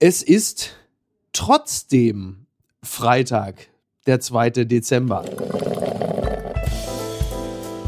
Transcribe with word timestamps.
Es 0.00 0.22
ist 0.22 0.76
trotzdem 1.32 2.46
Freitag, 2.84 3.66
der 4.06 4.20
2. 4.20 4.50
Dezember. 4.50 5.24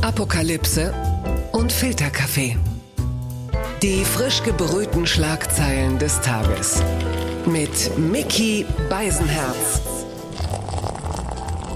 Apokalypse 0.02 0.92
und 1.52 1.70
Filterkaffee. 1.70 2.56
Die 3.80 4.04
frisch 4.04 4.42
gebrühten 4.42 5.06
Schlagzeilen 5.06 6.00
des 6.00 6.20
Tages. 6.20 6.82
Mit 7.46 7.96
Mickey 7.96 8.66
Beisenherz. 8.88 9.80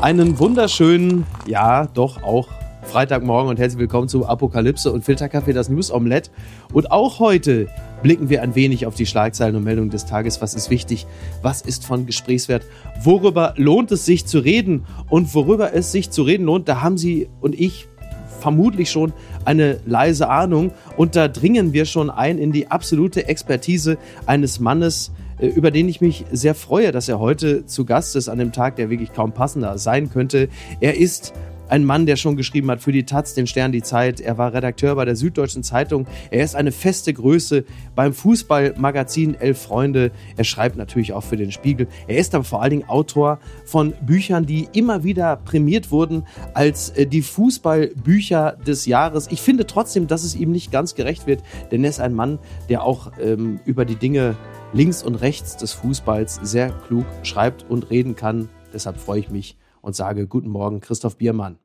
Einen 0.00 0.40
wunderschönen, 0.40 1.28
ja, 1.46 1.86
doch 1.86 2.24
auch 2.24 2.48
Freitagmorgen 2.82 3.50
und 3.50 3.60
herzlich 3.60 3.78
willkommen 3.78 4.08
zu 4.08 4.26
Apokalypse 4.26 4.90
und 4.90 5.04
Filterkaffee, 5.04 5.52
das 5.52 5.68
News 5.68 5.92
Omelette. 5.92 6.30
Und 6.72 6.90
auch 6.90 7.20
heute 7.20 7.68
blicken 8.04 8.28
wir 8.28 8.42
ein 8.42 8.54
wenig 8.54 8.86
auf 8.86 8.94
die 8.94 9.06
Schlagzeilen 9.06 9.56
und 9.56 9.64
Meldungen 9.64 9.88
des 9.88 10.04
Tages. 10.04 10.42
Was 10.42 10.54
ist 10.54 10.68
wichtig? 10.68 11.06
Was 11.40 11.62
ist 11.62 11.86
von 11.86 12.04
Gesprächswert? 12.04 12.62
Worüber 13.02 13.54
lohnt 13.56 13.90
es 13.92 14.04
sich 14.04 14.26
zu 14.26 14.40
reden? 14.40 14.84
Und 15.08 15.34
worüber 15.34 15.72
es 15.72 15.90
sich 15.90 16.10
zu 16.10 16.22
reden 16.22 16.44
lohnt, 16.44 16.68
da 16.68 16.82
haben 16.82 16.98
Sie 16.98 17.28
und 17.40 17.58
ich 17.58 17.88
vermutlich 18.40 18.90
schon 18.90 19.14
eine 19.46 19.80
leise 19.86 20.28
Ahnung. 20.28 20.72
Und 20.98 21.16
da 21.16 21.28
dringen 21.28 21.72
wir 21.72 21.86
schon 21.86 22.10
ein 22.10 22.36
in 22.36 22.52
die 22.52 22.70
absolute 22.70 23.26
Expertise 23.26 23.96
eines 24.26 24.60
Mannes, 24.60 25.10
äh, 25.38 25.46
über 25.46 25.70
den 25.70 25.88
ich 25.88 26.02
mich 26.02 26.26
sehr 26.30 26.54
freue, 26.54 26.92
dass 26.92 27.08
er 27.08 27.20
heute 27.20 27.64
zu 27.64 27.86
Gast 27.86 28.16
ist 28.16 28.28
an 28.28 28.38
dem 28.38 28.52
Tag, 28.52 28.76
der 28.76 28.90
wirklich 28.90 29.14
kaum 29.14 29.32
passender 29.32 29.78
sein 29.78 30.10
könnte. 30.10 30.50
Er 30.80 30.98
ist 30.98 31.32
ein 31.74 31.84
Mann, 31.84 32.06
der 32.06 32.14
schon 32.14 32.36
geschrieben 32.36 32.70
hat 32.70 32.80
für 32.80 32.92
die 32.92 33.04
Taz, 33.04 33.34
den 33.34 33.48
Stern, 33.48 33.72
die 33.72 33.82
Zeit. 33.82 34.20
Er 34.20 34.38
war 34.38 34.54
Redakteur 34.54 34.94
bei 34.94 35.04
der 35.04 35.16
Süddeutschen 35.16 35.64
Zeitung. 35.64 36.06
Er 36.30 36.44
ist 36.44 36.54
eine 36.54 36.70
feste 36.70 37.12
Größe 37.12 37.64
beim 37.96 38.12
Fußballmagazin 38.12 39.34
Elf 39.34 39.62
Freunde. 39.62 40.12
Er 40.36 40.44
schreibt 40.44 40.76
natürlich 40.76 41.12
auch 41.14 41.24
für 41.24 41.36
den 41.36 41.50
Spiegel. 41.50 41.88
Er 42.06 42.18
ist 42.18 42.32
aber 42.36 42.44
vor 42.44 42.62
allen 42.62 42.70
Dingen 42.70 42.88
Autor 42.88 43.40
von 43.64 43.92
Büchern, 44.06 44.46
die 44.46 44.68
immer 44.72 45.02
wieder 45.02 45.34
prämiert 45.34 45.90
wurden 45.90 46.22
als 46.52 46.90
äh, 46.90 47.08
die 47.08 47.22
Fußballbücher 47.22 48.56
des 48.64 48.86
Jahres. 48.86 49.26
Ich 49.32 49.40
finde 49.40 49.66
trotzdem, 49.66 50.06
dass 50.06 50.22
es 50.22 50.36
ihm 50.36 50.52
nicht 50.52 50.70
ganz 50.70 50.94
gerecht 50.94 51.26
wird, 51.26 51.42
denn 51.72 51.82
er 51.82 51.90
ist 51.90 52.00
ein 52.00 52.14
Mann, 52.14 52.38
der 52.68 52.84
auch 52.84 53.10
ähm, 53.20 53.58
über 53.64 53.84
die 53.84 53.96
Dinge 53.96 54.36
links 54.72 55.02
und 55.02 55.16
rechts 55.16 55.56
des 55.56 55.72
Fußballs 55.72 56.38
sehr 56.40 56.70
klug 56.70 57.06
schreibt 57.24 57.68
und 57.68 57.90
reden 57.90 58.14
kann. 58.14 58.48
Deshalb 58.72 59.00
freue 59.00 59.18
ich 59.18 59.30
mich 59.30 59.56
und 59.80 59.96
sage 59.96 60.28
Guten 60.28 60.50
Morgen, 60.50 60.78
Christoph 60.78 61.16
Biermann. 61.16 61.58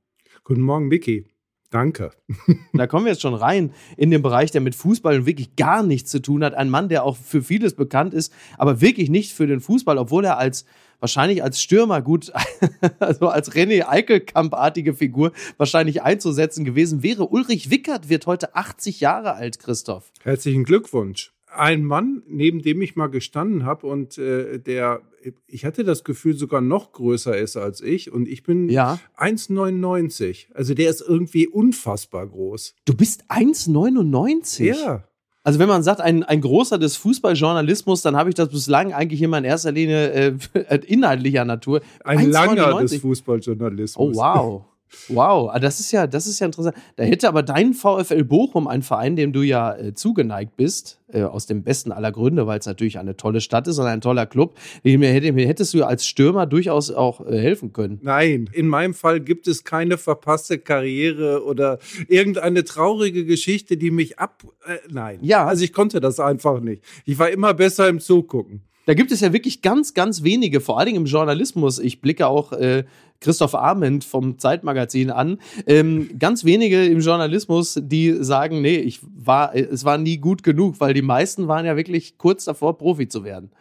Guten 0.43 0.61
Morgen, 0.61 0.87
Micky. 0.87 1.25
Danke. 1.69 2.11
da 2.73 2.87
kommen 2.87 3.05
wir 3.05 3.11
jetzt 3.11 3.21
schon 3.21 3.35
rein 3.35 3.73
in 3.95 4.09
den 4.09 4.23
Bereich, 4.23 4.49
der 4.49 4.61
mit 4.61 4.73
Fußball 4.73 5.25
wirklich 5.27 5.55
gar 5.55 5.83
nichts 5.83 6.09
zu 6.09 6.19
tun 6.19 6.43
hat. 6.43 6.55
Ein 6.55 6.69
Mann, 6.69 6.89
der 6.89 7.03
auch 7.03 7.15
für 7.15 7.43
vieles 7.43 7.75
bekannt 7.75 8.13
ist, 8.13 8.33
aber 8.57 8.81
wirklich 8.81 9.09
nicht 9.09 9.33
für 9.33 9.45
den 9.45 9.59
Fußball, 9.59 9.99
obwohl 9.99 10.25
er 10.25 10.39
als 10.39 10.65
wahrscheinlich 10.99 11.43
als 11.43 11.61
Stürmer 11.61 12.01
gut, 12.01 12.31
also 12.99 13.27
als 13.27 13.53
René 13.53 13.87
Eickelkamp-artige 13.87 14.95
Figur 14.95 15.31
wahrscheinlich 15.57 16.01
einzusetzen 16.01 16.65
gewesen 16.65 17.03
wäre. 17.03 17.27
Ulrich 17.27 17.69
Wickert 17.69 18.09
wird 18.09 18.25
heute 18.25 18.55
80 18.55 18.99
Jahre 18.99 19.35
alt, 19.35 19.59
Christoph. 19.59 20.11
Herzlichen 20.23 20.63
Glückwunsch 20.63 21.31
ein 21.55 21.83
Mann, 21.83 22.23
neben 22.27 22.61
dem 22.61 22.81
ich 22.81 22.95
mal 22.95 23.07
gestanden 23.07 23.65
habe 23.65 23.87
und 23.87 24.17
äh, 24.17 24.59
der, 24.59 25.01
ich 25.47 25.65
hatte 25.65 25.83
das 25.83 26.03
Gefühl, 26.03 26.35
sogar 26.35 26.61
noch 26.61 26.91
größer 26.91 27.37
ist 27.37 27.57
als 27.57 27.81
ich 27.81 28.11
und 28.11 28.27
ich 28.27 28.43
bin 28.43 28.69
ja. 28.69 28.99
1,99. 29.17 30.47
Also 30.53 30.73
der 30.73 30.89
ist 30.89 31.01
irgendwie 31.01 31.47
unfassbar 31.47 32.27
groß. 32.27 32.75
Du 32.85 32.95
bist 32.95 33.25
1,99? 33.29 34.63
Ja. 34.63 35.03
Also 35.43 35.57
wenn 35.57 35.69
man 35.69 35.83
sagt, 35.83 36.01
ein, 36.01 36.23
ein 36.23 36.41
großer 36.41 36.77
des 36.77 36.97
Fußballjournalismus, 36.97 38.01
dann 38.01 38.15
habe 38.15 38.29
ich 38.29 38.35
das 38.35 38.49
bislang 38.49 38.93
eigentlich 38.93 39.21
immer 39.21 39.37
in 39.37 39.45
erster 39.45 39.71
Linie 39.71 40.11
äh, 40.11 40.75
inhaltlicher 40.85 41.45
Natur. 41.45 41.81
Ein 42.03 42.29
langer 42.29 42.79
des 42.81 42.97
Fußballjournalismus. 42.97 44.15
Oh 44.15 44.19
wow. 44.19 44.65
Wow, 45.07 45.49
ah, 45.51 45.59
das 45.59 45.79
ist 45.79 45.91
ja, 45.91 46.07
das 46.07 46.27
ist 46.27 46.39
ja 46.39 46.47
interessant. 46.47 46.75
Da 46.95 47.03
hätte 47.03 47.27
aber 47.27 47.43
dein 47.43 47.73
VfL 47.73 48.23
Bochum, 48.23 48.67
ein 48.67 48.81
Verein, 48.81 49.15
dem 49.15 49.33
du 49.33 49.41
ja 49.41 49.75
äh, 49.75 49.93
zugeneigt 49.93 50.57
bist, 50.57 50.99
äh, 51.11 51.23
aus 51.23 51.45
dem 51.45 51.63
besten 51.63 51.91
aller 51.91 52.11
Gründe, 52.11 52.47
weil 52.47 52.59
es 52.59 52.65
natürlich 52.65 52.97
eine 52.97 53.15
tolle 53.15 53.41
Stadt 53.41 53.67
ist 53.67 53.77
und 53.77 53.85
ein 53.85 54.01
toller 54.01 54.25
Club, 54.25 54.55
dem 54.83 55.01
hättest 55.01 55.73
du 55.73 55.83
als 55.83 56.07
Stürmer 56.07 56.45
durchaus 56.45 56.91
auch 56.91 57.25
äh, 57.25 57.39
helfen 57.39 57.73
können. 57.73 57.99
Nein, 58.01 58.49
in 58.53 58.67
meinem 58.67 58.93
Fall 58.93 59.19
gibt 59.19 59.47
es 59.47 59.63
keine 59.63 59.97
verpasste 59.97 60.59
Karriere 60.59 61.43
oder 61.43 61.79
irgendeine 62.07 62.63
traurige 62.63 63.25
Geschichte, 63.25 63.77
die 63.77 63.91
mich 63.91 64.19
ab. 64.19 64.43
Äh, 64.65 64.77
nein. 64.89 65.19
Ja. 65.21 65.45
Also 65.45 65.63
ich 65.63 65.73
konnte 65.73 65.99
das 65.99 66.19
einfach 66.19 66.59
nicht. 66.59 66.83
Ich 67.05 67.17
war 67.19 67.29
immer 67.29 67.53
besser 67.53 67.87
im 67.89 67.99
Zugucken. 67.99 68.61
Da 68.89 68.95
gibt 68.95 69.11
es 69.11 69.19
ja 69.19 69.33
wirklich 69.33 69.61
ganz, 69.61 69.93
ganz 69.93 70.23
wenige, 70.23 70.61
vor 70.61 70.79
allen 70.79 70.87
Dingen 70.87 71.01
im 71.01 71.05
Journalismus. 71.05 71.77
Ich 71.77 72.01
blicke 72.01 72.25
auch 72.25 72.53
äh, 72.53 72.85
Christoph 73.19 73.53
Arment 73.53 74.03
vom 74.03 74.39
Zeitmagazin 74.39 75.11
an. 75.11 75.37
Ähm, 75.67 76.09
ganz 76.17 76.43
wenige 76.43 76.83
im 76.85 76.99
Journalismus, 76.99 77.79
die 77.79 78.15
sagen, 78.23 78.63
nee, 78.63 78.77
ich 78.77 79.01
war, 79.03 79.53
es 79.55 79.85
war 79.85 79.99
nie 79.99 80.17
gut 80.17 80.41
genug, 80.41 80.79
weil 80.79 80.95
die 80.95 81.03
meisten 81.03 81.47
waren 81.47 81.67
ja 81.67 81.77
wirklich 81.77 82.17
kurz 82.17 82.45
davor, 82.45 82.79
Profi 82.79 83.07
zu 83.07 83.23
werden. 83.23 83.51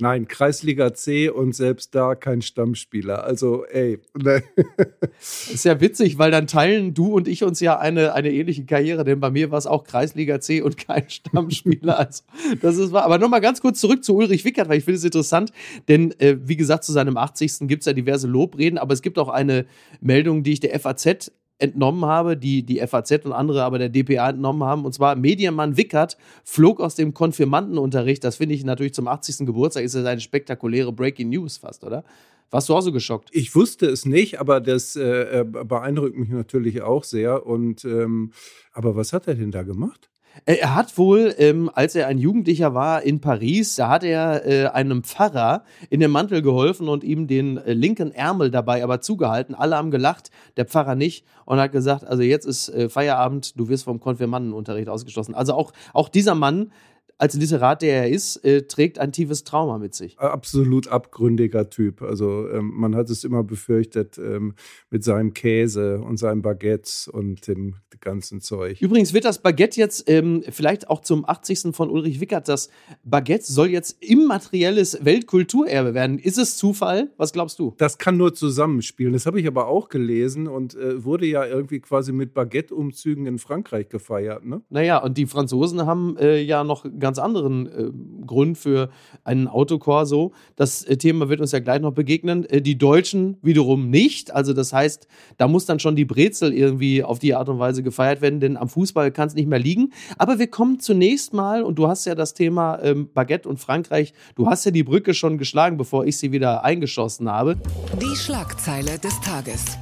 Nein, 0.00 0.26
Kreisliga 0.26 0.94
C 0.94 1.28
und 1.28 1.54
selbst 1.54 1.94
da 1.94 2.14
kein 2.14 2.42
Stammspieler. 2.42 3.24
Also, 3.24 3.64
ey. 3.66 4.00
Ne. 4.14 4.42
ist 5.20 5.64
ja 5.64 5.80
witzig, 5.80 6.18
weil 6.18 6.30
dann 6.30 6.46
teilen 6.46 6.94
du 6.94 7.14
und 7.14 7.28
ich 7.28 7.44
uns 7.44 7.60
ja 7.60 7.78
eine, 7.78 8.14
eine 8.14 8.32
ähnliche 8.32 8.64
Karriere, 8.64 9.04
denn 9.04 9.20
bei 9.20 9.30
mir 9.30 9.50
war 9.50 9.58
es 9.58 9.66
auch 9.66 9.84
Kreisliga 9.84 10.40
C 10.40 10.60
und 10.62 10.76
kein 10.76 11.08
Stammspieler. 11.08 11.98
Also, 12.02 12.24
das 12.60 12.78
ist 12.78 12.92
wahr. 12.92 13.04
Aber 13.04 13.18
nochmal 13.18 13.40
ganz 13.40 13.60
kurz 13.60 13.80
zurück 13.80 14.02
zu 14.02 14.16
Ulrich 14.16 14.44
Wickert, 14.44 14.68
weil 14.68 14.78
ich 14.78 14.84
finde 14.84 14.98
es 14.98 15.04
interessant, 15.04 15.52
denn 15.88 16.18
äh, 16.18 16.36
wie 16.42 16.56
gesagt, 16.56 16.84
zu 16.84 16.92
seinem 16.92 17.16
80. 17.16 17.68
gibt 17.68 17.82
es 17.82 17.86
ja 17.86 17.92
diverse 17.92 18.26
Lobreden, 18.26 18.78
aber 18.78 18.92
es 18.92 19.02
gibt 19.02 19.18
auch 19.18 19.28
eine 19.28 19.66
Meldung, 20.00 20.42
die 20.42 20.52
ich 20.52 20.60
der 20.60 20.78
FAZ 20.78 21.30
entnommen 21.62 22.04
habe, 22.04 22.36
die 22.36 22.64
die 22.64 22.84
FAZ 22.86 23.24
und 23.24 23.32
andere 23.32 23.62
aber 23.62 23.78
der 23.78 23.88
DPA 23.88 24.30
entnommen 24.30 24.64
haben. 24.64 24.84
Und 24.84 24.92
zwar 24.92 25.14
Medienmann 25.14 25.76
Wickert 25.76 26.18
flog 26.44 26.80
aus 26.80 26.96
dem 26.96 27.14
Konfirmandenunterricht. 27.14 28.24
Das 28.24 28.36
finde 28.36 28.54
ich 28.54 28.64
natürlich 28.64 28.94
zum 28.94 29.06
80. 29.08 29.46
Geburtstag 29.46 29.84
ist 29.84 29.94
das 29.94 30.04
eine 30.04 30.20
spektakuläre 30.20 30.92
Breaking 30.92 31.30
News 31.30 31.58
fast, 31.58 31.84
oder? 31.84 32.04
Warst 32.50 32.68
du 32.68 32.74
auch 32.74 32.82
so 32.82 32.92
geschockt? 32.92 33.30
Ich 33.32 33.54
wusste 33.54 33.86
es 33.86 34.04
nicht, 34.04 34.38
aber 34.38 34.60
das 34.60 34.94
äh, 34.94 35.40
äh 35.40 35.44
beeindruckt 35.44 36.16
mich 36.18 36.28
natürlich 36.28 36.82
auch 36.82 37.04
sehr. 37.04 37.46
Und 37.46 37.84
ähm, 37.84 38.32
aber 38.72 38.94
was 38.94 39.14
hat 39.14 39.26
er 39.26 39.36
denn 39.36 39.52
da 39.52 39.62
gemacht? 39.62 40.11
Äh, 40.44 40.54
er 40.56 40.74
hat 40.74 40.96
wohl, 40.98 41.34
ähm, 41.38 41.70
als 41.74 41.94
er 41.94 42.06
ein 42.06 42.18
Jugendlicher 42.18 42.74
war 42.74 43.02
in 43.02 43.20
Paris, 43.20 43.76
da 43.76 43.88
hat 43.88 44.04
er 44.04 44.46
äh, 44.46 44.66
einem 44.68 45.04
Pfarrer 45.04 45.64
in 45.90 46.00
den 46.00 46.10
Mantel 46.10 46.42
geholfen 46.42 46.88
und 46.88 47.04
ihm 47.04 47.26
den 47.26 47.58
äh, 47.58 47.72
linken 47.72 48.12
Ärmel 48.12 48.50
dabei 48.50 48.82
aber 48.82 49.00
zugehalten. 49.00 49.54
Alle 49.54 49.76
haben 49.76 49.90
gelacht, 49.90 50.30
der 50.56 50.64
Pfarrer 50.64 50.94
nicht 50.94 51.24
und 51.44 51.58
hat 51.58 51.72
gesagt, 51.72 52.04
also 52.04 52.22
jetzt 52.22 52.46
ist 52.46 52.68
äh, 52.70 52.88
Feierabend, 52.88 53.58
du 53.58 53.68
wirst 53.68 53.84
vom 53.84 54.00
Konfirmandenunterricht 54.00 54.88
ausgeschlossen. 54.88 55.34
Also 55.34 55.54
auch, 55.54 55.72
auch 55.92 56.08
dieser 56.08 56.34
Mann 56.34 56.72
als 57.22 57.34
Literat, 57.34 57.82
der 57.82 58.02
er 58.02 58.08
ist, 58.08 58.44
äh, 58.44 58.62
trägt 58.62 58.98
ein 58.98 59.12
tiefes 59.12 59.44
Trauma 59.44 59.78
mit 59.78 59.94
sich. 59.94 60.18
Absolut 60.18 60.88
abgründiger 60.88 61.70
Typ. 61.70 62.02
Also 62.02 62.48
ähm, 62.48 62.72
man 62.74 62.96
hat 62.96 63.10
es 63.10 63.22
immer 63.22 63.44
befürchtet 63.44 64.18
ähm, 64.18 64.54
mit 64.90 65.04
seinem 65.04 65.32
Käse 65.32 66.00
und 66.00 66.16
seinem 66.16 66.42
Baguette 66.42 67.12
und 67.12 67.46
dem 67.46 67.76
ganzen 68.00 68.40
Zeug. 68.40 68.82
Übrigens 68.82 69.12
wird 69.12 69.24
das 69.24 69.40
Baguette 69.40 69.78
jetzt 69.78 70.10
ähm, 70.10 70.42
vielleicht 70.50 70.90
auch 70.90 71.00
zum 71.00 71.24
80. 71.24 71.76
von 71.76 71.90
Ulrich 71.90 72.18
Wickert. 72.18 72.48
Das 72.48 72.70
Baguette 73.04 73.44
soll 73.44 73.68
jetzt 73.68 74.02
immaterielles 74.02 75.04
Weltkulturerbe 75.04 75.94
werden. 75.94 76.18
Ist 76.18 76.38
es 76.38 76.56
Zufall? 76.56 77.12
Was 77.18 77.32
glaubst 77.32 77.60
du? 77.60 77.72
Das 77.78 77.98
kann 77.98 78.16
nur 78.16 78.34
zusammenspielen. 78.34 79.12
Das 79.12 79.26
habe 79.26 79.38
ich 79.38 79.46
aber 79.46 79.68
auch 79.68 79.88
gelesen 79.88 80.48
und 80.48 80.74
äh, 80.74 81.04
wurde 81.04 81.26
ja 81.26 81.46
irgendwie 81.46 81.78
quasi 81.78 82.10
mit 82.10 82.34
Baguette-Umzügen 82.34 83.26
in 83.26 83.38
Frankreich 83.38 83.88
gefeiert. 83.88 84.44
Ne? 84.44 84.62
Naja, 84.70 84.98
und 84.98 85.16
die 85.16 85.26
Franzosen 85.26 85.86
haben 85.86 86.16
äh, 86.16 86.42
ja 86.42 86.64
noch 86.64 86.84
ganz 86.98 87.11
ganz 87.12 87.18
anderen 87.18 87.66
äh, 87.66 88.24
Grund 88.26 88.56
für 88.56 88.88
einen 89.22 89.48
Autokorso. 89.48 90.32
Das 90.56 90.82
äh, 90.84 90.96
Thema 90.96 91.28
wird 91.28 91.40
uns 91.40 91.52
ja 91.52 91.58
gleich 91.58 91.82
noch 91.82 91.92
begegnen. 91.92 92.46
Äh, 92.46 92.62
die 92.62 92.78
Deutschen 92.78 93.36
wiederum 93.42 93.90
nicht. 93.90 94.34
Also 94.34 94.54
das 94.54 94.72
heißt, 94.72 95.06
da 95.36 95.46
muss 95.46 95.66
dann 95.66 95.78
schon 95.78 95.94
die 95.94 96.06
Brezel 96.06 96.54
irgendwie 96.54 97.04
auf 97.04 97.18
die 97.18 97.34
Art 97.34 97.50
und 97.50 97.58
Weise 97.58 97.82
gefeiert 97.82 98.22
werden, 98.22 98.40
denn 98.40 98.56
am 98.56 98.70
Fußball 98.70 99.12
kann 99.12 99.28
es 99.28 99.34
nicht 99.34 99.46
mehr 99.46 99.58
liegen. 99.58 99.92
Aber 100.16 100.38
wir 100.38 100.46
kommen 100.46 100.80
zunächst 100.80 101.34
mal, 101.34 101.62
und 101.62 101.78
du 101.78 101.86
hast 101.86 102.06
ja 102.06 102.14
das 102.14 102.32
Thema 102.32 102.78
ähm, 102.82 103.10
Baguette 103.12 103.46
und 103.46 103.60
Frankreich, 103.60 104.14
du 104.34 104.46
hast 104.46 104.64
ja 104.64 104.70
die 104.70 104.84
Brücke 104.84 105.12
schon 105.12 105.36
geschlagen, 105.36 105.76
bevor 105.76 106.06
ich 106.06 106.16
sie 106.16 106.32
wieder 106.32 106.64
eingeschossen 106.64 107.30
habe. 107.30 107.58
Die 108.00 108.16
Schlagzeile 108.16 108.98
des 108.98 109.20
Tages 109.20 109.76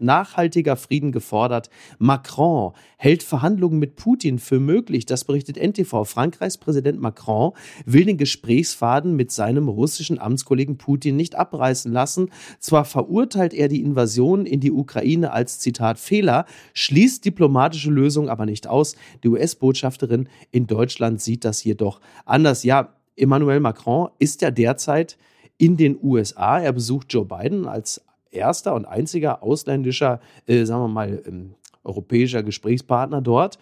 nachhaltiger 0.00 0.76
Frieden 0.76 1.12
gefordert. 1.12 1.70
Macron 1.98 2.72
hält 2.96 3.22
Verhandlungen 3.22 3.78
mit 3.78 3.96
Putin 3.96 4.38
für 4.38 4.60
möglich. 4.60 5.06
Das 5.06 5.24
berichtet 5.24 5.56
NTV. 5.56 6.04
Frankreichs 6.04 6.58
Präsident 6.58 7.00
Macron 7.00 7.52
will 7.84 8.04
den 8.04 8.18
Gesprächsfaden 8.18 9.16
mit 9.16 9.30
seinem 9.30 9.68
russischen 9.68 10.18
Amtskollegen 10.18 10.78
Putin 10.78 11.16
nicht 11.16 11.34
abreißen 11.34 11.92
lassen. 11.92 12.30
Zwar 12.58 12.84
verurteilt 12.84 13.54
er 13.54 13.68
die 13.68 13.82
Invasion 13.82 14.46
in 14.46 14.60
die 14.60 14.72
Ukraine 14.72 15.32
als 15.32 15.58
Zitat 15.58 15.98
Fehler, 15.98 16.46
schließt 16.74 17.24
diplomatische 17.24 17.90
Lösung 17.90 18.28
aber 18.28 18.46
nicht 18.46 18.66
aus. 18.66 18.96
Die 19.22 19.28
US-Botschafterin 19.28 20.28
in 20.50 20.66
Deutschland 20.66 21.20
sieht 21.20 21.44
das 21.44 21.64
jedoch 21.64 22.00
anders. 22.24 22.64
Ja, 22.64 22.94
Emmanuel 23.16 23.60
Macron 23.60 24.08
ist 24.18 24.42
ja 24.42 24.50
derzeit 24.50 25.16
in 25.58 25.76
den 25.76 25.98
USA. 26.02 26.58
Er 26.58 26.72
besucht 26.72 27.12
Joe 27.12 27.26
Biden 27.26 27.66
als 27.66 28.00
erster 28.30 28.74
und 28.74 28.84
einziger 28.84 29.42
ausländischer, 29.42 30.20
äh, 30.46 30.64
sagen 30.64 30.82
wir 30.82 30.88
mal, 30.88 31.22
ähm, 31.26 31.54
europäischer 31.84 32.42
Gesprächspartner 32.42 33.20
dort 33.20 33.58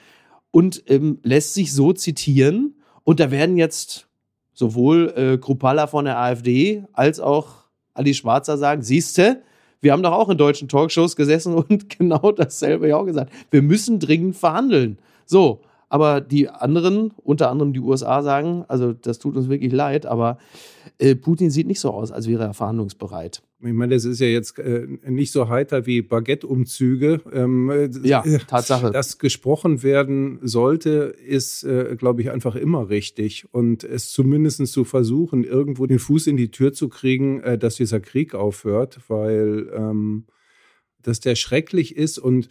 und 0.50 0.82
ähm, 0.88 1.18
lässt 1.22 1.54
sich 1.54 1.72
so 1.72 1.92
zitieren. 1.92 2.74
Und 3.04 3.20
da 3.20 3.30
werden 3.30 3.56
jetzt 3.56 4.08
sowohl 4.52 5.12
äh, 5.16 5.38
Krupalla 5.38 5.86
von 5.86 6.04
der 6.04 6.18
AfD 6.18 6.84
als 6.92 7.20
auch 7.20 7.68
Ali 7.94 8.14
Schwarzer 8.14 8.58
sagen, 8.58 8.82
siehste, 8.82 9.42
wir 9.80 9.92
haben 9.92 10.02
doch 10.02 10.12
auch 10.12 10.28
in 10.28 10.38
deutschen 10.38 10.68
Talkshows 10.68 11.16
gesessen 11.16 11.54
und 11.68 11.96
genau 11.98 12.32
dasselbe 12.32 12.88
ja 12.88 12.96
auch 12.96 13.06
gesagt. 13.06 13.32
Wir 13.50 13.62
müssen 13.62 14.00
dringend 14.00 14.36
verhandeln. 14.36 14.98
So, 15.26 15.60
aber 15.88 16.20
die 16.20 16.48
anderen, 16.48 17.12
unter 17.22 17.50
anderem 17.50 17.72
die 17.72 17.80
USA, 17.80 18.22
sagen, 18.22 18.64
also 18.68 18.92
das 18.92 19.18
tut 19.18 19.36
uns 19.36 19.48
wirklich 19.48 19.72
leid, 19.72 20.06
aber 20.06 20.38
äh, 20.98 21.14
Putin 21.14 21.50
sieht 21.50 21.66
nicht 21.66 21.80
so 21.80 21.90
aus, 21.92 22.12
als 22.12 22.28
wäre 22.28 22.44
er 22.44 22.54
verhandlungsbereit. 22.54 23.42
Ich 23.60 23.72
meine, 23.72 23.94
das 23.94 24.04
ist 24.04 24.20
ja 24.20 24.28
jetzt 24.28 24.56
äh, 24.60 24.86
nicht 25.08 25.32
so 25.32 25.48
heiter 25.48 25.84
wie 25.84 26.00
Baguette-Umzüge. 26.00 27.20
Ähm, 27.32 27.70
äh, 27.70 27.90
ja, 28.04 28.22
Tatsache. 28.46 28.92
Dass 28.92 29.18
gesprochen 29.18 29.82
werden 29.82 30.38
sollte, 30.42 31.16
ist, 31.26 31.64
äh, 31.64 31.96
glaube 31.98 32.22
ich, 32.22 32.30
einfach 32.30 32.54
immer 32.54 32.88
richtig. 32.88 33.52
Und 33.52 33.82
es 33.82 34.12
zumindest 34.12 34.64
zu 34.68 34.84
versuchen, 34.84 35.42
irgendwo 35.42 35.86
den 35.86 35.98
Fuß 35.98 36.28
in 36.28 36.36
die 36.36 36.52
Tür 36.52 36.72
zu 36.72 36.88
kriegen, 36.88 37.40
äh, 37.40 37.58
dass 37.58 37.74
dieser 37.74 37.98
Krieg 37.98 38.32
aufhört, 38.32 39.00
weil 39.08 39.68
ähm, 39.74 40.26
dass 41.02 41.18
der 41.18 41.34
schrecklich 41.34 41.96
ist 41.96 42.18
und 42.18 42.46
äh, 42.46 42.48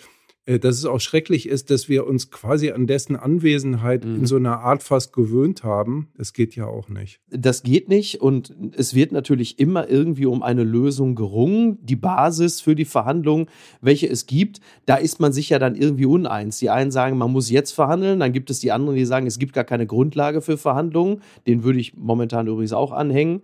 dass 0.47 0.77
es 0.77 0.85
auch 0.85 1.01
schrecklich 1.01 1.47
ist, 1.49 1.69
dass 1.71 1.89
wir 1.89 2.07
uns 2.07 2.31
quasi 2.31 2.71
an 2.71 2.87
dessen 2.87 3.17
Anwesenheit 3.17 4.05
mhm. 4.05 4.15
in 4.15 4.25
so 4.25 4.37
einer 4.37 4.61
Art 4.61 4.81
fast 4.81 5.11
gewöhnt 5.11 5.65
haben. 5.65 6.07
Das 6.17 6.31
geht 6.31 6.55
ja 6.55 6.65
auch 6.65 6.87
nicht. 6.87 7.19
Das 7.29 7.63
geht 7.63 7.89
nicht 7.89 8.21
und 8.21 8.55
es 8.71 8.95
wird 8.95 9.11
natürlich 9.11 9.59
immer 9.59 9.89
irgendwie 9.89 10.25
um 10.25 10.43
eine 10.43 10.63
Lösung 10.63 11.15
gerungen. 11.15 11.77
Die 11.85 11.97
Basis 11.97 12.61
für 12.61 12.75
die 12.75 12.85
Verhandlungen, 12.85 13.47
welche 13.81 14.07
es 14.07 14.25
gibt, 14.25 14.61
da 14.85 14.95
ist 14.95 15.19
man 15.19 15.33
sich 15.33 15.49
ja 15.49 15.59
dann 15.59 15.75
irgendwie 15.75 16.05
uneins. 16.05 16.59
Die 16.59 16.69
einen 16.69 16.91
sagen, 16.91 17.17
man 17.17 17.33
muss 17.33 17.49
jetzt 17.49 17.71
verhandeln, 17.71 18.21
dann 18.21 18.31
gibt 18.31 18.49
es 18.49 18.59
die 18.59 18.71
anderen, 18.71 18.97
die 18.97 19.05
sagen, 19.05 19.27
es 19.27 19.39
gibt 19.39 19.51
gar 19.51 19.65
keine 19.65 19.85
Grundlage 19.85 20.39
für 20.39 20.57
Verhandlungen. 20.57 21.21
Den 21.45 21.65
würde 21.65 21.79
ich 21.79 21.97
momentan 21.97 22.47
übrigens 22.47 22.71
auch 22.71 22.93
anhängen. 22.93 23.41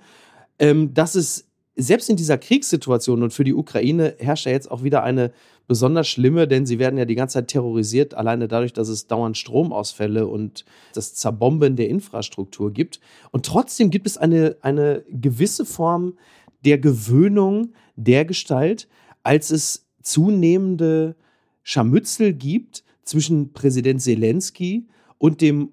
Ähm, 0.57 0.93
dass 0.93 1.15
es 1.15 1.49
selbst 1.75 2.09
in 2.09 2.15
dieser 2.15 2.37
Kriegssituation 2.37 3.23
und 3.23 3.33
für 3.33 3.43
die 3.43 3.53
Ukraine 3.53 4.15
herrscht 4.19 4.45
ja 4.45 4.51
jetzt 4.51 4.69
auch 4.69 4.83
wieder 4.83 5.03
eine 5.03 5.31
besonders 5.67 6.07
schlimme, 6.07 6.47
denn 6.47 6.65
sie 6.65 6.79
werden 6.79 6.97
ja 6.97 7.05
die 7.05 7.15
ganze 7.15 7.35
Zeit 7.35 7.47
terrorisiert, 7.49 8.13
alleine 8.13 8.47
dadurch, 8.47 8.73
dass 8.73 8.89
es 8.89 9.07
dauernd 9.07 9.37
Stromausfälle 9.37 10.27
und 10.27 10.65
das 10.93 11.13
Zerbomben 11.15 11.75
der 11.75 11.89
Infrastruktur 11.89 12.71
gibt. 12.71 12.99
Und 13.31 13.45
trotzdem 13.45 13.89
gibt 13.89 14.07
es 14.07 14.17
eine, 14.17 14.57
eine 14.61 15.03
gewisse 15.09 15.65
Form 15.65 16.17
der 16.65 16.77
Gewöhnung 16.77 17.73
der 17.95 18.25
Gestalt, 18.25 18.87
als 19.23 19.51
es 19.51 19.87
zunehmende 20.01 21.15
Scharmützel 21.63 22.33
gibt 22.33 22.83
zwischen 23.03 23.53
Präsident 23.53 24.01
Zelensky 24.01 24.87
und 25.17 25.41
dem 25.41 25.69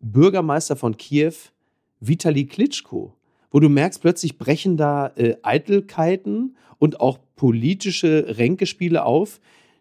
Bürgermeister 0.00 0.74
von 0.74 0.96
Kiew, 0.96 1.34
Vitali 2.00 2.46
Klitschko 2.46 3.14
wo 3.52 3.60
du 3.60 3.68
merkst, 3.68 4.00
plötzlich 4.00 4.38
brechen 4.38 4.76
da 4.76 5.12
äh, 5.14 5.36
Eitelkeiten 5.42 6.56
und 6.78 7.00
auch 7.00 7.18
politische 7.36 8.36
Ränkespiele 8.38 9.04
auf, 9.04 9.40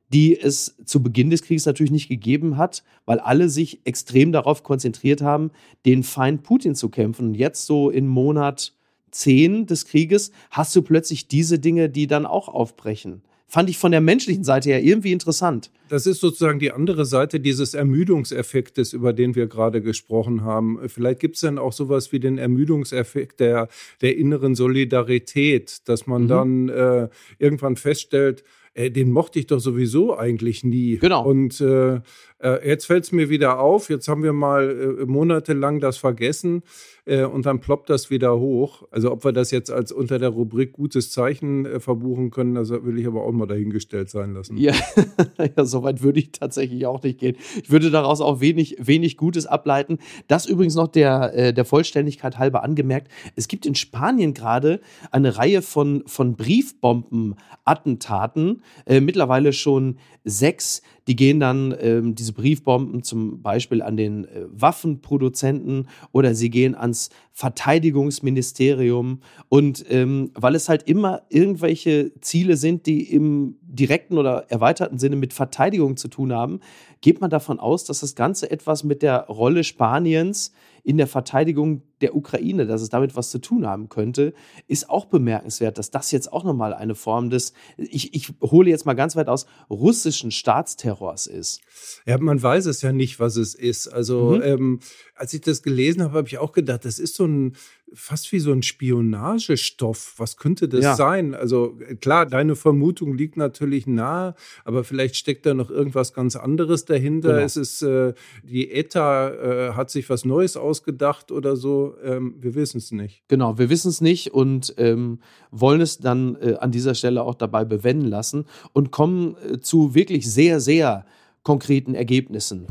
die 0.09 0.38
es 0.39 0.75
zu 0.85 1.01
Beginn 1.01 1.29
des 1.29 1.41
Krieges 1.41 1.65
natürlich 1.65 1.91
nicht 1.91 2.09
gegeben 2.09 2.57
hat, 2.57 2.83
weil 3.06 3.19
alle 3.19 3.50
sich 3.50 3.79
extrem 3.85 4.31
darauf 4.31 4.62
konzentriert 4.62 5.21
haben, 5.21 5.51
den 5.85 6.03
Feind 6.03 6.44
Putin 6.44 6.75
zu 6.75 6.89
kämpfen. 6.89 7.29
Und 7.29 7.35
jetzt 7.35 7.65
so 7.65 7.89
in 7.89 8.07
Monat 8.07 8.73
10 9.12 9.68
des 9.68 9.85
Krieges 9.85 10.31
hast 10.51 10.75
du 10.75 10.81
plötzlich 10.81 11.27
diese 11.27 11.59
Dinge, 11.59 11.89
die 11.89 12.07
dann 12.07 12.25
auch 12.25 12.50
aufbrechen 12.50 13.24
fand 13.51 13.69
ich 13.69 13.77
von 13.77 13.92
der 13.92 14.00
menschlichen 14.00 14.45
Seite 14.45 14.69
her 14.69 14.81
irgendwie 14.81 15.12
interessant. 15.12 15.71
Das 15.89 16.06
ist 16.06 16.21
sozusagen 16.21 16.59
die 16.59 16.71
andere 16.71 17.06
Seite 17.06 17.42
dieses 17.42 17.74
Ermüdungseffektes, 17.74 18.94
über 18.94 19.12
den 19.12 19.36
wir 19.36 19.48
gerade 19.48 19.81
gesprochen 19.81 20.44
haben. 20.44 20.80
Vielleicht 20.88 21.19
gibt 21.19 21.36
es 21.36 21.42
dann 21.42 21.57
auch 21.57 21.74
sowas 21.74 22.13
wie 22.13 22.21
den 22.21 22.38
Ermüdungseffekt 22.38 23.42
der, 23.42 23.68
der 24.00 24.15
inneren 24.15 24.56
Solidarität, 24.56 25.80
dass 25.89 26.07
man 26.07 26.24
mhm. 26.24 26.27
dann 26.30 26.69
äh, 26.69 27.09
irgendwann 27.39 27.75
feststellt, 27.75 28.45
äh, 28.74 28.89
den 28.89 29.12
mochte 29.12 29.39
ich 29.39 29.48
doch 29.48 29.59
sowieso 29.59 30.18
eigentlich 30.18 30.63
nie. 30.63 30.98
Genau. 30.98 31.25
Und 31.25 31.59
äh, 31.59 32.00
äh, 32.41 32.67
jetzt 32.67 32.85
fällt 32.85 33.03
es 33.03 33.11
mir 33.11 33.29
wieder 33.29 33.59
auf, 33.59 33.89
jetzt 33.89 34.07
haben 34.07 34.23
wir 34.23 34.33
mal 34.33 34.97
äh, 35.01 35.05
monatelang 35.05 35.79
das 35.79 35.97
vergessen 35.97 36.63
äh, 37.05 37.23
und 37.23 37.45
dann 37.45 37.59
ploppt 37.59 37.89
das 37.89 38.09
wieder 38.09 38.39
hoch. 38.39 38.83
Also 38.91 39.11
ob 39.11 39.23
wir 39.23 39.31
das 39.31 39.51
jetzt 39.51 39.71
als 39.71 39.91
unter 39.91 40.19
der 40.19 40.29
Rubrik 40.29 40.73
gutes 40.73 41.11
Zeichen 41.11 41.65
äh, 41.65 41.79
verbuchen 41.79 42.31
können, 42.31 42.55
das 42.55 42.71
will 42.71 42.97
ich 42.97 43.07
aber 43.07 43.23
auch 43.23 43.31
mal 43.31 43.47
dahingestellt 43.47 44.09
sein 44.09 44.33
lassen. 44.33 44.57
Ja, 44.57 44.73
ja 45.55 45.65
so 45.65 45.83
würde 45.83 46.19
ich 46.19 46.31
tatsächlich 46.31 46.85
auch 46.85 47.01
nicht 47.03 47.19
gehen. 47.19 47.35
Ich 47.61 47.69
würde 47.69 47.91
daraus 47.91 48.21
auch 48.21 48.41
wenig, 48.41 48.77
wenig 48.79 49.17
Gutes 49.17 49.45
ableiten. 49.45 49.99
Das 50.27 50.45
übrigens 50.45 50.75
noch 50.75 50.88
der, 50.88 51.33
äh, 51.35 51.53
der 51.53 51.65
Vollständigkeit 51.65 52.38
halber 52.38 52.63
angemerkt. 52.63 53.11
Es 53.35 53.47
gibt 53.47 53.65
in 53.65 53.75
Spanien 53.75 54.33
gerade 54.33 54.81
eine 55.11 55.38
Reihe 55.38 55.61
von, 55.61 56.03
von 56.07 56.35
Briefbomben-Attentaten, 56.35 58.63
äh, 58.85 58.99
mittlerweile 58.99 59.53
schon 59.53 59.97
sechs, 60.23 60.81
die 61.07 61.15
gehen 61.15 61.39
dann 61.39 61.75
ähm, 61.79 62.15
diese 62.15 62.33
Briefbomben 62.33 63.03
zum 63.03 63.41
Beispiel 63.41 63.81
an 63.81 63.97
den 63.97 64.25
äh, 64.25 64.45
Waffenproduzenten 64.50 65.88
oder 66.12 66.35
sie 66.35 66.50
gehen 66.50 66.75
ans 66.75 67.09
Verteidigungsministerium. 67.33 69.21
Und 69.50 69.85
ähm, 69.89 70.31
weil 70.35 70.56
es 70.56 70.69
halt 70.69 70.83
immer 70.83 71.23
irgendwelche 71.29 72.12
Ziele 72.21 72.56
sind, 72.57 72.85
die 72.85 73.12
im 73.12 73.57
direkten 73.62 74.18
oder 74.18 74.45
erweiterten 74.50 75.00
Sinne 75.00 75.15
mit 75.15 75.33
Verteidigung 75.33 75.97
zu 75.97 76.07
tun 76.07 76.33
haben, 76.33 76.59
geht 77.01 77.19
man 77.19 77.30
davon 77.30 77.59
aus, 77.59 77.83
dass 77.83 78.00
das 78.01 78.15
Ganze 78.15 78.50
etwas 78.50 78.83
mit 78.83 79.01
der 79.01 79.21
Rolle 79.21 79.63
Spaniens 79.63 80.51
in 80.83 80.98
der 80.98 81.07
Verteidigung 81.07 81.83
der 82.01 82.15
Ukraine, 82.15 82.65
dass 82.65 82.81
es 82.81 82.89
damit 82.89 83.15
was 83.15 83.30
zu 83.30 83.39
tun 83.39 83.68
haben 83.68 83.89
könnte, 83.89 84.33
ist 84.68 84.89
auch 84.89 85.06
bemerkenswert, 85.06 85.77
dass 85.77 85.92
das 85.92 86.12
jetzt 86.12 86.31
auch 86.33 86.44
nochmal 86.44 86.74
eine 86.74 86.95
Form 86.95 87.30
des, 87.30 87.53
ich, 87.77 88.13
ich 88.15 88.33
hole 88.42 88.69
jetzt 88.69 88.86
mal 88.86 88.94
ganz 88.94 89.15
weit 89.15 89.27
aus, 89.27 89.45
russischen 89.69 90.31
Staatsterrors 90.31 91.27
ist. 91.27 91.62
Ja, 92.06 92.18
man 92.18 92.42
weiß 92.42 92.65
es 92.65 92.81
ja 92.81 92.92
nicht, 92.92 93.19
was 93.19 93.36
es 93.36 93.53
ist. 93.53 93.88
Also, 93.88 94.31
mhm. 94.38 94.42
ähm, 94.42 94.80
als 95.15 95.33
ich 95.33 95.42
das 95.42 95.62
gelesen 95.62 96.01
habe, 96.01 96.18
habe 96.18 96.27
ich 96.27 96.39
auch 96.39 96.51
gedacht, 96.51 96.86
das 96.86 96.98
ist 96.98 97.15
so 97.15 97.25
ein, 97.25 97.56
fast 97.93 98.31
wie 98.31 98.39
so 98.39 98.51
ein 98.51 98.63
Spionagestoff. 98.63 100.15
Was 100.17 100.38
könnte 100.38 100.67
das 100.67 100.83
ja. 100.83 100.95
sein? 100.95 101.33
Also 101.33 101.77
klar, 102.00 102.25
deine 102.25 102.55
Vermutung 102.55 103.15
liegt 103.15 103.38
natürlich 103.38 103.88
nahe, 103.88 104.36
aber 104.63 104.83
vielleicht 104.83 105.15
steckt 105.15 105.45
da 105.45 105.53
noch 105.53 105.69
irgendwas 105.69 106.13
ganz 106.13 106.36
anderes 106.36 106.86
dahinter. 106.86 107.33
Genau. 107.33 107.45
Es 107.45 107.57
ist, 107.57 107.81
äh, 107.81 108.13
die 108.43 108.71
ETA 108.71 109.29
äh, 109.29 109.74
hat 109.74 109.89
sich 109.89 110.10
was 110.10 110.25
Neues 110.25 110.57
ausgedacht 110.57 111.31
oder 111.31 111.55
so. 111.55 111.95
Ähm, 112.03 112.36
wir 112.39 112.55
wissen 112.55 112.77
es 112.77 112.91
nicht. 112.91 113.24
Genau, 113.27 113.57
wir 113.57 113.69
wissen 113.69 113.89
es 113.89 114.01
nicht 114.01 114.33
und 114.33 114.74
ähm, 114.77 115.19
wollen 115.51 115.81
es 115.81 116.00
dann 116.00 116.36
äh, 116.36 116.55
an 116.55 116.71
dieser 116.71 116.95
Stelle 116.95 117.24
auch 117.24 117.36
dabei 117.36 117.65
bewenden 117.65 118.07
lassen 118.07 118.45
und 118.74 118.91
kommen 118.91 119.36
äh, 119.50 119.60
zu 119.60 119.95
wirklich 119.95 120.31
sehr, 120.31 120.60
sehr 120.60 121.05
konkreten 121.43 121.95
Ergebnissen. 121.95 122.67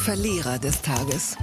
Verlierer 0.00 0.58
des 0.58 0.82
Tages 0.82 1.36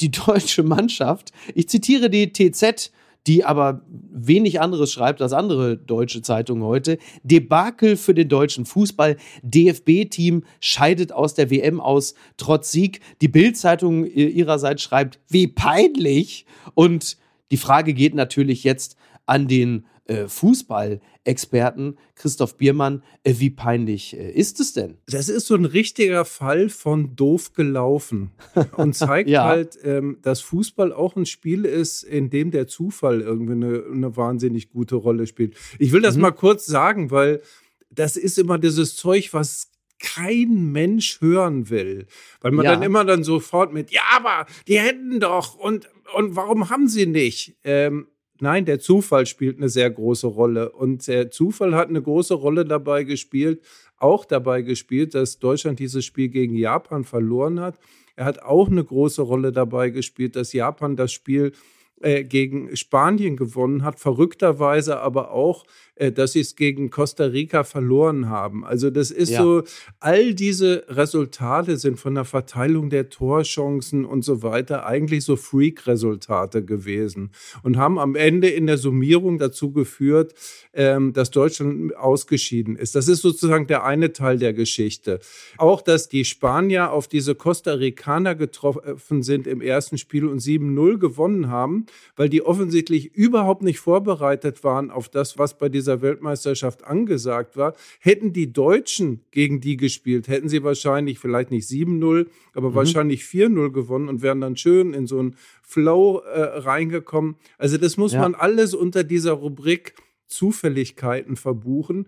die 0.00 0.10
deutsche 0.10 0.62
Mannschaft, 0.62 1.32
ich 1.54 1.68
zitiere 1.68 2.10
die 2.10 2.32
TZ, 2.32 2.90
die 3.26 3.44
aber 3.44 3.82
wenig 3.88 4.60
anderes 4.60 4.92
schreibt 4.92 5.20
als 5.20 5.32
andere 5.32 5.76
deutsche 5.76 6.22
Zeitungen 6.22 6.64
heute. 6.64 6.98
Debakel 7.22 7.96
für 7.96 8.14
den 8.14 8.28
deutschen 8.28 8.64
Fußball. 8.64 9.16
DFB-Team 9.42 10.44
scheidet 10.60 11.12
aus 11.12 11.34
der 11.34 11.50
WM 11.50 11.80
aus, 11.80 12.14
trotz 12.38 12.70
Sieg. 12.72 13.00
Die 13.20 13.28
Bild-Zeitung 13.28 14.06
ihrerseits 14.06 14.82
schreibt, 14.82 15.20
wie 15.28 15.48
peinlich. 15.48 16.46
Und 16.74 17.18
die 17.50 17.58
Frage 17.58 17.92
geht 17.92 18.14
natürlich 18.14 18.64
jetzt 18.64 18.96
an 19.30 19.46
den 19.46 19.86
äh, 20.06 20.26
Fußballexperten 20.26 21.96
Christoph 22.16 22.56
Biermann, 22.56 23.04
äh, 23.22 23.34
wie 23.38 23.50
peinlich 23.50 24.18
äh, 24.18 24.32
ist 24.32 24.58
es 24.58 24.72
denn? 24.72 24.98
Das 25.06 25.28
ist 25.28 25.46
so 25.46 25.54
ein 25.54 25.64
richtiger 25.64 26.24
Fall 26.24 26.68
von 26.68 27.14
doof 27.14 27.52
gelaufen 27.52 28.32
und 28.76 28.96
zeigt 28.96 29.30
ja. 29.30 29.44
halt, 29.44 29.78
ähm, 29.84 30.18
dass 30.22 30.40
Fußball 30.40 30.92
auch 30.92 31.14
ein 31.14 31.26
Spiel 31.26 31.64
ist, 31.64 32.02
in 32.02 32.28
dem 32.28 32.50
der 32.50 32.66
Zufall 32.66 33.20
irgendwie 33.20 33.52
eine, 33.52 33.84
eine 33.88 34.16
wahnsinnig 34.16 34.70
gute 34.70 34.96
Rolle 34.96 35.28
spielt. 35.28 35.54
Ich 35.78 35.92
will 35.92 36.02
das 36.02 36.16
mhm. 36.16 36.22
mal 36.22 36.32
kurz 36.32 36.66
sagen, 36.66 37.12
weil 37.12 37.40
das 37.88 38.16
ist 38.16 38.36
immer 38.36 38.58
dieses 38.58 38.96
Zeug, 38.96 39.32
was 39.32 39.70
kein 40.00 40.72
Mensch 40.72 41.20
hören 41.20 41.70
will. 41.70 42.06
Weil 42.40 42.50
man 42.50 42.64
ja. 42.64 42.72
dann 42.72 42.82
immer 42.82 43.04
dann 43.04 43.22
sofort 43.22 43.72
mit, 43.72 43.92
ja, 43.92 44.02
aber 44.16 44.46
die 44.66 44.80
hätten 44.80 45.20
doch 45.20 45.54
und, 45.54 45.88
und 46.14 46.34
warum 46.34 46.68
haben 46.68 46.88
sie 46.88 47.06
nicht? 47.06 47.56
Ähm, 47.62 48.08
Nein, 48.40 48.64
der 48.64 48.80
Zufall 48.80 49.26
spielt 49.26 49.58
eine 49.58 49.68
sehr 49.68 49.90
große 49.90 50.26
Rolle. 50.26 50.72
Und 50.72 51.06
der 51.06 51.30
Zufall 51.30 51.74
hat 51.74 51.88
eine 51.88 52.00
große 52.00 52.34
Rolle 52.34 52.64
dabei 52.64 53.04
gespielt, 53.04 53.62
auch 53.98 54.24
dabei 54.24 54.62
gespielt, 54.62 55.14
dass 55.14 55.38
Deutschland 55.38 55.78
dieses 55.78 56.04
Spiel 56.06 56.28
gegen 56.28 56.56
Japan 56.56 57.04
verloren 57.04 57.60
hat. 57.60 57.78
Er 58.16 58.24
hat 58.24 58.42
auch 58.42 58.68
eine 58.68 58.82
große 58.82 59.22
Rolle 59.22 59.52
dabei 59.52 59.90
gespielt, 59.90 60.36
dass 60.36 60.52
Japan 60.54 60.96
das 60.96 61.12
Spiel 61.12 61.52
äh, 62.00 62.24
gegen 62.24 62.76
Spanien 62.76 63.36
gewonnen 63.36 63.84
hat, 63.84 64.00
verrückterweise 64.00 65.00
aber 65.00 65.30
auch 65.30 65.64
äh, 66.00 66.12
dass 66.12 66.32
sie 66.32 66.40
es 66.40 66.56
gegen 66.56 66.88
Costa 66.88 67.24
Rica 67.24 67.62
verloren 67.62 68.30
haben. 68.30 68.64
Also 68.64 68.88
das 68.90 69.10
ist 69.10 69.30
ja. 69.30 69.42
so, 69.42 69.62
all 70.00 70.34
diese 70.34 70.84
Resultate 70.88 71.76
sind 71.76 71.98
von 71.98 72.14
der 72.14 72.24
Verteilung 72.24 72.88
der 72.88 73.10
Torchancen 73.10 74.06
und 74.06 74.24
so 74.24 74.42
weiter 74.42 74.86
eigentlich 74.86 75.24
so 75.24 75.36
Freak-Resultate 75.36 76.64
gewesen 76.64 77.32
und 77.62 77.76
haben 77.76 77.98
am 77.98 78.14
Ende 78.14 78.48
in 78.48 78.66
der 78.66 78.78
Summierung 78.78 79.38
dazu 79.38 79.72
geführt, 79.72 80.34
ähm, 80.72 81.12
dass 81.12 81.30
Deutschland 81.30 81.94
ausgeschieden 81.94 82.76
ist. 82.76 82.94
Das 82.94 83.06
ist 83.06 83.20
sozusagen 83.20 83.66
der 83.66 83.84
eine 83.84 84.14
Teil 84.14 84.38
der 84.38 84.54
Geschichte. 84.54 85.20
Auch, 85.58 85.82
dass 85.82 86.08
die 86.08 86.24
Spanier 86.24 86.92
auf 86.92 87.08
diese 87.08 87.34
Costa 87.34 87.74
Ricaner 87.74 88.34
getroffen 88.34 89.22
sind 89.22 89.46
im 89.46 89.60
ersten 89.60 89.98
Spiel 89.98 90.26
und 90.26 90.40
7-0 90.40 90.96
gewonnen 90.96 91.48
haben, 91.48 91.84
weil 92.16 92.28
die 92.28 92.42
offensichtlich 92.42 93.14
überhaupt 93.14 93.62
nicht 93.62 93.78
vorbereitet 93.78 94.64
waren 94.64 94.90
auf 94.90 95.08
das, 95.08 95.38
was 95.38 95.58
bei 95.58 95.68
dieser 95.68 96.02
Weltmeisterschaft 96.02 96.84
angesagt 96.84 97.56
war. 97.56 97.74
Hätten 98.00 98.32
die 98.32 98.52
Deutschen 98.52 99.20
gegen 99.30 99.60
die 99.60 99.76
gespielt, 99.76 100.28
hätten 100.28 100.48
sie 100.48 100.62
wahrscheinlich 100.62 101.18
vielleicht 101.18 101.50
nicht 101.50 101.68
7-0, 101.68 102.26
aber 102.54 102.70
mhm. 102.70 102.74
wahrscheinlich 102.74 103.22
4-0 103.22 103.70
gewonnen 103.70 104.08
und 104.08 104.22
wären 104.22 104.40
dann 104.40 104.56
schön 104.56 104.94
in 104.94 105.06
so 105.06 105.18
einen 105.18 105.36
Flow 105.62 106.18
äh, 106.18 106.40
reingekommen. 106.40 107.36
Also 107.58 107.76
das 107.76 107.96
muss 107.96 108.12
ja. 108.12 108.20
man 108.20 108.34
alles 108.34 108.74
unter 108.74 109.04
dieser 109.04 109.32
Rubrik 109.32 109.94
Zufälligkeiten 110.26 111.36
verbuchen. 111.36 112.06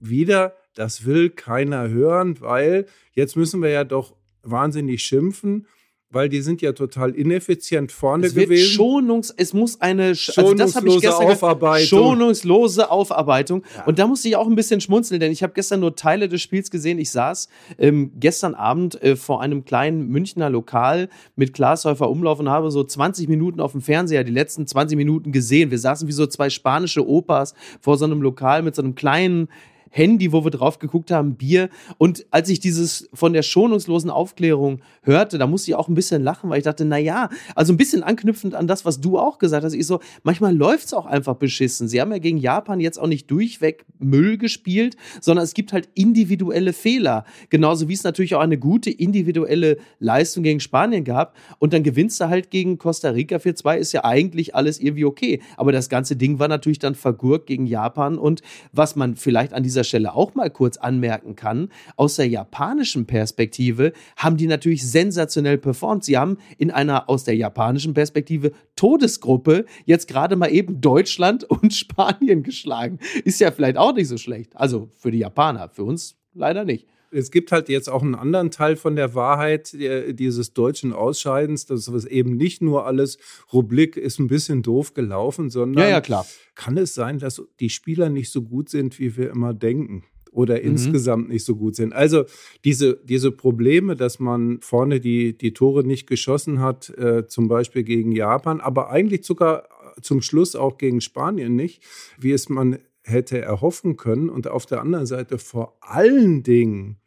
Wieder, 0.00 0.56
das 0.74 1.04
will 1.04 1.30
keiner 1.30 1.88
hören, 1.88 2.40
weil 2.40 2.86
jetzt 3.12 3.36
müssen 3.36 3.62
wir 3.62 3.68
ja 3.68 3.84
doch 3.84 4.16
wahnsinnig 4.42 5.02
schimpfen 5.02 5.66
weil 6.12 6.28
die 6.28 6.42
sind 6.42 6.60
ja 6.60 6.72
total 6.72 7.10
ineffizient 7.10 7.90
vorne 7.90 8.26
es 8.26 8.34
wird 8.34 8.50
gewesen. 8.50 8.72
Schonungs, 8.72 9.34
es 9.36 9.54
muss 9.54 9.80
eine 9.80 10.14
schonungslose 10.14 10.62
also 10.62 10.86
das 10.86 10.94
ich 10.94 11.00
gestern 11.00 11.26
Aufarbeitung. 11.26 11.88
Schonungslose 11.88 12.90
Aufarbeitung. 12.90 13.62
Ja. 13.76 13.84
Und 13.84 13.98
da 13.98 14.06
musste 14.06 14.28
ich 14.28 14.36
auch 14.36 14.46
ein 14.46 14.54
bisschen 14.54 14.80
schmunzeln, 14.80 15.20
denn 15.20 15.32
ich 15.32 15.42
habe 15.42 15.54
gestern 15.54 15.80
nur 15.80 15.96
Teile 15.96 16.28
des 16.28 16.42
Spiels 16.42 16.70
gesehen. 16.70 16.98
Ich 16.98 17.10
saß 17.10 17.48
ähm, 17.78 18.12
gestern 18.20 18.54
Abend 18.54 19.02
äh, 19.02 19.16
vor 19.16 19.40
einem 19.40 19.64
kleinen 19.64 20.08
Münchner 20.08 20.50
Lokal 20.50 21.08
mit 21.34 21.54
Glashäufer 21.54 22.10
Umlauf 22.10 22.38
und 22.38 22.50
habe 22.50 22.70
so 22.70 22.84
20 22.84 23.28
Minuten 23.28 23.60
auf 23.60 23.72
dem 23.72 23.80
Fernseher 23.80 24.22
die 24.22 24.32
letzten 24.32 24.66
20 24.66 24.96
Minuten 24.96 25.32
gesehen. 25.32 25.70
Wir 25.70 25.78
saßen 25.78 26.06
wie 26.08 26.12
so 26.12 26.26
zwei 26.26 26.50
spanische 26.50 27.06
Opas 27.08 27.54
vor 27.80 27.96
so 27.96 28.04
einem 28.04 28.20
Lokal 28.20 28.62
mit 28.62 28.74
so 28.74 28.82
einem 28.82 28.94
kleinen 28.94 29.48
Handy, 29.92 30.32
wo 30.32 30.42
wir 30.42 30.50
drauf 30.50 30.78
geguckt 30.78 31.10
haben, 31.10 31.36
Bier. 31.36 31.68
Und 31.98 32.26
als 32.30 32.48
ich 32.48 32.60
dieses 32.60 33.08
von 33.12 33.32
der 33.34 33.42
schonungslosen 33.42 34.10
Aufklärung 34.10 34.80
hörte, 35.02 35.36
da 35.38 35.46
musste 35.46 35.70
ich 35.70 35.74
auch 35.74 35.88
ein 35.88 35.94
bisschen 35.94 36.22
lachen, 36.22 36.50
weil 36.50 36.58
ich 36.58 36.64
dachte, 36.64 36.84
na 36.84 36.96
ja, 36.96 37.28
also 37.54 37.72
ein 37.72 37.76
bisschen 37.76 38.02
anknüpfend 38.02 38.54
an 38.54 38.66
das, 38.66 38.84
was 38.84 39.00
du 39.00 39.18
auch 39.18 39.38
gesagt 39.38 39.64
hast. 39.64 39.74
Ich 39.74 39.86
so, 39.86 40.00
manchmal 40.22 40.56
läuft 40.56 40.86
es 40.86 40.94
auch 40.94 41.06
einfach 41.06 41.36
beschissen. 41.36 41.88
Sie 41.88 42.00
haben 42.00 42.10
ja 42.10 42.18
gegen 42.18 42.38
Japan 42.38 42.80
jetzt 42.80 42.98
auch 42.98 43.06
nicht 43.06 43.30
durchweg 43.30 43.84
Müll 43.98 44.38
gespielt, 44.38 44.96
sondern 45.20 45.44
es 45.44 45.52
gibt 45.52 45.72
halt 45.72 45.90
individuelle 45.94 46.72
Fehler. 46.72 47.24
Genauso 47.50 47.88
wie 47.88 47.92
es 47.92 48.02
natürlich 48.02 48.34
auch 48.34 48.40
eine 48.40 48.58
gute 48.58 48.90
individuelle 48.90 49.76
Leistung 49.98 50.42
gegen 50.42 50.60
Spanien 50.60 51.04
gab. 51.04 51.36
Und 51.58 51.74
dann 51.74 51.82
gewinnst 51.82 52.20
du 52.20 52.28
halt 52.28 52.50
gegen 52.50 52.78
Costa 52.78 53.10
Rica 53.10 53.36
4-2, 53.36 53.76
ist 53.76 53.92
ja 53.92 54.04
eigentlich 54.04 54.54
alles 54.54 54.80
irgendwie 54.80 55.04
okay. 55.04 55.42
Aber 55.56 55.70
das 55.72 55.88
ganze 55.88 56.16
Ding 56.16 56.38
war 56.38 56.48
natürlich 56.48 56.78
dann 56.78 56.94
vergurkt 56.94 57.46
gegen 57.46 57.66
Japan. 57.66 58.16
Und 58.16 58.40
was 58.72 58.96
man 58.96 59.16
vielleicht 59.16 59.52
an 59.52 59.62
dieser 59.62 59.81
dieser 59.82 59.88
Stelle 59.88 60.14
auch 60.14 60.34
mal 60.34 60.50
kurz 60.50 60.76
anmerken 60.76 61.34
kann, 61.34 61.68
aus 61.96 62.16
der 62.16 62.28
japanischen 62.28 63.06
Perspektive 63.06 63.92
haben 64.16 64.36
die 64.36 64.46
natürlich 64.46 64.88
sensationell 64.88 65.58
performt. 65.58 66.04
Sie 66.04 66.16
haben 66.16 66.38
in 66.58 66.70
einer 66.70 67.08
aus 67.08 67.24
der 67.24 67.36
japanischen 67.36 67.94
Perspektive 67.94 68.52
Todesgruppe 68.76 69.66
jetzt 69.84 70.06
gerade 70.08 70.36
mal 70.36 70.52
eben 70.52 70.80
Deutschland 70.80 71.44
und 71.44 71.74
Spanien 71.74 72.42
geschlagen. 72.42 72.98
Ist 73.24 73.40
ja 73.40 73.50
vielleicht 73.50 73.76
auch 73.76 73.94
nicht 73.94 74.08
so 74.08 74.18
schlecht. 74.18 74.56
Also 74.56 74.88
für 74.94 75.10
die 75.10 75.18
Japaner, 75.18 75.68
für 75.68 75.84
uns 75.84 76.16
leider 76.34 76.64
nicht 76.64 76.86
es 77.12 77.30
gibt 77.30 77.52
halt 77.52 77.68
jetzt 77.68 77.88
auch 77.88 78.02
einen 78.02 78.14
anderen 78.14 78.50
Teil 78.50 78.76
von 78.76 78.96
der 78.96 79.14
Wahrheit 79.14 79.72
dieses 79.72 80.54
deutschen 80.54 80.92
Ausscheidens, 80.92 81.66
dass 81.66 81.88
es 81.88 82.04
eben 82.04 82.36
nicht 82.36 82.62
nur 82.62 82.86
alles 82.86 83.18
Rubrik 83.52 83.96
ist 83.96 84.18
ein 84.18 84.28
bisschen 84.28 84.62
doof 84.62 84.94
gelaufen, 84.94 85.50
sondern 85.50 85.88
ja, 85.88 86.00
ja, 86.00 86.24
kann 86.54 86.76
es 86.76 86.94
sein, 86.94 87.18
dass 87.18 87.42
die 87.60 87.70
Spieler 87.70 88.08
nicht 88.08 88.30
so 88.30 88.42
gut 88.42 88.68
sind, 88.68 88.98
wie 88.98 89.16
wir 89.16 89.30
immer 89.30 89.54
denken 89.54 90.04
oder 90.32 90.56
mhm. 90.56 90.62
insgesamt 90.62 91.28
nicht 91.28 91.44
so 91.44 91.54
gut 91.54 91.76
sind. 91.76 91.92
Also 91.92 92.24
diese, 92.64 92.98
diese 93.04 93.30
Probleme, 93.30 93.94
dass 93.94 94.18
man 94.18 94.60
vorne 94.60 94.98
die, 94.98 95.36
die 95.36 95.52
Tore 95.52 95.84
nicht 95.84 96.06
geschossen 96.06 96.60
hat, 96.60 96.88
äh, 96.98 97.26
zum 97.26 97.48
Beispiel 97.48 97.84
gegen 97.84 98.12
Japan, 98.12 98.60
aber 98.60 98.90
eigentlich 98.90 99.24
sogar 99.24 99.68
zum 100.00 100.22
Schluss 100.22 100.56
auch 100.56 100.78
gegen 100.78 101.00
Spanien 101.00 101.54
nicht, 101.54 101.82
wie 102.18 102.32
es 102.32 102.48
man 102.48 102.78
hätte 103.04 103.40
erhoffen 103.40 103.96
können. 103.96 104.30
Und 104.30 104.48
auf 104.48 104.66
der 104.66 104.80
anderen 104.80 105.06
Seite 105.06 105.38
vor 105.38 105.76
allen 105.80 106.42
Dingen 106.42 107.01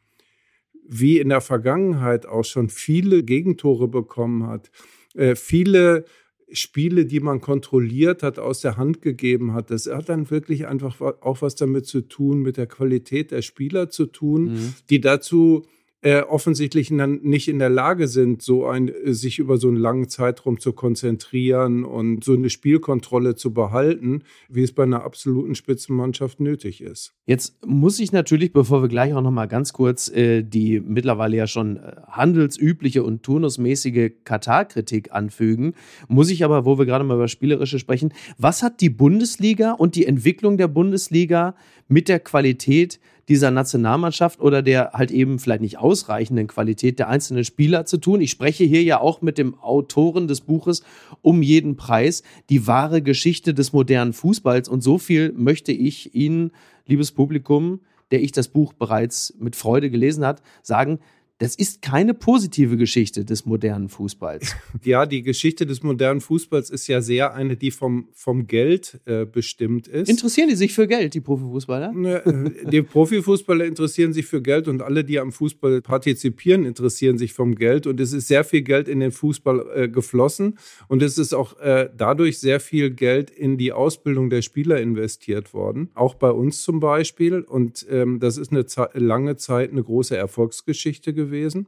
wie 0.88 1.20
in 1.20 1.30
der 1.30 1.42
Vergangenheit 1.42 2.25
auch 2.25 2.46
schon 2.46 2.70
viele 2.70 3.24
Gegentore 3.24 3.88
bekommen 3.88 4.48
hat, 4.48 4.72
äh, 5.15 5.36
viele 5.36 6.06
Spiele, 6.51 7.06
die 7.06 7.20
man 7.20 7.42
kontrolliert 7.42 8.22
hat, 8.22 8.38
aus 8.38 8.62
der 8.62 8.77
Hand 8.77 9.01
gegeben 9.01 9.54
hat. 9.54 9.72
Das 9.72 9.88
hat 9.88 10.10
dann 10.10 10.30
wirklich 10.30 10.68
einfach 10.68 11.01
auch 11.01 11.42
was 11.42 11.56
damit 11.56 11.88
zu 11.88 12.01
tun, 12.01 12.42
mit 12.42 12.58
der 12.58 12.68
Qualität 12.68 13.32
der 13.32 13.42
Spieler 13.42 13.89
zu 13.89 14.06
tun, 14.06 14.54
mhm. 14.54 14.74
die 14.89 15.01
dazu 15.01 15.65
äh, 16.05 16.21
offensichtlich 16.21 16.89
dann 16.89 17.21
nicht 17.24 17.47
in 17.47 17.57
der 17.57 17.71
Lage 17.71 18.07
sind, 18.07 18.43
so 18.43 18.67
ein, 18.67 18.91
sich 19.05 19.39
über 19.39 19.57
so 19.57 19.69
einen 19.69 19.77
langen 19.77 20.07
Zeitraum 20.07 20.59
zu 20.59 20.71
konzentrieren 20.74 21.83
und 21.83 22.24
so 22.24 22.33
eine 22.33 22.51
Spielkontrolle 22.51 23.33
zu 23.33 23.55
behalten, 23.55 24.21
wie 24.47 24.62
es 24.62 24.71
bei 24.71 24.83
einer 24.83 25.03
absoluten 25.03 25.55
Spitzenmannschaft 25.55 26.39
nötig 26.39 26.81
ist. 26.81 27.15
Jetzt 27.25 27.65
muss 27.65 28.00
ich 28.00 28.12
natürlich, 28.12 28.53
bevor 28.53 28.83
wir 28.83 28.88
gleich 28.88 29.15
auch 29.15 29.24
noch 29.24 29.31
mal 29.31 29.47
ganz 29.47 29.74
kurz 29.74 30.07
äh, 30.09 30.43
die 30.43 30.79
mittlerweile 30.79 31.38
ja 31.38 31.47
schon 31.47 31.77
äh, 31.77 31.95
handelsübliche 32.07 33.01
und 33.03 33.24
turnusmäßige 33.24 34.12
Katar-Kritik 34.25 35.12
anfügen, 35.12 35.74
muss 36.07 36.29
ich 36.29 36.45
aber, 36.45 36.65
wo 36.65 36.77
wir 36.77 36.85
gerade 36.85 37.03
mal 37.03 37.15
über 37.15 37.27
Spielerische 37.27 37.79
sprechen, 37.79 38.13
was 38.38 38.62
hat 38.62 38.79
die 38.79 38.91
Bundesliga 38.91 39.71
und 39.71 39.95
die 39.95 40.05
Entwicklung 40.05 40.57
der 40.57 40.67
Bundesliga 40.67 41.55
mit 41.88 42.09
der 42.09 42.19
Qualität 42.19 43.00
dieser 43.27 43.51
Nationalmannschaft 43.51 44.39
oder 44.39 44.62
der 44.62 44.91
halt 44.94 45.12
eben 45.12 45.39
vielleicht 45.39 45.62
nicht 45.62 45.79
ausreichenden 45.79 46.48
Qualität 46.48 47.00
der 47.00 47.10
einzelnen 47.10 47.44
Spieler 47.44 47.86
zu 47.86 47.98
tun. 47.98 48.22
Ich 48.22 48.32
spreche 48.32 48.63
hier 48.63 48.84
ja 48.84 49.00
auch 49.00 49.22
mit 49.22 49.38
dem 49.38 49.60
Autoren 49.60 50.27
des 50.27 50.41
Buches 50.41 50.84
um 51.22 51.41
jeden 51.41 51.75
Preis, 51.75 52.24
die 52.50 52.67
wahre 52.67 53.01
Geschichte 53.01 53.53
des 53.53 53.74
modernen 53.74 54.13
Fußballs. 54.13 54.70
Und 54.70 54.82
so 54.82 54.98
viel 54.98 55.34
möchte 55.34 55.72
ich 55.72 56.13
Ihnen, 56.13 56.51
liebes 56.86 57.12
Publikum, 57.12 57.79
der 58.12 58.22
ich 58.22 58.32
das 58.32 58.48
Buch 58.48 58.74
bereits 58.74 59.34
mit 59.39 59.55
Freude 59.55 59.89
gelesen 59.89 60.25
hat, 60.25 60.41
sagen, 60.62 61.00
das 61.38 61.56
ist 61.56 61.82
keine 61.82 62.13
positive 62.13 62.77
Geschichte 62.77 63.25
des 63.25 63.46
modernen 63.46 63.89
Fußballs. 63.89 64.56
Ja, 64.84 65.06
die 65.06 65.24
Geschichte 65.24 65.65
des 65.65 65.82
modernen 65.82 66.22
Fußballs 66.22 66.70
ist 66.70 66.88
ja 66.88 67.01
sehr 67.01 67.34
eine, 67.34 67.58
die 67.58 67.72
vom, 67.72 68.10
vom 68.13 68.46
Geld 68.46 69.00
äh, 69.06 69.25
bestimmt 69.25 69.88
ist. 69.88 70.10
Interessieren 70.10 70.48
die 70.48 70.56
sich 70.56 70.74
für 70.74 70.88
Geld, 70.88 71.15
die 71.15 71.22
Profifußballer? 71.22 71.92
Ne, 71.92 72.25
äh, 72.25 72.70
die 72.70 72.84
Profifußballer 72.84 73.65
interessieren 73.65 74.13
sich 74.13 74.27
für 74.27 74.44
Geld 74.44 74.68
und 74.68 74.84
alle, 74.84 75.04
die 75.04 75.20
am 75.20 75.32
Fußball 75.32 75.82
partizipieren, 75.82 76.65
interessieren 76.65 77.18
sich 77.18 77.34
vom 77.34 77.56
Geld. 77.56 77.88
Und 77.88 78.00
es 78.00 78.13
ist 78.13 78.27
sehr 78.27 78.44
viel 78.44 78.62
Geld 78.62 78.88
in 78.88 79.00
den 79.00 79.12
Fußball 79.12 79.65
äh, 79.75 79.89
geflossen 79.89 80.60
und 80.88 81.01
es 81.01 81.18
ist 81.18 81.34
auch 81.34 81.60
äh, 81.60 81.89
dadurch 81.96 82.38
sehr 82.38 82.60
viel 82.60 82.92
Geld 82.92 83.32
in 83.32 83.58
die 83.58 83.72
Ausbildung 83.72 84.30
der 84.30 84.44
Spieler 84.44 84.80
investiert 84.80 85.54
worden. 85.54 85.89
Auch 85.96 86.13
bei 86.13 86.30
uns 86.30 86.62
zum 86.62 86.80
Beispiel. 86.80 87.39
Und 87.42 87.88
ähm, 87.89 88.20
das 88.20 88.38
ist 88.38 88.51
eine 88.51 88.68
Ze 88.68 88.89
lange 88.94 89.36
Zeit 89.38 89.72
eine 89.72 89.84
große 89.84 90.15
Erfolgsgeschichte 90.15 91.13
gewesen 91.13 91.25
gewesen. 91.25 91.67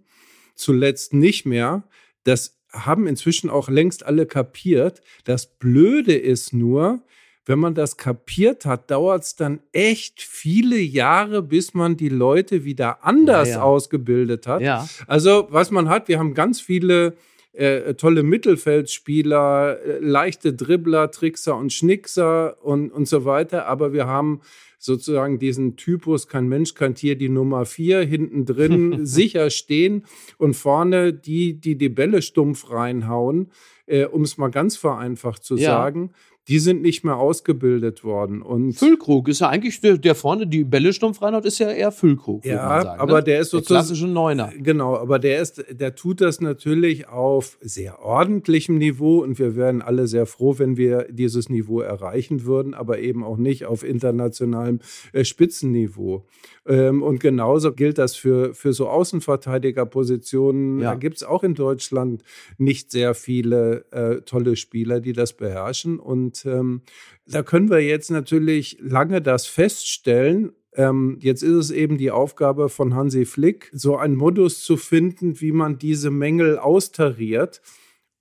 Zuletzt 0.56 1.14
nicht 1.14 1.46
mehr. 1.46 1.84
Das 2.24 2.58
haben 2.72 3.08
inzwischen 3.08 3.50
auch 3.50 3.70
längst 3.70 4.06
alle 4.06 4.26
kapiert. 4.26 5.02
Das 5.24 5.58
Blöde 5.58 6.16
ist 6.16 6.54
nur, 6.54 7.02
wenn 7.46 7.60
man 7.60 7.76
das 7.76 7.96
kapiert 7.96 8.66
hat, 8.66 8.92
dauert 8.92 9.24
es 9.24 9.36
dann 9.36 9.62
echt 9.72 10.22
viele 10.22 10.78
Jahre, 10.78 11.42
bis 11.42 11.74
man 11.74 11.96
die 11.96 12.10
Leute 12.10 12.66
wieder 12.66 13.06
anders 13.06 13.50
ja, 13.50 13.56
ja. 13.56 13.62
ausgebildet 13.64 14.48
hat. 14.48 14.62
Ja. 14.62 14.88
Also, 15.08 15.48
was 15.50 15.72
man 15.72 15.88
hat, 15.88 16.10
wir 16.10 16.20
haben 16.20 16.34
ganz 16.34 16.60
viele 16.60 17.16
äh, 17.58 17.96
tolle 17.96 18.24
Mittelfeldspieler, 18.24 19.80
äh, 19.84 20.00
leichte 20.00 20.54
Dribbler, 20.54 21.10
Trickser 21.10 21.58
und 21.58 21.74
Schnickser 21.74 22.64
und, 22.64 22.92
und 22.92 23.08
so 23.08 23.26
weiter, 23.26 23.66
aber 23.66 23.94
wir 23.94 24.06
haben 24.06 24.42
sozusagen 24.78 25.40
diesen 25.40 25.76
Typus, 25.76 26.28
kein 26.28 26.48
Mensch, 26.48 26.76
kein 26.76 26.94
Tier, 26.94 27.18
die 27.18 27.30
Nummer 27.30 27.66
vier, 27.66 28.02
hinten 28.02 28.46
drin 28.46 29.06
sicher 29.06 29.50
stehen 29.50 30.06
und 30.38 30.54
vorne 30.54 31.14
die, 31.14 31.60
die 31.60 31.78
die 31.78 31.90
Bälle 31.90 32.22
stumpf 32.22 32.70
reinhauen, 32.70 33.52
äh, 33.88 34.06
um 34.06 34.22
es 34.22 34.38
mal 34.38 34.52
ganz 34.52 34.78
vereinfacht 34.78 35.44
zu 35.44 35.56
ja. 35.56 35.72
sagen. 35.72 36.12
Die 36.48 36.60
sind 36.60 36.82
nicht 36.82 37.04
mehr 37.04 37.18
ausgebildet 37.18 38.04
worden. 38.04 38.42
Und 38.42 38.74
Füllkrug 38.74 39.28
ist 39.28 39.42
ja 39.42 39.50
eigentlich 39.50 39.82
der, 39.82 39.98
der 39.98 40.16
vorne 40.16 40.48
die 40.48 40.64
Bälle 40.64 40.94
stumpf 40.94 41.22
reinhaut, 41.22 41.46
ist 41.46 41.60
ja 41.60 41.70
eher 41.70 41.92
Füllkrug. 41.92 42.46
Ja, 42.46 42.82
sagen, 42.82 43.00
aber 43.00 43.18
ne? 43.18 43.24
der 43.24 43.40
ist 43.42 43.50
sozusagen. 43.50 43.74
Der 43.74 43.84
klassische 43.84 44.08
Neuner. 44.08 44.52
Genau, 44.58 44.96
aber 44.96 45.20
der 45.20 45.42
ist, 45.42 45.64
der 45.70 45.96
tut 45.96 46.22
das 46.22 46.40
natürlich 46.40 47.10
auf 47.10 47.58
sehr 47.62 48.02
ordentlichem 48.02 48.78
Niveau 48.78 49.20
und 49.20 49.40
wir 49.40 49.56
wären 49.56 49.82
alle 49.82 50.08
sehr 50.08 50.26
froh, 50.26 50.56
wenn 50.58 50.78
wir 50.78 51.08
dieses 51.10 51.50
Niveau 51.50 51.82
erreichen 51.82 52.46
würden, 52.46 52.74
aber 52.74 53.00
eben 53.00 53.24
auch 53.24 53.38
nicht 53.38 53.66
auf 53.66 53.84
internationalem 53.84 54.80
äh, 55.12 55.26
Spitzenniveau. 55.26 56.26
Ähm, 56.66 57.02
und 57.02 57.20
genauso 57.20 57.74
gilt 57.74 57.98
das 57.98 58.16
für, 58.16 58.54
für 58.54 58.74
so 58.74 58.88
Außenverteidigerpositionen. 58.90 60.80
Ja. 60.80 60.92
Da 60.92 60.96
gibt 60.96 61.18
es 61.18 61.24
auch 61.24 61.44
in 61.44 61.56
Deutschland 61.56 62.24
nicht 62.58 62.92
sehr 62.92 63.14
viele 63.14 63.86
äh, 63.92 64.22
tolle 64.22 64.56
Spieler, 64.56 65.00
die 65.00 65.14
das 65.14 65.34
beherrschen. 65.34 66.00
Und 66.00 66.37
ähm, 66.46 66.82
da 67.26 67.44
können 67.44 67.70
wir 67.70 67.80
jetzt 67.80 68.12
natürlich 68.12 68.78
lange 68.80 69.22
das 69.22 69.46
feststellen. 69.46 70.52
Ähm, 70.74 71.18
jetzt 71.22 71.44
ist 71.44 71.54
es 71.54 71.72
eben 71.72 71.98
die 71.98 72.12
Aufgabe 72.12 72.70
von 72.70 72.96
Hansi 72.96 73.26
Flick, 73.26 73.70
so 73.74 73.98
einen 73.98 74.16
Modus 74.16 74.62
zu 74.62 74.78
finden, 74.78 75.42
wie 75.42 75.52
man 75.52 75.80
diese 75.80 76.12
Mängel 76.12 76.60
austariert. 76.60 77.62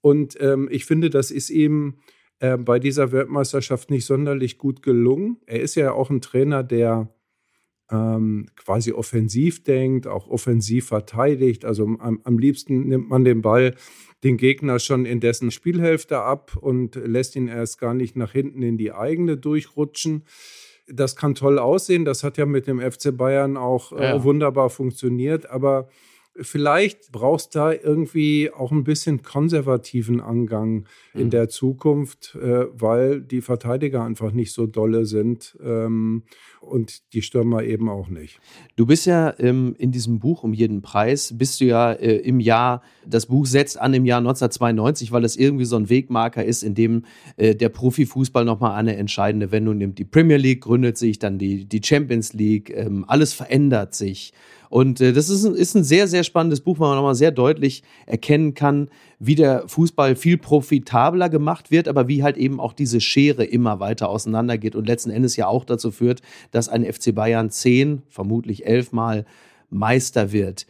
Und 0.00 0.40
ähm, 0.40 0.68
ich 0.70 0.85
finde, 0.85 1.11
das 1.11 1.30
ist 1.30 1.50
ihm 1.50 1.99
äh, 2.38 2.56
bei 2.56 2.78
dieser 2.78 3.12
Weltmeisterschaft 3.12 3.90
nicht 3.90 4.06
sonderlich 4.06 4.58
gut 4.58 4.82
gelungen. 4.82 5.38
Er 5.46 5.61
ist 5.61 5.75
ja 5.75 5.92
auch 5.92 6.11
ein 6.11 6.20
Trainer, 6.20 6.62
der 6.62 7.12
ähm, 7.90 8.46
quasi 8.56 8.92
offensiv 8.92 9.62
denkt, 9.62 10.06
auch 10.06 10.28
offensiv 10.28 10.87
verteidigt. 10.87 11.64
Also 11.64 11.85
am, 11.85 12.20
am 12.25 12.38
liebsten 12.38 12.88
nimmt 12.88 13.08
man 13.08 13.25
den 13.25 13.42
Ball 13.42 13.75
den 14.25 14.37
Gegner 14.37 14.78
schon 14.78 15.04
in 15.06 15.20
dessen 15.20 15.50
Spielhälfte 15.50 16.18
ab 16.18 16.56
und 16.56 16.96
lässt 16.96 17.37
ihn 17.37 17.49
erst 17.49 17.78
gar 17.78 17.94
nicht 17.94 18.16
nach 18.16 18.32
hinten 18.32 18.62
in 18.62 18.78
die 18.78 18.92
eigene 18.92 19.37
durchrutschen. 19.37 20.25
Das 20.88 21.16
kann 21.16 21.35
toll 21.35 21.58
aussehen. 21.58 22.04
Das 22.04 22.23
hat 22.23 22.38
ja 22.38 22.46
mit 22.46 22.66
dem 22.66 22.80
FC 22.80 23.16
Bayern 23.16 23.56
auch 23.56 23.92
äh, 23.92 24.02
ja. 24.02 24.25
wunderbar 24.25 24.70
funktioniert. 24.70 25.50
Aber 25.50 25.88
vielleicht 26.40 27.12
brauchst 27.12 27.55
du 27.55 27.59
da 27.59 27.73
irgendwie 27.73 28.50
auch 28.50 28.73
ein 28.73 28.85
bisschen 28.85 29.23
konservativen 29.23 30.21
Angang 30.21 30.87
mhm. 31.14 31.21
in 31.21 31.31
der 31.31 31.49
Zukunft, 31.49 32.35
äh, 32.37 32.66
weil 32.73 33.21
die 33.21 33.40
Verteidiger 33.40 34.05
einfach 34.05 34.33
nicht 34.33 34.52
so 34.52 34.66
dolle 34.66 35.07
sind 35.07 35.57
ähm, 35.64 36.25
und 36.61 37.12
die 37.14 37.23
Stürmer 37.23 37.62
eben 37.62 37.88
auch 37.88 38.09
nicht. 38.09 38.40
Du 38.76 38.87
bist 38.87 39.07
ja 39.07 39.35
ähm, 39.38 39.75
in 39.78 39.93
diesem 39.93 40.19
Buch 40.19 40.43
um 40.43 40.52
jeden 40.52 40.83
Preis, 40.83 41.37
bist 41.37 41.61
du 41.61 41.64
ja 41.64 41.93
äh, 41.93 42.16
im 42.16 42.40
Jahr, 42.40 42.83
das 43.07 43.26
Buch 43.26 43.47
setzt 43.47 43.81
an 43.81 43.95
im 43.95 44.05
Jahr 44.05 44.19
1992, 44.19 45.12
weil 45.12 45.25
es 45.25 45.37
irgendwie 45.37 45.64
so 45.64 45.76
ein 45.76 45.88
Wegmarker 45.88 46.45
ist, 46.45 46.62
in 46.62 46.75
dem 46.75 47.05
äh, 47.37 47.55
der 47.55 47.69
Profifußball 47.69 48.45
nochmal 48.45 48.76
eine 48.76 48.97
entscheidende 48.97 49.50
Wendung 49.52 49.78
nimmt. 49.78 49.99
Die 49.99 50.05
Premier 50.05 50.37
League 50.37 50.62
gründet 50.62 50.99
sich, 50.99 51.19
dann 51.19 51.38
die, 51.38 51.64
die 51.64 51.81
Champions 51.83 52.33
League, 52.33 52.71
ähm, 52.71 53.05
alles 53.07 53.33
verändert 53.33 53.95
sich. 53.95 54.33
Und 54.70 55.00
äh, 55.00 55.12
das 55.12 55.28
ist 55.28 55.44
ein, 55.44 55.54
ist 55.54 55.75
ein 55.75 55.85
sehr, 55.85 56.08
sehr 56.08 56.25
spannendes 56.25 56.61
Buch, 56.61 56.78
weil 56.78 56.88
man 56.88 56.96
nochmal 56.96 57.14
sehr 57.14 57.30
deutlich 57.30 57.82
erkennen 58.06 58.54
kann, 58.54 58.88
wie 59.18 59.35
der 59.35 59.68
Fußball 59.68 60.16
viel 60.16 60.38
profitabler 60.38 61.28
gemacht 61.28 61.70
wird, 61.70 61.88
aber 61.88 62.08
wie 62.08 62.23
halt 62.23 62.37
eben 62.37 62.61
auch 62.61 62.73
diese 62.73 63.00
Schere 63.00 63.44
immer 63.44 63.80
weiter 63.80 64.08
auseinandergeht 64.08 64.76
und 64.76 64.87
letzten 64.87 65.11
Endes 65.11 65.37
ja 65.37 65.46
auch 65.46 65.64
dazu 65.64 65.90
führt, 65.90 66.23
dass 66.50 66.68
ein 66.68 66.85
FC 66.85 67.14
Bayern 67.14 67.50
zehn, 67.50 68.02
vermutlich 68.08 68.66
elfmal 68.66 69.25
Meister 69.70 70.32
wird. 70.32 70.66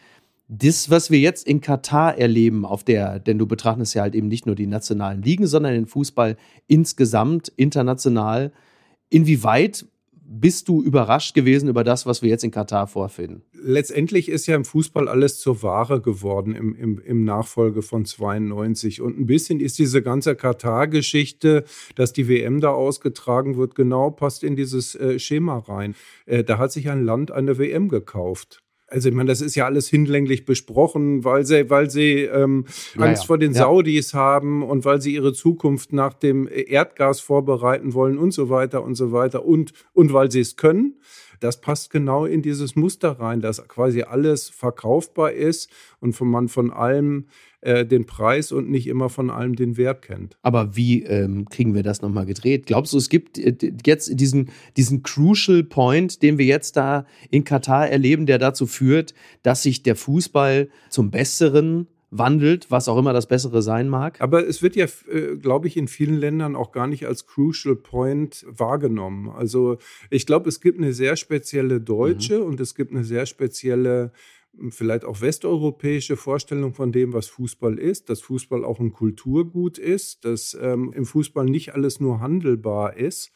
Das, 0.48 0.90
was 0.90 1.10
wir 1.10 1.18
jetzt 1.18 1.46
in 1.46 1.60
Katar 1.60 2.16
erleben, 2.16 2.64
auf 2.64 2.84
der, 2.84 3.18
denn 3.18 3.36
du 3.36 3.46
betrachtest 3.46 3.94
ja 3.94 4.02
halt 4.02 4.14
eben 4.14 4.28
nicht 4.28 4.46
nur 4.46 4.54
die 4.54 4.68
nationalen 4.68 5.22
Ligen, 5.22 5.48
sondern 5.48 5.72
den 5.72 5.86
Fußball 5.86 6.36
insgesamt, 6.68 7.48
international. 7.56 8.52
Inwieweit 9.10 9.86
bist 10.28 10.68
du 10.68 10.82
überrascht 10.82 11.34
gewesen 11.34 11.68
über 11.68 11.84
das, 11.84 12.04
was 12.04 12.20
wir 12.20 12.28
jetzt 12.28 12.44
in 12.44 12.50
Katar 12.50 12.86
vorfinden? 12.86 13.42
Letztendlich 13.52 14.28
ist 14.28 14.46
ja 14.46 14.56
im 14.56 14.64
Fußball 14.64 15.08
alles 15.08 15.38
zur 15.38 15.62
Ware 15.62 16.00
geworden 16.00 16.54
im, 16.54 16.74
im, 16.74 16.98
im 16.98 17.24
Nachfolge 17.24 17.82
von 17.82 18.04
92. 18.04 19.00
Und 19.00 19.18
ein 19.18 19.26
bisschen 19.26 19.60
ist 19.60 19.78
diese 19.78 20.02
ganze 20.02 20.34
Katar-Geschichte, 20.34 21.64
dass 21.94 22.12
die 22.12 22.28
WM 22.28 22.60
da 22.60 22.70
ausgetragen 22.70 23.56
wird, 23.56 23.74
genau 23.74 24.10
passt 24.10 24.42
in 24.42 24.56
dieses 24.56 24.94
äh, 24.96 25.18
Schema 25.18 25.58
rein. 25.58 25.94
Äh, 26.26 26.42
da 26.44 26.58
hat 26.58 26.72
sich 26.72 26.88
ein 26.90 27.04
Land 27.04 27.30
eine 27.30 27.58
WM 27.58 27.88
gekauft. 27.88 28.62
Also 28.88 29.08
ich 29.08 29.14
meine, 29.14 29.28
das 29.28 29.40
ist 29.40 29.56
ja 29.56 29.64
alles 29.64 29.88
hinlänglich 29.88 30.44
besprochen, 30.44 31.24
weil 31.24 31.44
sie, 31.44 31.68
weil 31.70 31.90
sie 31.90 32.22
ähm, 32.22 32.66
Angst 32.96 33.24
ja. 33.24 33.26
vor 33.26 33.38
den 33.38 33.52
ja. 33.52 33.62
Saudis 33.62 34.14
haben 34.14 34.62
und 34.62 34.84
weil 34.84 35.00
sie 35.00 35.12
ihre 35.12 35.32
Zukunft 35.32 35.92
nach 35.92 36.14
dem 36.14 36.48
Erdgas 36.48 37.20
vorbereiten 37.20 37.94
wollen 37.94 38.16
und 38.16 38.30
so 38.30 38.48
weiter 38.48 38.84
und 38.84 38.94
so 38.94 39.10
weiter 39.10 39.44
und, 39.44 39.72
und 39.92 40.12
weil 40.12 40.30
sie 40.30 40.40
es 40.40 40.56
können. 40.56 41.00
Das 41.40 41.60
passt 41.60 41.90
genau 41.90 42.24
in 42.24 42.42
dieses 42.42 42.76
Muster 42.76 43.18
rein, 43.18 43.40
dass 43.40 43.66
quasi 43.68 44.02
alles 44.02 44.48
verkaufbar 44.48 45.32
ist 45.32 45.70
und 46.00 46.14
von 46.14 46.28
man 46.28 46.48
von 46.48 46.72
allem 46.72 47.26
äh, 47.60 47.86
den 47.86 48.06
Preis 48.06 48.52
und 48.52 48.70
nicht 48.70 48.86
immer 48.86 49.08
von 49.08 49.30
allem 49.30 49.56
den 49.56 49.76
Wert 49.76 50.02
kennt. 50.02 50.36
Aber 50.42 50.76
wie 50.76 51.02
ähm, 51.02 51.48
kriegen 51.48 51.74
wir 51.74 51.82
das 51.82 52.02
nochmal 52.02 52.26
gedreht? 52.26 52.66
Glaubst 52.66 52.92
du, 52.92 52.98
es 52.98 53.08
gibt 53.08 53.38
äh, 53.38 53.56
jetzt 53.84 54.20
diesen, 54.20 54.50
diesen 54.76 55.02
Crucial 55.02 55.64
Point, 55.64 56.22
den 56.22 56.38
wir 56.38 56.46
jetzt 56.46 56.76
da 56.76 57.06
in 57.30 57.44
Katar 57.44 57.88
erleben, 57.88 58.26
der 58.26 58.38
dazu 58.38 58.66
führt, 58.66 59.14
dass 59.42 59.62
sich 59.62 59.82
der 59.82 59.96
Fußball 59.96 60.68
zum 60.90 61.10
Besseren 61.10 61.88
wandelt, 62.10 62.70
was 62.70 62.88
auch 62.88 62.98
immer 62.98 63.12
das 63.12 63.26
Bessere 63.26 63.62
sein 63.62 63.88
mag. 63.88 64.20
Aber 64.20 64.46
es 64.46 64.62
wird 64.62 64.76
ja, 64.76 64.86
äh, 65.10 65.36
glaube 65.36 65.66
ich, 65.66 65.76
in 65.76 65.88
vielen 65.88 66.16
Ländern 66.16 66.54
auch 66.54 66.72
gar 66.72 66.86
nicht 66.86 67.06
als 67.06 67.26
Crucial 67.26 67.76
Point 67.76 68.46
wahrgenommen. 68.48 69.28
Also 69.28 69.78
ich 70.10 70.26
glaube, 70.26 70.48
es 70.48 70.60
gibt 70.60 70.78
eine 70.78 70.92
sehr 70.92 71.16
spezielle 71.16 71.80
deutsche 71.80 72.38
mhm. 72.38 72.46
und 72.46 72.60
es 72.60 72.74
gibt 72.74 72.92
eine 72.92 73.04
sehr 73.04 73.26
spezielle 73.26 74.12
vielleicht 74.70 75.04
auch 75.04 75.20
westeuropäische 75.20 76.16
Vorstellung 76.16 76.74
von 76.74 76.92
dem, 76.92 77.12
was 77.12 77.28
Fußball 77.28 77.78
ist, 77.78 78.08
dass 78.08 78.20
Fußball 78.20 78.64
auch 78.64 78.80
ein 78.80 78.92
Kulturgut 78.92 79.78
ist, 79.78 80.24
dass 80.24 80.56
ähm, 80.60 80.92
im 80.94 81.04
Fußball 81.04 81.44
nicht 81.44 81.74
alles 81.74 82.00
nur 82.00 82.20
handelbar 82.20 82.96
ist, 82.96 83.32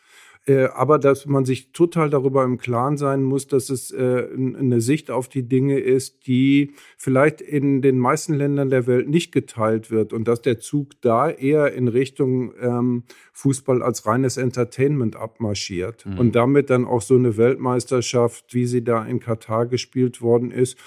äh, 0.47 0.65
aber 0.75 0.99
dass 0.99 1.27
man 1.27 1.45
sich 1.45 1.73
total 1.73 2.09
darüber 2.09 2.45
im 2.45 2.57
Klaren 2.57 2.97
sein 2.97 3.23
muss, 3.23 3.47
dass 3.47 3.69
es 3.69 3.91
äh, 3.91 4.27
eine 4.35 4.81
Sicht 4.81 5.11
auf 5.11 5.29
die 5.29 5.47
Dinge 5.47 5.79
ist, 5.79 6.27
die 6.27 6.73
vielleicht 6.97 7.43
in 7.43 7.83
den 7.83 7.99
meisten 7.99 8.33
Ländern 8.33 8.71
der 8.71 8.87
Welt 8.87 9.09
nicht 9.09 9.33
geteilt 9.33 9.91
wird 9.91 10.15
und 10.15 10.27
dass 10.27 10.41
der 10.41 10.59
Zug 10.59 11.01
da 11.03 11.29
eher 11.29 11.75
in 11.75 11.89
Richtung 11.89 12.55
ähm, 12.59 13.05
Fußball 13.35 13.83
als 13.83 14.07
reines 14.07 14.39
Entertainment 14.39 15.15
abmarschiert 15.15 16.07
mhm. 16.07 16.19
und 16.19 16.35
damit 16.35 16.71
dann 16.71 16.87
auch 16.87 17.03
so 17.03 17.17
eine 17.17 17.37
Weltmeisterschaft, 17.37 18.55
wie 18.55 18.65
sie 18.65 18.83
da 18.83 19.05
in 19.05 19.21
Katar 19.21 19.67
gespielt 19.67 20.23
worden 20.23 20.53
ist, 20.53 20.79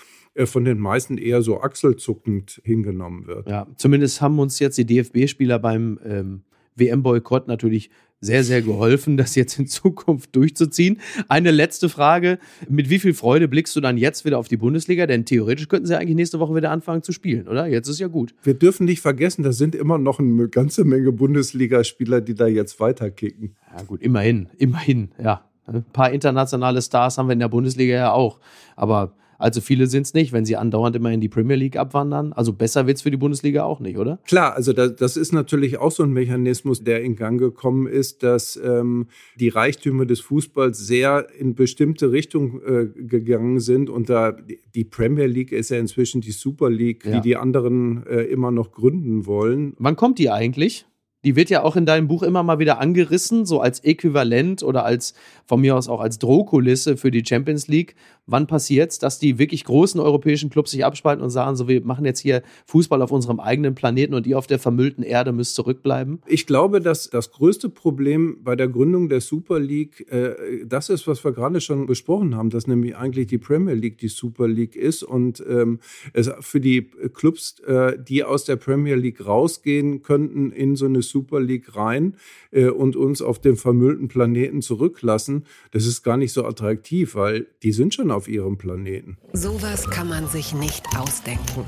von 0.45 0.65
den 0.65 0.79
meisten 0.79 1.17
eher 1.17 1.41
so 1.41 1.61
achselzuckend 1.61 2.61
hingenommen 2.63 3.27
wird. 3.27 3.47
Ja, 3.49 3.67
zumindest 3.77 4.21
haben 4.21 4.39
uns 4.39 4.59
jetzt 4.59 4.77
die 4.77 4.85
DFB-Spieler 4.85 5.59
beim 5.59 5.99
ähm, 6.03 6.43
WM-Boykott 6.75 7.47
natürlich 7.47 7.89
sehr, 8.23 8.43
sehr 8.43 8.61
geholfen, 8.61 9.17
das 9.17 9.35
jetzt 9.35 9.59
in 9.59 9.67
Zukunft 9.67 10.35
durchzuziehen. 10.35 10.99
Eine 11.27 11.51
letzte 11.51 11.89
Frage. 11.89 12.39
Mit 12.67 12.89
wie 12.89 12.99
viel 12.99 13.13
Freude 13.13 13.47
blickst 13.47 13.75
du 13.75 13.81
dann 13.81 13.97
jetzt 13.97 14.25
wieder 14.25 14.39
auf 14.39 14.47
die 14.47 14.57
Bundesliga? 14.57 15.05
Denn 15.05 15.25
theoretisch 15.25 15.67
könnten 15.67 15.85
sie 15.85 15.97
eigentlich 15.97 16.15
nächste 16.15 16.39
Woche 16.39 16.55
wieder 16.55 16.71
anfangen 16.71 17.03
zu 17.03 17.11
spielen, 17.11 17.47
oder? 17.47 17.67
Jetzt 17.67 17.89
ist 17.89 17.99
ja 17.99 18.07
gut. 18.07 18.33
Wir 18.43 18.53
dürfen 18.53 18.85
nicht 18.85 19.01
vergessen, 19.01 19.43
da 19.43 19.51
sind 19.51 19.75
immer 19.75 19.97
noch 19.97 20.19
eine 20.19 20.47
ganze 20.47 20.83
Menge 20.83 21.11
Bundesligaspieler, 21.11 22.21
die 22.21 22.33
da 22.33 22.47
jetzt 22.47 22.79
weiterkicken. 22.79 23.55
Ja, 23.75 23.83
gut, 23.83 24.01
immerhin, 24.01 24.49
immerhin, 24.57 25.11
ja. 25.21 25.43
Ein 25.65 25.85
paar 25.93 26.11
internationale 26.11 26.81
Stars 26.81 27.17
haben 27.17 27.27
wir 27.27 27.33
in 27.33 27.39
der 27.39 27.47
Bundesliga 27.47 27.95
ja 27.95 28.11
auch. 28.11 28.41
Aber 28.75 29.15
also 29.43 29.59
viele 29.59 29.87
sind 29.87 30.03
es 30.03 30.13
nicht, 30.13 30.31
wenn 30.31 30.45
sie 30.45 30.55
andauernd 30.55 30.95
immer 30.95 31.11
in 31.11 31.19
die 31.19 31.27
Premier 31.27 31.57
League 31.57 31.75
abwandern. 31.75 32.31
Also 32.31 32.53
besser 32.53 32.87
wird 32.87 32.95
es 32.95 33.03
für 33.03 33.11
die 33.11 33.17
Bundesliga 33.17 33.65
auch 33.65 33.81
nicht, 33.81 33.97
oder? 33.97 34.19
Klar, 34.25 34.55
also 34.55 34.71
das, 34.71 34.95
das, 34.95 35.17
ist 35.17 35.33
natürlich 35.33 35.79
auch 35.79 35.91
so 35.91 36.03
ein 36.03 36.11
Mechanismus, 36.11 36.85
der 36.85 37.01
in 37.01 37.17
Gang 37.17 37.37
gekommen 37.37 37.85
ist, 37.87 38.23
dass 38.23 38.55
ähm, 38.55 39.07
die 39.37 39.49
Reichtümer 39.49 40.05
des 40.05 40.21
Fußballs 40.21 40.79
sehr 40.79 41.27
in 41.37 41.55
bestimmte 41.55 42.13
Richtungen 42.13 42.61
äh, 42.65 42.85
gegangen 43.03 43.59
sind. 43.59 43.89
Und 43.89 44.09
da 44.09 44.33
die 44.75 44.85
Premier 44.85 45.27
League 45.27 45.51
ist 45.51 45.71
ja 45.71 45.77
inzwischen 45.77 46.21
die 46.21 46.31
Super 46.31 46.69
League, 46.69 47.05
ja. 47.05 47.19
die 47.19 47.33
die 47.33 47.35
anderen 47.35 48.07
äh, 48.07 48.21
immer 48.21 48.51
noch 48.51 48.71
gründen 48.71 49.25
wollen. 49.25 49.73
Wann 49.77 49.97
kommt 49.97 50.19
die 50.19 50.29
eigentlich? 50.29 50.85
die 51.23 51.35
wird 51.35 51.49
ja 51.49 51.63
auch 51.63 51.75
in 51.75 51.85
deinem 51.85 52.07
Buch 52.07 52.23
immer 52.23 52.43
mal 52.43 52.59
wieder 52.59 52.79
angerissen, 52.79 53.45
so 53.45 53.61
als 53.61 53.79
Äquivalent 53.79 54.61
oder 54.63 54.85
als 54.85 55.13
von 55.45 55.61
mir 55.61 55.75
aus 55.75 55.87
auch 55.87 56.01
als 56.01 56.19
Drohkulisse 56.19 56.97
für 56.97 57.11
die 57.11 57.23
Champions 57.25 57.67
League. 57.67 57.95
Wann 58.25 58.47
passiert 58.47 58.91
es, 58.91 58.99
dass 58.99 59.19
die 59.19 59.37
wirklich 59.37 59.65
großen 59.65 59.99
europäischen 59.99 60.49
Clubs 60.49 60.71
sich 60.71 60.85
abspalten 60.85 61.23
und 61.23 61.29
sagen, 61.29 61.55
so 61.55 61.67
wir 61.67 61.83
machen 61.83 62.05
jetzt 62.05 62.19
hier 62.19 62.41
Fußball 62.65 63.01
auf 63.01 63.11
unserem 63.11 63.39
eigenen 63.39 63.75
Planeten 63.75 64.13
und 64.13 64.27
ihr 64.27 64.37
auf 64.37 64.47
der 64.47 64.59
vermüllten 64.59 65.03
Erde 65.03 65.31
müsst 65.31 65.55
zurückbleiben? 65.55 66.21
Ich 66.27 66.47
glaube, 66.47 66.81
dass 66.81 67.09
das 67.09 67.31
größte 67.31 67.69
Problem 67.69 68.37
bei 68.43 68.55
der 68.55 68.67
Gründung 68.67 69.09
der 69.09 69.21
Super 69.21 69.59
League 69.59 70.11
äh, 70.11 70.63
das 70.65 70.89
ist, 70.89 71.07
was 71.07 71.23
wir 71.23 71.31
gerade 71.31 71.61
schon 71.61 71.85
besprochen 71.85 72.35
haben, 72.35 72.49
dass 72.49 72.67
nämlich 72.67 72.95
eigentlich 72.95 73.27
die 73.27 73.37
Premier 73.37 73.73
League 73.73 73.97
die 73.97 74.07
Super 74.07 74.47
League 74.47 74.75
ist 74.75 75.03
und 75.03 75.43
ähm, 75.47 75.79
es 76.13 76.31
für 76.39 76.59
die 76.59 76.89
Clubs, 77.13 77.59
äh, 77.61 77.97
die 77.99 78.23
aus 78.23 78.45
der 78.45 78.55
Premier 78.55 78.95
League 78.95 79.25
rausgehen 79.25 80.01
könnten 80.01 80.51
in 80.51 80.75
so 80.75 80.85
eine 80.85 81.01
Super 81.01 81.39
League 81.39 81.75
rein 81.75 82.15
äh, 82.51 82.67
und 82.67 82.95
uns 82.95 83.21
auf 83.21 83.39
dem 83.39 83.57
vermüllten 83.57 84.07
Planeten 84.07 84.61
zurücklassen, 84.61 85.45
das 85.71 85.85
ist 85.85 86.03
gar 86.03 86.17
nicht 86.17 86.33
so 86.33 86.45
attraktiv, 86.45 87.15
weil 87.15 87.47
die 87.63 87.71
sind 87.71 87.93
schon 87.93 88.11
auf 88.13 88.27
ihrem 88.27 88.57
Planeten. 88.57 89.17
Sowas 89.33 89.89
kann 89.89 90.07
man 90.07 90.27
sich 90.27 90.53
nicht 90.53 90.85
ausdenken. 90.97 91.65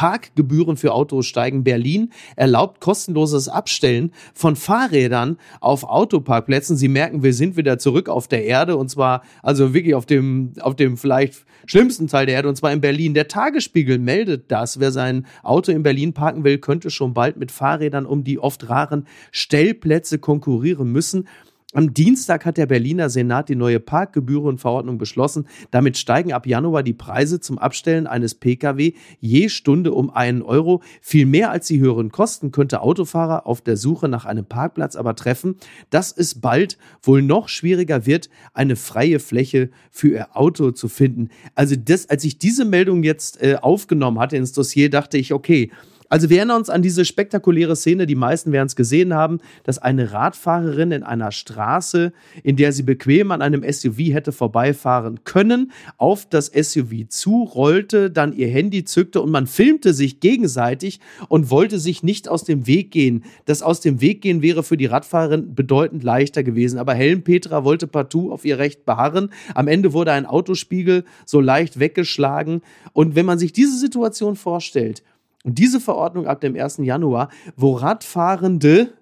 Parkgebühren 0.00 0.78
für 0.78 0.94
Autos 0.94 1.26
steigen. 1.26 1.62
Berlin 1.62 2.10
erlaubt 2.34 2.80
kostenloses 2.80 3.50
Abstellen 3.50 4.12
von 4.32 4.56
Fahrrädern 4.56 5.36
auf 5.60 5.84
Autoparkplätzen. 5.84 6.78
Sie 6.78 6.88
merken, 6.88 7.22
wir 7.22 7.34
sind 7.34 7.58
wieder 7.58 7.78
zurück 7.78 8.08
auf 8.08 8.26
der 8.26 8.46
Erde 8.46 8.76
und 8.78 8.88
zwar 8.88 9.22
also 9.42 9.74
wirklich 9.74 9.94
auf 9.94 10.06
dem, 10.06 10.54
auf 10.62 10.74
dem 10.74 10.96
vielleicht 10.96 11.44
schlimmsten 11.66 12.06
Teil 12.06 12.24
der 12.24 12.36
Erde 12.36 12.48
und 12.48 12.56
zwar 12.56 12.72
in 12.72 12.80
Berlin. 12.80 13.12
Der 13.12 13.28
Tagesspiegel 13.28 13.98
meldet 13.98 14.50
das. 14.50 14.80
Wer 14.80 14.90
sein 14.90 15.26
Auto 15.42 15.70
in 15.70 15.82
Berlin 15.82 16.14
parken 16.14 16.44
will, 16.44 16.56
könnte 16.56 16.88
schon 16.88 17.12
bald 17.12 17.36
mit 17.36 17.52
Fahrrädern 17.52 18.06
um 18.06 18.24
die 18.24 18.38
oft 18.38 18.70
raren 18.70 19.06
Stellplätze 19.32 20.18
konkurrieren 20.18 20.90
müssen. 20.90 21.28
Am 21.72 21.94
Dienstag 21.94 22.46
hat 22.46 22.56
der 22.56 22.66
Berliner 22.66 23.10
Senat 23.10 23.48
die 23.48 23.54
neue 23.54 23.78
Parkgebührenverordnung 23.78 24.98
beschlossen. 24.98 25.46
Damit 25.70 25.96
steigen 25.98 26.32
ab 26.32 26.44
Januar 26.44 26.82
die 26.82 26.94
Preise 26.94 27.38
zum 27.38 27.58
Abstellen 27.58 28.08
eines 28.08 28.34
Pkw 28.34 28.94
je 29.20 29.48
Stunde 29.48 29.92
um 29.92 30.10
einen 30.10 30.42
Euro. 30.42 30.82
Viel 31.00 31.26
mehr 31.26 31.52
als 31.52 31.68
die 31.68 31.78
höheren 31.78 32.10
Kosten 32.10 32.50
könnte 32.50 32.80
Autofahrer 32.80 33.46
auf 33.46 33.60
der 33.60 33.76
Suche 33.76 34.08
nach 34.08 34.24
einem 34.24 34.46
Parkplatz 34.46 34.96
aber 34.96 35.14
treffen, 35.14 35.58
dass 35.90 36.10
es 36.10 36.40
bald 36.40 36.76
wohl 37.04 37.22
noch 37.22 37.48
schwieriger 37.48 38.04
wird, 38.04 38.30
eine 38.52 38.74
freie 38.74 39.20
Fläche 39.20 39.70
für 39.92 40.08
ihr 40.08 40.36
Auto 40.36 40.72
zu 40.72 40.88
finden. 40.88 41.28
Also 41.54 41.76
das, 41.76 42.10
als 42.10 42.24
ich 42.24 42.38
diese 42.38 42.64
Meldung 42.64 43.04
jetzt 43.04 43.40
äh, 43.40 43.58
aufgenommen 43.62 44.18
hatte 44.18 44.36
ins 44.36 44.52
Dossier, 44.52 44.90
dachte 44.90 45.18
ich, 45.18 45.32
okay, 45.32 45.70
also 46.10 46.28
wir 46.28 46.38
erinnern 46.38 46.58
uns 46.58 46.70
an 46.70 46.82
diese 46.82 47.04
spektakuläre 47.04 47.76
Szene, 47.76 48.04
die 48.04 48.16
meisten 48.16 48.50
werden 48.50 48.66
es 48.66 48.74
gesehen 48.74 49.14
haben, 49.14 49.38
dass 49.62 49.78
eine 49.78 50.12
Radfahrerin 50.12 50.90
in 50.90 51.04
einer 51.04 51.30
Straße, 51.30 52.12
in 52.42 52.56
der 52.56 52.72
sie 52.72 52.82
bequem 52.82 53.30
an 53.30 53.42
einem 53.42 53.62
SUV 53.62 53.98
hätte 54.12 54.32
vorbeifahren 54.32 55.20
können, 55.22 55.70
auf 55.98 56.28
das 56.28 56.46
SUV 56.46 57.08
zurollte, 57.08 58.10
dann 58.10 58.32
ihr 58.32 58.48
Handy 58.48 58.82
zückte 58.82 59.20
und 59.20 59.30
man 59.30 59.46
filmte 59.46 59.94
sich 59.94 60.18
gegenseitig 60.18 60.98
und 61.28 61.48
wollte 61.48 61.78
sich 61.78 62.02
nicht 62.02 62.28
aus 62.28 62.42
dem 62.42 62.66
Weg 62.66 62.90
gehen. 62.90 63.22
Das 63.44 63.62
aus 63.62 63.80
dem 63.80 64.00
Weg 64.00 64.20
gehen 64.20 64.42
wäre 64.42 64.64
für 64.64 64.76
die 64.76 64.86
Radfahrerin 64.86 65.54
bedeutend 65.54 66.02
leichter 66.02 66.42
gewesen. 66.42 66.80
Aber 66.80 66.92
Helen 66.92 67.22
Petra 67.22 67.62
wollte 67.62 67.86
partout 67.86 68.32
auf 68.32 68.44
ihr 68.44 68.58
Recht 68.58 68.84
beharren. 68.84 69.30
Am 69.54 69.68
Ende 69.68 69.92
wurde 69.92 70.10
ein 70.10 70.26
Autospiegel 70.26 71.04
so 71.24 71.40
leicht 71.40 71.78
weggeschlagen. 71.78 72.62
Und 72.92 73.14
wenn 73.14 73.26
man 73.26 73.38
sich 73.38 73.52
diese 73.52 73.78
Situation 73.78 74.34
vorstellt, 74.34 75.04
und 75.44 75.58
diese 75.58 75.80
Verordnung 75.80 76.26
ab 76.26 76.40
dem 76.40 76.54
1. 76.54 76.78
Januar, 76.78 77.30
wo 77.56 77.72
Radfahrende 77.72 78.92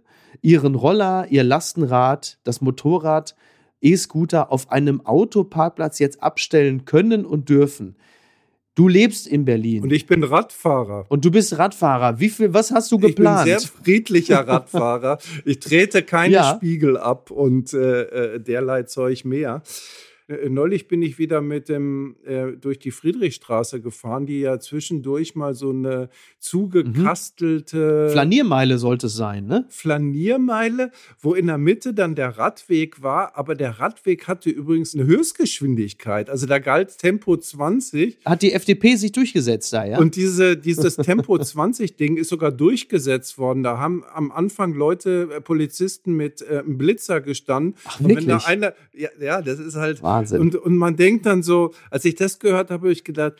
ihren 0.41 0.75
Roller, 0.75 1.27
ihr 1.31 1.43
Lastenrad, 1.43 2.39
das 2.45 2.61
Motorrad, 2.61 3.35
E-Scooter 3.81 4.51
auf 4.53 4.71
einem 4.71 5.05
Autoparkplatz 5.05 5.99
jetzt 5.99 6.23
abstellen 6.23 6.85
können 6.85 7.25
und 7.25 7.49
dürfen. 7.49 7.97
Du 8.75 8.87
lebst 8.87 9.27
in 9.27 9.45
Berlin. 9.45 9.83
Und 9.83 9.93
ich 9.93 10.07
bin 10.07 10.23
Radfahrer. 10.23 11.07
Und 11.09 11.25
du 11.25 11.33
bist 11.33 11.59
Radfahrer. 11.59 12.21
Wie 12.21 12.29
viel, 12.29 12.55
was 12.55 12.71
hast 12.71 12.93
du 12.93 12.99
geplant? 12.99 13.49
Ich 13.49 13.55
bin 13.55 13.59
sehr 13.59 13.69
friedlicher 13.69 14.47
Radfahrer. 14.47 15.19
ich 15.45 15.59
trete 15.59 16.05
keine 16.05 16.35
ja. 16.35 16.55
Spiegel 16.55 16.97
ab 16.97 17.33
und 17.33 17.73
äh, 17.73 18.03
äh 18.03 18.41
derlei 18.41 18.85
Zeug 18.85 19.25
mehr. 19.25 19.63
Äh, 20.29 20.49
neulich 20.49 20.89
bin 20.89 21.03
ich 21.03 21.19
wieder 21.19 21.41
mit 21.41 21.69
dem 21.69 22.17
äh, 22.25 22.53
durch 22.53 22.79
die 22.79 22.91
Friedrichstraße 22.91 23.81
gefahren, 23.81 24.27
die 24.27 24.41
ja 24.41 24.61
zwischendurch 24.61 25.35
mal 25.35 25.55
so 25.55 25.71
eine 25.71 26.11
zugekastelte 26.39 28.07
mhm. 28.09 28.13
Flaniermeile 28.13 28.79
sollte 28.79 29.07
es 29.07 29.15
sein, 29.15 29.47
ne? 29.47 29.65
Flaniermeile, 29.71 30.91
wo 31.21 31.35
in 31.35 31.47
der 31.47 31.59
Mitte 31.59 31.95
dann 31.95 32.15
der 32.15 32.37
Radweg 32.37 33.03
war, 33.03 33.37
aber 33.37 33.55
der 33.55 33.81
Radweg 33.81 34.29
hatte 34.29 34.51
übrigens 34.51 34.95
eine 34.95 35.07
Höchstgeschwindigkeit, 35.07 36.29
also 36.29 36.47
da 36.47 36.59
galt 36.59 36.99
Tempo 36.99 37.37
20. 37.37 38.19
Hat 38.25 38.43
die 38.43 38.53
FDP 38.53 38.97
sich 38.97 39.13
durchgesetzt 39.13 39.73
da, 39.73 39.85
ja? 39.85 39.99
Und 39.99 40.17
diese, 40.17 40.57
dieses 40.57 40.97
Tempo 41.09 41.39
20 41.39 41.97
Ding 41.97 42.17
ist 42.17 42.29
sogar 42.29 42.53
durchgesetzt 42.53 43.39
worden. 43.39 43.63
Da 43.63 43.79
haben 43.79 44.05
am 44.13 44.31
Anfang 44.31 44.75
Leute, 44.75 45.29
äh, 45.37 45.41
Polizisten 45.41 46.15
mit 46.15 46.43
äh, 46.43 46.59
einem 46.59 46.77
Blitzer 46.77 47.21
gestanden. 47.21 47.75
Ach, 47.85 48.01
wirklich? 48.01 48.19
Und 48.19 48.27
wenn 48.27 48.39
da 48.39 48.45
einer, 48.45 48.75
ja, 48.93 49.09
ja, 49.21 49.43
das 49.43 49.59
ist 49.59 49.77
halt 49.77 50.03
Wahnsinn. 50.03 50.18
Wahnsinn. 50.19 50.41
Und, 50.41 50.57
und 50.57 50.77
man 50.77 50.97
denkt 50.97 51.27
dann 51.27 51.43
so, 51.43 51.73
als 51.91 52.05
ich 52.05 52.15
das 52.15 52.39
gehört 52.39 52.71
habe, 52.71 52.83
habe 52.83 52.93
ich 52.93 53.05
gedacht, 53.05 53.35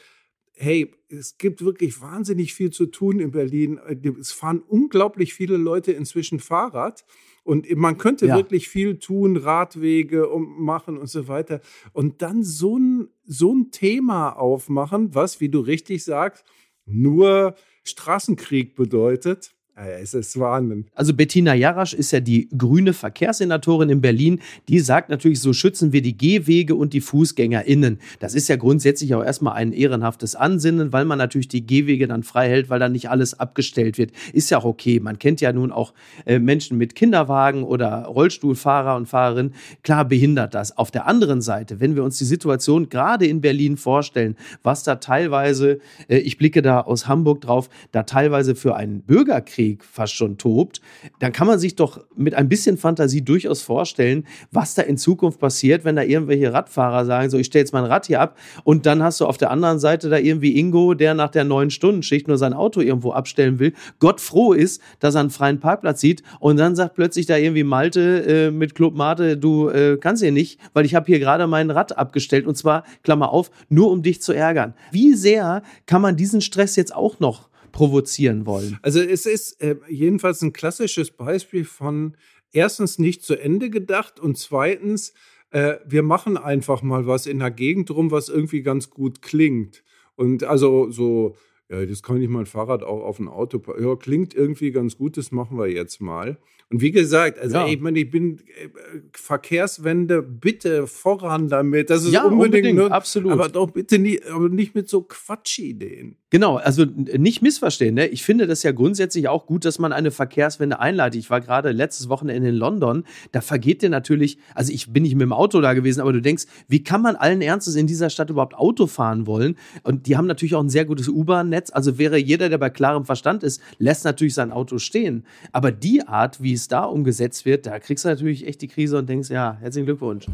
hey, 0.59 0.91
es 1.09 1.39
gibt 1.39 1.65
wirklich 1.65 2.01
wahnsinnig 2.01 2.53
viel 2.53 2.71
zu 2.71 2.87
tun 2.87 3.21
in 3.21 3.31
Berlin. 3.31 3.79
Es 4.21 4.33
fahren 4.33 4.61
unglaublich 4.61 5.33
viele 5.33 5.57
Leute 5.57 5.93
inzwischen 5.93 6.41
Fahrrad. 6.41 7.05
Und 7.45 7.71
man 7.77 7.97
könnte 7.97 8.27
ja. 8.27 8.37
wirklich 8.37 8.69
viel 8.69 8.99
tun, 8.99 9.37
Radwege 9.37 10.29
machen 10.37 10.99
und 10.99 11.07
so 11.07 11.29
weiter. 11.29 11.61
Und 11.93 12.21
dann 12.21 12.43
so 12.43 12.79
ein, 12.79 13.09
so 13.25 13.55
ein 13.55 13.71
Thema 13.71 14.31
aufmachen, 14.31 15.15
was, 15.15 15.41
wie 15.41 15.49
du 15.49 15.61
richtig 15.61 16.05
sagst, 16.05 16.45
nur 16.85 17.55
Straßenkrieg 17.85 18.75
bedeutet. 18.75 19.55
Es 19.81 20.13
ist 20.13 20.39
Wahnsinn. 20.41 20.87
Also 20.97 21.15
Bettina 21.15 21.55
Jarasch 21.55 21.95
ist 21.95 22.11
ja 22.11 22.19
die 22.19 22.49
grüne 22.57 22.93
Verkehrssenatorin 22.93 23.91
in 23.91 24.01
Berlin. 24.01 24.41
Die 24.69 24.81
sagt 24.81 25.09
natürlich, 25.09 25.41
so 25.41 25.53
schützen 25.53 25.93
wir 25.93 26.03
die 26.03 26.17
Gehwege 26.17 26.75
und 26.75 26.95
die 26.95 27.01
FußgängerInnen. 27.01 28.01
Das 28.19 28.35
ist 28.35 28.49
ja 28.49 28.57
grundsätzlich 28.57 29.15
auch 29.15 29.23
erstmal 29.23 29.55
ein 29.55 29.73
ehrenhaftes 29.73 30.35
Ansinnen, 30.35 30.93
weil 30.93 31.05
man 31.05 31.19
natürlich 31.19 31.47
die 31.47 31.65
Gehwege 31.65 32.09
dann 32.09 32.25
frei 32.25 32.49
hält, 32.49 32.71
weil 32.71 32.81
dann 32.81 32.91
nicht 32.91 33.09
alles 33.09 33.39
abgestellt 33.39 33.99
wird. 33.99 34.11
Ist 34.33 34.51
ja 34.51 34.59
auch 34.59 34.65
okay. 34.65 34.99
Man 34.99 35.21
kennt 35.21 35.41
ja 35.41 35.53
nun 35.53 35.71
auch 35.71 35.95
äh, 36.27 36.41
Menschen 36.41 36.77
mit 36.77 36.97
Kinderwagen 36.97 37.63
oder 37.63 38.07
Rollstuhlfahrer 38.07 38.97
und 38.97 39.07
Fahrerinnen. 39.07 39.55
Klar 39.85 40.07
behindert 40.07 40.55
das. 40.55 40.77
Auf 40.77 40.91
der 40.91 41.07
anderen 41.07 41.41
Seite, 41.41 41.79
wenn 41.79 41.95
wir 41.95 42.03
uns 42.03 42.19
die 42.19 42.25
Situation 42.25 42.89
gerade 42.89 43.27
in 43.27 43.41
Berlin 43.41 43.77
vorstellen, 43.77 44.35
was 44.65 44.83
da 44.83 44.97
teilweise, 44.97 45.79
äh, 46.09 46.19
ich 46.19 46.37
blicke 46.37 46.63
da 46.63 46.81
aus 46.81 47.07
Hamburg 47.07 47.43
drauf, 47.43 47.71
da 47.93 48.03
teilweise 48.03 48.57
für 48.57 48.75
einen 48.75 49.03
Bürgerkrieg 49.03 49.68
Bürgerkrieg 49.69 49.85
fast 49.85 50.15
schon 50.15 50.39
tobt, 50.39 50.81
dann 51.19 51.33
kann 51.33 51.47
man 51.47 51.59
sich 51.59 51.77
doch 51.77 52.05
mit 52.17 52.35
ein 52.35 52.49
bisschen 52.49 52.77
Fantasie 52.77 53.23
durchaus 53.23 53.63
vorstellen, 53.63 54.25
was 54.51 54.75
da 54.75 54.83
in 54.83 54.97
Zukunft 54.97 55.41
passiert, 55.41 55.85
wenn 55.85 55.97
da 55.97 56.03
irgendwelche 56.03 56.53
Radfahrer 56.53 57.05
sagen, 57.05 57.31
so 57.31 57.39
ich 57.39 57.47
stelle 57.47 57.63
jetzt 57.63 57.73
mein 57.73 57.85
Rad 57.85 58.07
hier 58.07 58.21
ab 58.21 58.39
und 58.65 58.87
dann 58.87 59.03
hast 59.03 59.21
du 59.21 59.27
auf 59.27 59.39
der 59.39 59.51
anderen 59.51 59.79
Seite 59.79 60.09
da 60.09 60.19
irgendwie 60.19 60.59
Ingo, 60.59 60.95
der 60.95 61.15
nach 61.15 61.31
der 61.31 61.45
neun 61.45 61.71
Stunden 61.71 62.03
Schicht 62.03 62.29
nur 62.29 62.39
sein 62.39 62.53
Auto 62.53 62.81
irgendwo 62.81 63.13
abstellen 63.13 63.59
will, 63.59 63.73
Gott 63.99 64.21
froh 64.21 64.53
ist, 64.53 64.81
dass 65.01 65.15
er 65.15 65.21
einen 65.21 65.31
freien 65.31 65.61
Parkplatz 65.61 66.01
sieht 66.01 66.23
und 66.41 66.57
dann 66.57 66.77
sagt 66.77 66.95
plötzlich 66.95 67.27
da 67.27 67.37
irgendwie 67.37 67.65
Malte 67.65 68.47
äh, 68.49 68.51
mit 68.51 68.75
Club 68.75 68.95
Mate, 68.95 69.37
du 69.37 69.69
äh, 69.69 69.99
kannst 70.01 70.23
hier 70.23 70.33
nicht, 70.33 70.61
weil 70.73 70.85
ich 70.85 70.95
habe 70.95 71.07
hier 71.07 71.19
gerade 71.19 71.47
mein 71.47 71.71
Rad 71.71 71.97
abgestellt 71.97 72.47
und 72.47 72.57
zwar 72.57 72.85
Klammer 73.03 73.31
auf, 73.33 73.51
nur 73.69 73.91
um 73.91 74.03
dich 74.03 74.23
zu 74.23 74.33
ärgern. 74.33 74.75
Wie 74.93 75.15
sehr 75.15 75.63
kann 75.87 76.03
man 76.03 76.17
diesen 76.17 76.41
Stress 76.41 76.77
jetzt 76.77 76.95
auch 76.95 77.21
noch 77.21 77.49
provozieren 77.73 78.47
wollen. 78.47 78.79
Also 78.83 79.01
es 79.01 79.27
ist 79.27 79.61
äh, 79.63 79.77
jedenfalls 79.89 80.43
ein 80.43 80.53
klassisches 80.53 81.11
Beispiel 81.11 81.65
von 81.65 82.17
erstens 82.53 82.99
nicht 82.99 83.23
zu 83.23 83.37
Ende 83.37 83.71
gedacht 83.71 84.21
und 84.21 84.39
zweitens, 84.39 85.13
äh, 85.51 85.77
wir 85.87 86.03
machen 86.03 86.37
einfach 86.37 86.83
mal 86.83 87.07
was 87.07 87.27
in 87.27 87.39
der 87.39 87.51
Gegend 87.51 87.91
rum, 87.91 88.11
was 88.11 88.29
irgendwie 88.29 88.63
ganz 88.63 88.91
gut 88.91 89.23
klingt. 89.23 89.83
Und 90.17 90.45
also 90.45 90.91
so, 90.91 91.37
ja, 91.71 91.85
das 91.85 92.03
kann 92.03 92.21
ich 92.21 92.29
mein 92.29 92.47
Fahrrad 92.47 92.83
auch 92.83 93.05
auf 93.05 93.19
ein 93.19 93.29
Auto. 93.29 93.63
Ja, 93.79 93.97
klingt 93.97 94.35
irgendwie 94.35 94.71
ganz 94.71 94.97
gut, 94.97 95.17
das 95.17 95.33
machen 95.33 95.59
wir 95.59 95.69
jetzt 95.69 96.01
mal. 96.01 96.39
Und 96.71 96.83
wie 96.83 96.91
gesagt, 96.91 97.39
also 97.39 97.57
ja. 97.57 97.67
ey, 97.67 97.75
ich 97.75 97.81
meine, 97.81 97.99
ich 97.99 98.11
bin 98.11 98.41
äh, 98.41 98.69
Verkehrswende, 99.13 100.23
bitte 100.23 100.87
voran 100.87 101.49
damit. 101.49 101.89
Das 101.89 102.05
ist 102.05 102.13
ja, 102.13 102.25
unbedingt, 102.25 102.45
unbedingt 102.45 102.79
nur, 102.79 102.93
absolut. 102.93 103.33
Aber 103.33 103.49
doch 103.49 103.71
bitte 103.71 103.99
nie, 103.99 104.21
aber 104.31 104.51
nicht 104.51 104.75
mit 104.75 104.87
so 104.87 105.01
Quatschideen. 105.01 106.17
Genau, 106.29 106.57
also 106.57 106.85
nicht 106.85 107.41
missverstehen. 107.41 107.95
Ne? 107.95 108.09
Ich 108.09 108.23
finde 108.23 108.47
das 108.47 108.63
ja 108.63 108.73
grundsätzlich 108.73 109.29
auch 109.29 109.47
gut, 109.47 109.65
dass 109.65 109.79
man 109.79 109.95
eine 109.95 110.11
Verkehrswende 110.11 110.79
einleitet. 110.79 111.19
Ich 111.19 111.31
war 111.31 111.41
gerade 111.41 111.73
letztes 111.73 112.11
Wochenende 112.11 112.51
in 112.51 112.55
London. 112.55 113.05
Da 113.33 113.41
vergeht 113.41 113.81
dir 113.81 113.89
natürlich, 113.89 114.37
also 114.55 114.71
ich 114.71 114.93
bin 114.93 115.05
nicht 115.05 115.15
mit 115.15 115.23
dem 115.23 115.33
Auto 115.33 115.63
da 115.63 115.73
gewesen, 115.73 116.03
aber 116.03 116.13
du 116.13 116.21
denkst, 116.21 116.45
wie 116.69 116.85
kann 116.85 117.01
man 117.01 117.17
allen 117.17 117.41
Ernstes 117.41 117.77
in 117.77 117.87
dieser 117.87 118.11
Stadt 118.11 118.29
überhaupt 118.29 118.55
Auto 118.55 118.87
fahren 118.87 119.27
wollen? 119.27 119.57
Und 119.85 120.07
die 120.07 120.19
haben 120.19 120.27
natürlich 120.27 120.55
auch 120.55 120.63
ein 120.63 120.69
sehr 120.69 120.85
gutes 120.85 121.09
U-Bahn-Netz. 121.09 121.58
Also 121.75 121.99
wäre 121.99 122.19
jeder, 122.19 122.49
der 122.49 122.59
bei 122.59 122.71
klarem 122.71 123.05
Verstand 123.05 123.43
ist, 123.43 123.61
lässt 123.79 124.05
natürlich 124.05 124.35
sein 124.35 124.53
Auto 124.53 124.79
stehen. 124.79 125.25
Aber 125.53 125.73
die 125.73 126.07
Art, 126.07 126.43
wie 126.43 126.53
es 126.53 126.69
da 126.69 126.85
umgesetzt 126.85 127.45
wird, 127.45 127.67
da 127.67 127.79
kriegst 127.79 128.05
du 128.05 128.09
natürlich 128.09 128.47
echt 128.47 128.63
die 128.63 128.69
Krise 128.69 128.99
und 128.99 129.09
denkst, 129.09 129.31
ja, 129.31 129.57
herzlichen 129.61 129.87
Glückwunsch. 129.87 130.27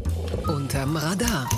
Unterm 0.47 0.95
Radar. 0.95 1.49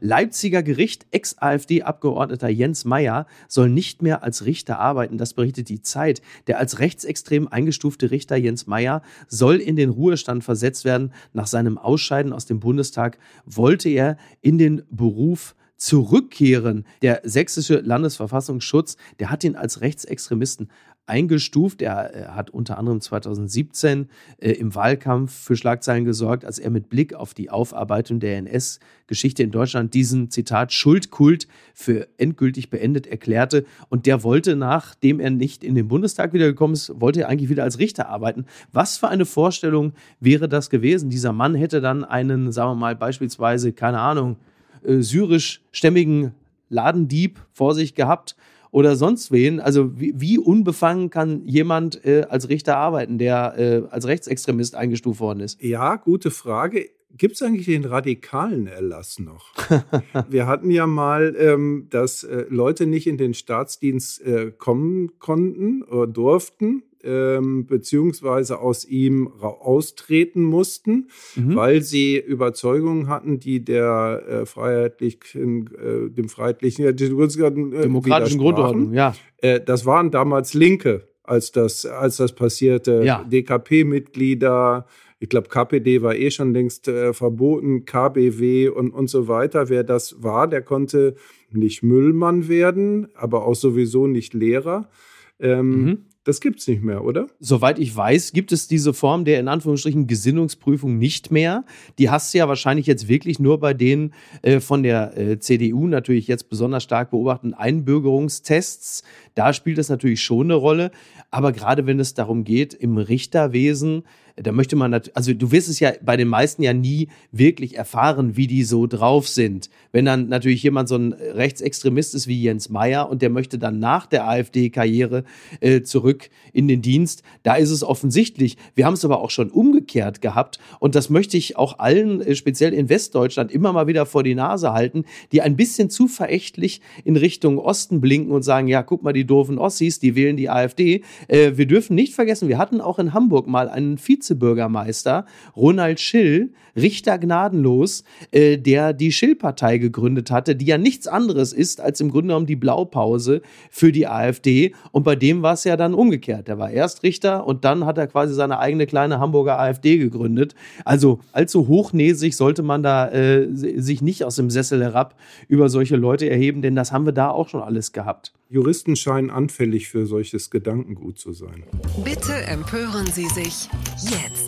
Leipziger 0.00 0.62
Gericht, 0.62 1.06
Ex-AfD-Abgeordneter 1.10 2.48
Jens 2.48 2.84
Meyer 2.84 3.26
soll 3.48 3.70
nicht 3.70 4.02
mehr 4.02 4.22
als 4.22 4.44
Richter 4.44 4.78
arbeiten. 4.78 5.16
Das 5.16 5.32
berichtet 5.32 5.68
die 5.68 5.80
Zeit. 5.80 6.20
Der 6.46 6.58
als 6.58 6.78
rechtsextrem 6.78 7.48
eingestufte 7.48 8.10
Richter 8.10 8.36
Jens 8.36 8.66
Meyer 8.66 9.02
soll 9.26 9.56
in 9.56 9.74
den 9.74 9.90
Ruhestand 9.90 10.44
versetzt 10.44 10.84
werden. 10.84 11.12
Nach 11.32 11.46
seinem 11.46 11.78
Ausscheiden 11.78 12.32
aus 12.32 12.44
dem 12.44 12.60
Bundestag 12.60 13.18
wollte 13.46 13.88
er 13.88 14.18
in 14.42 14.58
den 14.58 14.82
Beruf 14.90 15.56
zurückkehren. 15.76 16.86
Der 17.02 17.20
sächsische 17.24 17.80
Landesverfassungsschutz, 17.80 18.96
der 19.18 19.30
hat 19.30 19.44
ihn 19.44 19.56
als 19.56 19.80
Rechtsextremisten 19.80 20.70
eingestuft. 21.06 21.82
Er, 21.82 22.12
er 22.12 22.34
hat 22.34 22.50
unter 22.50 22.78
anderem 22.78 23.00
2017 23.00 24.08
äh, 24.38 24.50
im 24.52 24.74
Wahlkampf 24.74 25.32
für 25.32 25.56
Schlagzeilen 25.56 26.04
gesorgt, 26.04 26.44
als 26.44 26.58
er 26.58 26.70
mit 26.70 26.88
Blick 26.88 27.14
auf 27.14 27.32
die 27.32 27.48
Aufarbeitung 27.48 28.20
der 28.20 28.36
NS-Geschichte 28.38 29.42
in 29.42 29.52
Deutschland 29.52 29.94
diesen 29.94 30.30
Zitat 30.30 30.72
Schuldkult 30.72 31.46
für 31.74 32.08
endgültig 32.18 32.70
beendet 32.70 33.06
erklärte. 33.06 33.64
Und 33.88 34.06
der 34.06 34.24
wollte, 34.24 34.56
nachdem 34.56 35.20
er 35.20 35.30
nicht 35.30 35.62
in 35.62 35.74
den 35.74 35.88
Bundestag 35.88 36.32
wiedergekommen 36.32 36.74
ist, 36.74 36.92
wollte 37.00 37.22
er 37.22 37.28
eigentlich 37.28 37.50
wieder 37.50 37.62
als 37.62 37.78
Richter 37.78 38.08
arbeiten. 38.08 38.46
Was 38.72 38.98
für 38.98 39.08
eine 39.08 39.26
Vorstellung 39.26 39.92
wäre 40.20 40.48
das 40.48 40.70
gewesen? 40.70 41.10
Dieser 41.10 41.32
Mann 41.32 41.54
hätte 41.54 41.80
dann 41.80 42.04
einen, 42.04 42.50
sagen 42.52 42.72
wir 42.72 42.76
mal, 42.76 42.96
beispielsweise, 42.96 43.72
keine 43.72 44.00
Ahnung, 44.00 44.36
äh, 44.84 45.00
syrisch-stämmigen 45.00 46.34
Ladendieb 46.68 47.38
vor 47.52 47.74
sich 47.74 47.94
gehabt 47.94 48.36
oder 48.70 48.96
sonst 48.96 49.32
wen. 49.32 49.60
Also 49.60 49.98
wie, 49.98 50.12
wie 50.16 50.38
unbefangen 50.38 51.10
kann 51.10 51.44
jemand 51.44 52.04
äh, 52.04 52.26
als 52.28 52.48
Richter 52.48 52.76
arbeiten, 52.76 53.18
der 53.18 53.54
äh, 53.58 53.82
als 53.90 54.06
Rechtsextremist 54.06 54.74
eingestuft 54.74 55.20
worden 55.20 55.40
ist? 55.40 55.62
Ja, 55.62 55.96
gute 55.96 56.30
Frage. 56.30 56.90
Gibt 57.16 57.36
es 57.36 57.42
eigentlich 57.42 57.66
den 57.66 57.86
radikalen 57.86 58.66
Erlass 58.66 59.18
noch? 59.18 59.54
Wir 60.28 60.46
hatten 60.46 60.70
ja 60.70 60.86
mal, 60.86 61.34
ähm, 61.38 61.86
dass 61.88 62.24
äh, 62.24 62.44
Leute 62.50 62.86
nicht 62.86 63.06
in 63.06 63.16
den 63.16 63.32
Staatsdienst 63.32 64.20
äh, 64.26 64.52
kommen 64.56 65.18
konnten 65.18 65.82
oder 65.82 66.06
durften, 66.06 66.82
ähm, 67.04 67.66
beziehungsweise 67.66 68.58
aus 68.58 68.84
ihm 68.84 69.28
austreten 69.40 70.42
mussten, 70.42 71.08
mhm. 71.34 71.54
weil 71.54 71.82
sie 71.82 72.18
Überzeugungen 72.18 73.08
hatten, 73.08 73.38
die 73.38 73.64
der 73.64 74.22
äh, 74.28 74.46
freiheitlichen, 74.46 75.70
äh, 75.74 76.10
dem 76.10 76.28
freiheitlichen, 76.28 76.84
äh, 76.84 76.94
demokratischen 76.94 78.38
Grundordnung, 78.38 78.92
ja. 78.92 79.14
Äh, 79.38 79.60
das 79.60 79.86
waren 79.86 80.10
damals 80.10 80.54
Linke, 80.54 81.08
als 81.22 81.52
das, 81.52 81.86
als 81.86 82.16
das 82.16 82.34
passierte. 82.34 83.02
Ja. 83.04 83.24
DKP-Mitglieder, 83.24 84.86
ich 85.18 85.28
glaube, 85.28 85.48
KPD 85.48 86.02
war 86.02 86.14
eh 86.14 86.30
schon 86.30 86.52
längst 86.52 86.88
äh, 86.88 87.12
verboten, 87.12 87.84
KBW 87.84 88.68
und, 88.68 88.90
und 88.90 89.08
so 89.08 89.28
weiter. 89.28 89.68
Wer 89.68 89.82
das 89.82 90.22
war, 90.22 90.46
der 90.46 90.62
konnte 90.62 91.14
nicht 91.50 91.82
Müllmann 91.82 92.48
werden, 92.48 93.08
aber 93.14 93.46
auch 93.46 93.54
sowieso 93.54 94.06
nicht 94.06 94.34
Lehrer. 94.34 94.90
Ähm, 95.38 95.84
mhm. 95.84 95.98
Das 96.26 96.40
gibt 96.40 96.58
es 96.58 96.66
nicht 96.66 96.82
mehr, 96.82 97.04
oder? 97.04 97.28
Soweit 97.38 97.78
ich 97.78 97.94
weiß, 97.94 98.32
gibt 98.32 98.50
es 98.50 98.66
diese 98.66 98.92
Form 98.92 99.24
der 99.24 99.38
in 99.38 99.46
Anführungsstrichen 99.46 100.08
Gesinnungsprüfung 100.08 100.98
nicht 100.98 101.30
mehr. 101.30 101.64
Die 102.00 102.10
hast 102.10 102.34
du 102.34 102.38
ja 102.38 102.48
wahrscheinlich 102.48 102.86
jetzt 102.86 103.06
wirklich 103.06 103.38
nur 103.38 103.60
bei 103.60 103.74
den 103.74 104.12
äh, 104.42 104.58
von 104.58 104.82
der 104.82 105.16
äh, 105.16 105.38
CDU 105.38 105.86
natürlich 105.86 106.26
jetzt 106.26 106.48
besonders 106.48 106.82
stark 106.82 107.12
beobachteten 107.12 107.54
Einbürgerungstests. 107.54 109.04
Da 109.36 109.52
spielt 109.52 109.78
das 109.78 109.88
natürlich 109.88 110.20
schon 110.20 110.48
eine 110.48 110.54
Rolle. 110.54 110.90
Aber 111.30 111.52
gerade 111.52 111.86
wenn 111.86 112.00
es 112.00 112.14
darum 112.14 112.42
geht, 112.42 112.74
im 112.74 112.98
Richterwesen 112.98 114.02
da 114.36 114.52
möchte 114.52 114.76
man, 114.76 114.92
also 115.14 115.32
du 115.32 115.50
wirst 115.50 115.68
es 115.70 115.80
ja 115.80 115.92
bei 116.02 116.16
den 116.18 116.28
meisten 116.28 116.62
ja 116.62 116.74
nie 116.74 117.08
wirklich 117.32 117.76
erfahren, 117.76 118.36
wie 118.36 118.46
die 118.46 118.64
so 118.64 118.86
drauf 118.86 119.28
sind. 119.28 119.70
Wenn 119.92 120.04
dann 120.04 120.28
natürlich 120.28 120.62
jemand 120.62 120.90
so 120.90 120.96
ein 120.96 121.14
Rechtsextremist 121.14 122.14
ist 122.14 122.26
wie 122.26 122.42
Jens 122.42 122.68
Meyer 122.68 123.08
und 123.08 123.22
der 123.22 123.30
möchte 123.30 123.58
dann 123.58 123.78
nach 123.78 124.04
der 124.04 124.28
AfD-Karriere 124.28 125.24
äh, 125.60 125.80
zurück 125.82 126.28
in 126.52 126.68
den 126.68 126.82
Dienst, 126.82 127.22
da 127.44 127.54
ist 127.54 127.70
es 127.70 127.82
offensichtlich. 127.82 128.58
Wir 128.74 128.84
haben 128.84 128.92
es 128.92 129.06
aber 129.06 129.20
auch 129.20 129.30
schon 129.30 129.50
umgekehrt 129.50 130.20
gehabt 130.20 130.58
und 130.80 130.94
das 130.94 131.08
möchte 131.08 131.38
ich 131.38 131.56
auch 131.56 131.78
allen, 131.78 132.20
äh, 132.20 132.34
speziell 132.34 132.74
in 132.74 132.90
Westdeutschland, 132.90 133.50
immer 133.50 133.72
mal 133.72 133.86
wieder 133.86 134.04
vor 134.04 134.22
die 134.22 134.34
Nase 134.34 134.74
halten, 134.74 135.06
die 135.32 135.40
ein 135.40 135.56
bisschen 135.56 135.88
zu 135.88 136.08
verächtlich 136.08 136.82
in 137.04 137.16
Richtung 137.16 137.58
Osten 137.58 138.02
blinken 138.02 138.32
und 138.32 138.42
sagen, 138.42 138.68
ja, 138.68 138.82
guck 138.82 139.02
mal, 139.02 139.14
die 139.14 139.24
doofen 139.24 139.56
Ossis, 139.56 139.98
die 139.98 140.14
wählen 140.14 140.36
die 140.36 140.50
AfD. 140.50 141.02
Äh, 141.28 141.52
wir 141.56 141.66
dürfen 141.66 141.94
nicht 141.94 142.12
vergessen, 142.12 142.48
wir 142.48 142.58
hatten 142.58 142.82
auch 142.82 142.98
in 142.98 143.14
Hamburg 143.14 143.46
mal 143.46 143.70
einen 143.70 143.96
Vize 143.96 144.25
Vizebürgermeister 144.26 145.26
Ronald 145.56 146.00
Schill, 146.00 146.52
Richter 146.76 147.18
gnadenlos, 147.18 148.04
äh, 148.30 148.58
der 148.58 148.92
die 148.92 149.12
Schill-Partei 149.12 149.78
gegründet 149.78 150.30
hatte, 150.30 150.54
die 150.56 150.66
ja 150.66 150.78
nichts 150.78 151.06
anderes 151.06 151.52
ist 151.52 151.80
als 151.80 152.00
im 152.00 152.10
Grunde 152.10 152.28
genommen 152.28 152.46
die 152.46 152.56
Blaupause 152.56 153.42
für 153.70 153.92
die 153.92 154.06
AfD. 154.06 154.74
Und 154.92 155.04
bei 155.04 155.16
dem 155.16 155.42
war 155.42 155.54
es 155.54 155.64
ja 155.64 155.76
dann 155.76 155.94
umgekehrt. 155.94 156.48
Der 156.48 156.58
war 156.58 156.70
erst 156.70 157.02
Richter 157.02 157.46
und 157.46 157.64
dann 157.64 157.86
hat 157.86 157.98
er 157.98 158.06
quasi 158.06 158.34
seine 158.34 158.58
eigene 158.58 158.86
kleine 158.86 159.18
Hamburger 159.18 159.58
AfD 159.58 159.98
gegründet. 159.98 160.54
Also 160.84 161.20
allzu 161.32 161.68
hochnäsig 161.68 162.36
sollte 162.36 162.62
man 162.62 162.82
da 162.82 163.08
äh, 163.08 163.48
sich 163.52 164.02
nicht 164.02 164.24
aus 164.24 164.36
dem 164.36 164.50
Sessel 164.50 164.82
herab 164.82 165.16
über 165.48 165.68
solche 165.68 165.96
Leute 165.96 166.28
erheben, 166.28 166.62
denn 166.62 166.76
das 166.76 166.92
haben 166.92 167.06
wir 167.06 167.12
da 167.12 167.30
auch 167.30 167.48
schon 167.48 167.62
alles 167.62 167.92
gehabt. 167.92 168.32
Juristen 168.48 168.94
scheinen 168.94 169.30
anfällig 169.30 169.88
für 169.88 170.06
solches 170.06 170.50
Gedankengut 170.50 171.18
zu 171.18 171.32
sein. 171.32 171.64
Bitte 172.04 172.32
empören 172.46 173.06
Sie 173.06 173.26
sich 173.26 173.68
jetzt. 174.02 174.45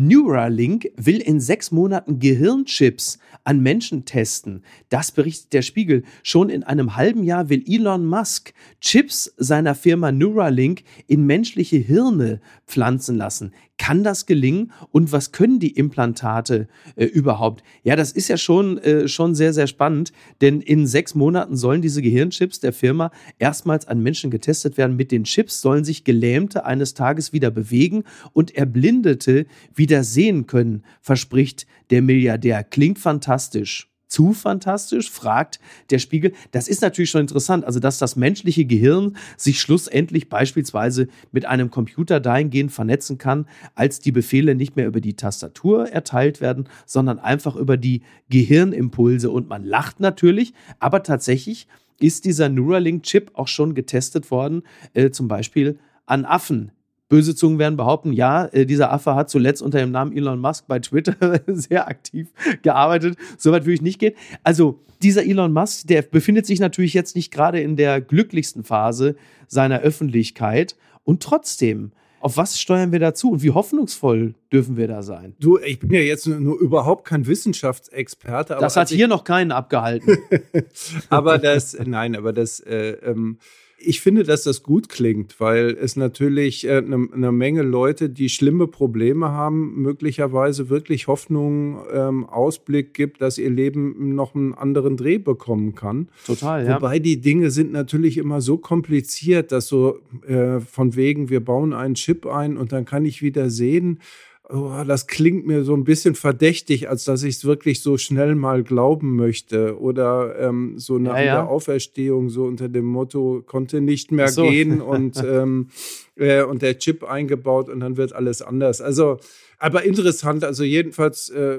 Neuralink 0.00 0.92
will 0.96 1.20
in 1.20 1.40
sechs 1.40 1.72
Monaten 1.72 2.20
Gehirnchips 2.20 3.18
an 3.42 3.60
Menschen 3.60 4.04
testen. 4.04 4.62
Das 4.90 5.10
berichtet 5.10 5.52
der 5.52 5.62
Spiegel. 5.62 6.04
Schon 6.22 6.50
in 6.50 6.62
einem 6.62 6.94
halben 6.94 7.24
Jahr 7.24 7.48
will 7.48 7.64
Elon 7.66 8.06
Musk 8.06 8.54
Chips 8.80 9.34
seiner 9.38 9.74
Firma 9.74 10.12
Neuralink 10.12 10.84
in 11.08 11.26
menschliche 11.26 11.78
Hirne 11.78 12.40
pflanzen 12.64 13.16
lassen. 13.16 13.52
Kann 13.78 14.02
das 14.02 14.26
gelingen? 14.26 14.72
Und 14.90 15.12
was 15.12 15.32
können 15.32 15.60
die 15.60 15.70
Implantate 15.70 16.68
äh, 16.96 17.04
überhaupt? 17.04 17.62
Ja, 17.84 17.96
das 17.96 18.12
ist 18.12 18.28
ja 18.28 18.36
schon, 18.36 18.78
äh, 18.78 19.08
schon 19.08 19.34
sehr, 19.34 19.52
sehr 19.52 19.68
spannend, 19.68 20.12
denn 20.40 20.60
in 20.60 20.86
sechs 20.86 21.14
Monaten 21.14 21.56
sollen 21.56 21.80
diese 21.80 22.02
Gehirnchips 22.02 22.60
der 22.60 22.72
Firma 22.72 23.10
erstmals 23.38 23.86
an 23.86 24.02
Menschen 24.02 24.30
getestet 24.30 24.76
werden. 24.76 24.96
Mit 24.96 25.12
den 25.12 25.24
Chips 25.24 25.60
sollen 25.60 25.84
sich 25.84 26.04
Gelähmte 26.04 26.66
eines 26.66 26.94
Tages 26.94 27.32
wieder 27.32 27.50
bewegen 27.50 28.04
und 28.32 28.54
Erblindete 28.54 29.46
wieder 29.74 30.04
sehen 30.04 30.46
können, 30.46 30.82
verspricht 31.00 31.66
der 31.90 32.02
Milliardär. 32.02 32.64
Klingt 32.64 32.98
fantastisch 32.98 33.87
zu 34.08 34.32
fantastisch, 34.32 35.10
fragt 35.10 35.60
der 35.90 35.98
Spiegel. 35.98 36.32
Das 36.50 36.66
ist 36.66 36.82
natürlich 36.82 37.10
schon 37.10 37.20
interessant, 37.20 37.64
also 37.64 37.78
dass 37.78 37.98
das 37.98 38.16
menschliche 38.16 38.64
Gehirn 38.64 39.16
sich 39.36 39.60
schlussendlich 39.60 40.28
beispielsweise 40.28 41.08
mit 41.30 41.44
einem 41.46 41.70
Computer 41.70 42.18
dahingehend 42.18 42.72
vernetzen 42.72 43.18
kann, 43.18 43.46
als 43.74 44.00
die 44.00 44.12
Befehle 44.12 44.54
nicht 44.54 44.76
mehr 44.76 44.86
über 44.86 45.00
die 45.00 45.14
Tastatur 45.14 45.88
erteilt 45.88 46.40
werden, 46.40 46.68
sondern 46.86 47.18
einfach 47.18 47.54
über 47.54 47.76
die 47.76 48.02
Gehirnimpulse. 48.30 49.30
Und 49.30 49.48
man 49.48 49.64
lacht 49.64 50.00
natürlich, 50.00 50.54
aber 50.78 51.02
tatsächlich 51.02 51.68
ist 52.00 52.24
dieser 52.24 52.48
Neuralink-Chip 52.48 53.32
auch 53.34 53.48
schon 53.48 53.74
getestet 53.74 54.30
worden, 54.30 54.62
äh, 54.94 55.10
zum 55.10 55.28
Beispiel 55.28 55.78
an 56.06 56.24
Affen 56.24 56.72
Böse 57.08 57.34
Zungen 57.34 57.58
werden 57.58 57.76
behaupten, 57.76 58.12
ja, 58.12 58.46
äh, 58.46 58.66
dieser 58.66 58.92
Affe 58.92 59.14
hat 59.14 59.30
zuletzt 59.30 59.62
unter 59.62 59.78
dem 59.78 59.90
Namen 59.90 60.14
Elon 60.14 60.40
Musk 60.40 60.66
bei 60.66 60.78
Twitter 60.78 61.40
sehr 61.46 61.88
aktiv 61.88 62.28
gearbeitet. 62.62 63.16
Soweit 63.38 63.64
würde 63.64 63.74
ich 63.74 63.82
nicht 63.82 63.98
gehen. 63.98 64.14
Also 64.42 64.80
dieser 65.02 65.24
Elon 65.24 65.52
Musk, 65.52 65.86
der 65.86 66.02
befindet 66.02 66.46
sich 66.46 66.60
natürlich 66.60 66.92
jetzt 66.92 67.16
nicht 67.16 67.30
gerade 67.30 67.60
in 67.60 67.76
der 67.76 68.00
glücklichsten 68.00 68.64
Phase 68.64 69.16
seiner 69.46 69.80
Öffentlichkeit. 69.80 70.76
Und 71.04 71.22
trotzdem, 71.22 71.92
auf 72.20 72.36
was 72.36 72.60
steuern 72.60 72.92
wir 72.92 72.98
dazu 72.98 73.30
und 73.32 73.42
wie 73.42 73.52
hoffnungsvoll 73.52 74.34
dürfen 74.52 74.76
wir 74.76 74.88
da 74.88 75.02
sein? 75.02 75.34
Du, 75.40 75.58
ich 75.58 75.78
bin 75.78 75.90
ja 75.92 76.00
jetzt 76.00 76.26
nur 76.26 76.58
überhaupt 76.58 77.06
kein 77.06 77.26
Wissenschaftsexperte. 77.26 78.58
das 78.60 78.76
hat 78.76 78.90
hier 78.90 79.08
noch 79.08 79.24
keinen 79.24 79.52
abgehalten. 79.52 80.18
aber 81.08 81.38
das, 81.38 81.78
nein, 81.86 82.16
aber 82.16 82.34
das, 82.34 82.60
äh, 82.60 82.90
ähm, 83.02 83.38
ich 83.80 84.00
finde, 84.00 84.24
dass 84.24 84.42
das 84.42 84.62
gut 84.62 84.88
klingt, 84.88 85.38
weil 85.38 85.70
es 85.70 85.96
natürlich 85.96 86.68
eine 86.68 86.96
äh, 86.96 87.16
ne 87.16 87.32
Menge 87.32 87.62
Leute, 87.62 88.10
die 88.10 88.28
schlimme 88.28 88.66
Probleme 88.66 89.30
haben, 89.30 89.80
möglicherweise 89.80 90.68
wirklich 90.68 91.06
Hoffnung, 91.06 91.78
ähm, 91.92 92.24
Ausblick 92.26 92.92
gibt, 92.92 93.20
dass 93.20 93.38
ihr 93.38 93.50
Leben 93.50 94.14
noch 94.14 94.34
einen 94.34 94.54
anderen 94.54 94.96
Dreh 94.96 95.18
bekommen 95.18 95.74
kann. 95.74 96.08
Total, 96.26 96.66
ja. 96.66 96.76
Wobei 96.76 96.98
die 96.98 97.20
Dinge 97.20 97.50
sind 97.50 97.72
natürlich 97.72 98.18
immer 98.18 98.40
so 98.40 98.58
kompliziert, 98.58 99.52
dass 99.52 99.68
so 99.68 100.00
äh, 100.26 100.60
von 100.60 100.96
wegen, 100.96 101.30
wir 101.30 101.44
bauen 101.44 101.72
einen 101.72 101.94
Chip 101.94 102.26
ein 102.26 102.56
und 102.56 102.72
dann 102.72 102.84
kann 102.84 103.04
ich 103.04 103.22
wieder 103.22 103.48
sehen, 103.48 104.00
oh, 104.50 104.82
das 104.86 105.06
klingt 105.06 105.46
mir 105.46 105.64
so 105.64 105.74
ein 105.74 105.84
bisschen 105.84 106.14
verdächtig, 106.14 106.88
als 106.88 107.04
dass 107.04 107.22
ich 107.22 107.36
es 107.36 107.44
wirklich 107.44 107.82
so 107.82 107.98
schnell 107.98 108.34
mal 108.34 108.62
glauben 108.62 109.16
möchte. 109.16 109.78
Oder 109.78 110.38
ähm, 110.38 110.78
so 110.78 110.96
eine 110.96 111.10
ja, 111.10 111.20
ja. 111.20 111.46
Auferstehung, 111.46 112.30
so 112.30 112.44
unter 112.44 112.68
dem 112.68 112.86
Motto, 112.86 113.42
konnte 113.46 113.80
nicht 113.80 114.10
mehr 114.12 114.28
so. 114.28 114.42
gehen 114.42 114.80
und, 114.80 115.22
ähm, 115.22 115.68
äh, 116.16 116.42
und 116.42 116.62
der 116.62 116.78
Chip 116.78 117.04
eingebaut 117.04 117.68
und 117.68 117.80
dann 117.80 117.96
wird 117.96 118.12
alles 118.12 118.42
anders. 118.42 118.80
Also 118.80 119.18
aber 119.58 119.84
interessant, 119.84 120.44
also 120.44 120.62
jedenfalls 120.62 121.30
äh, 121.30 121.58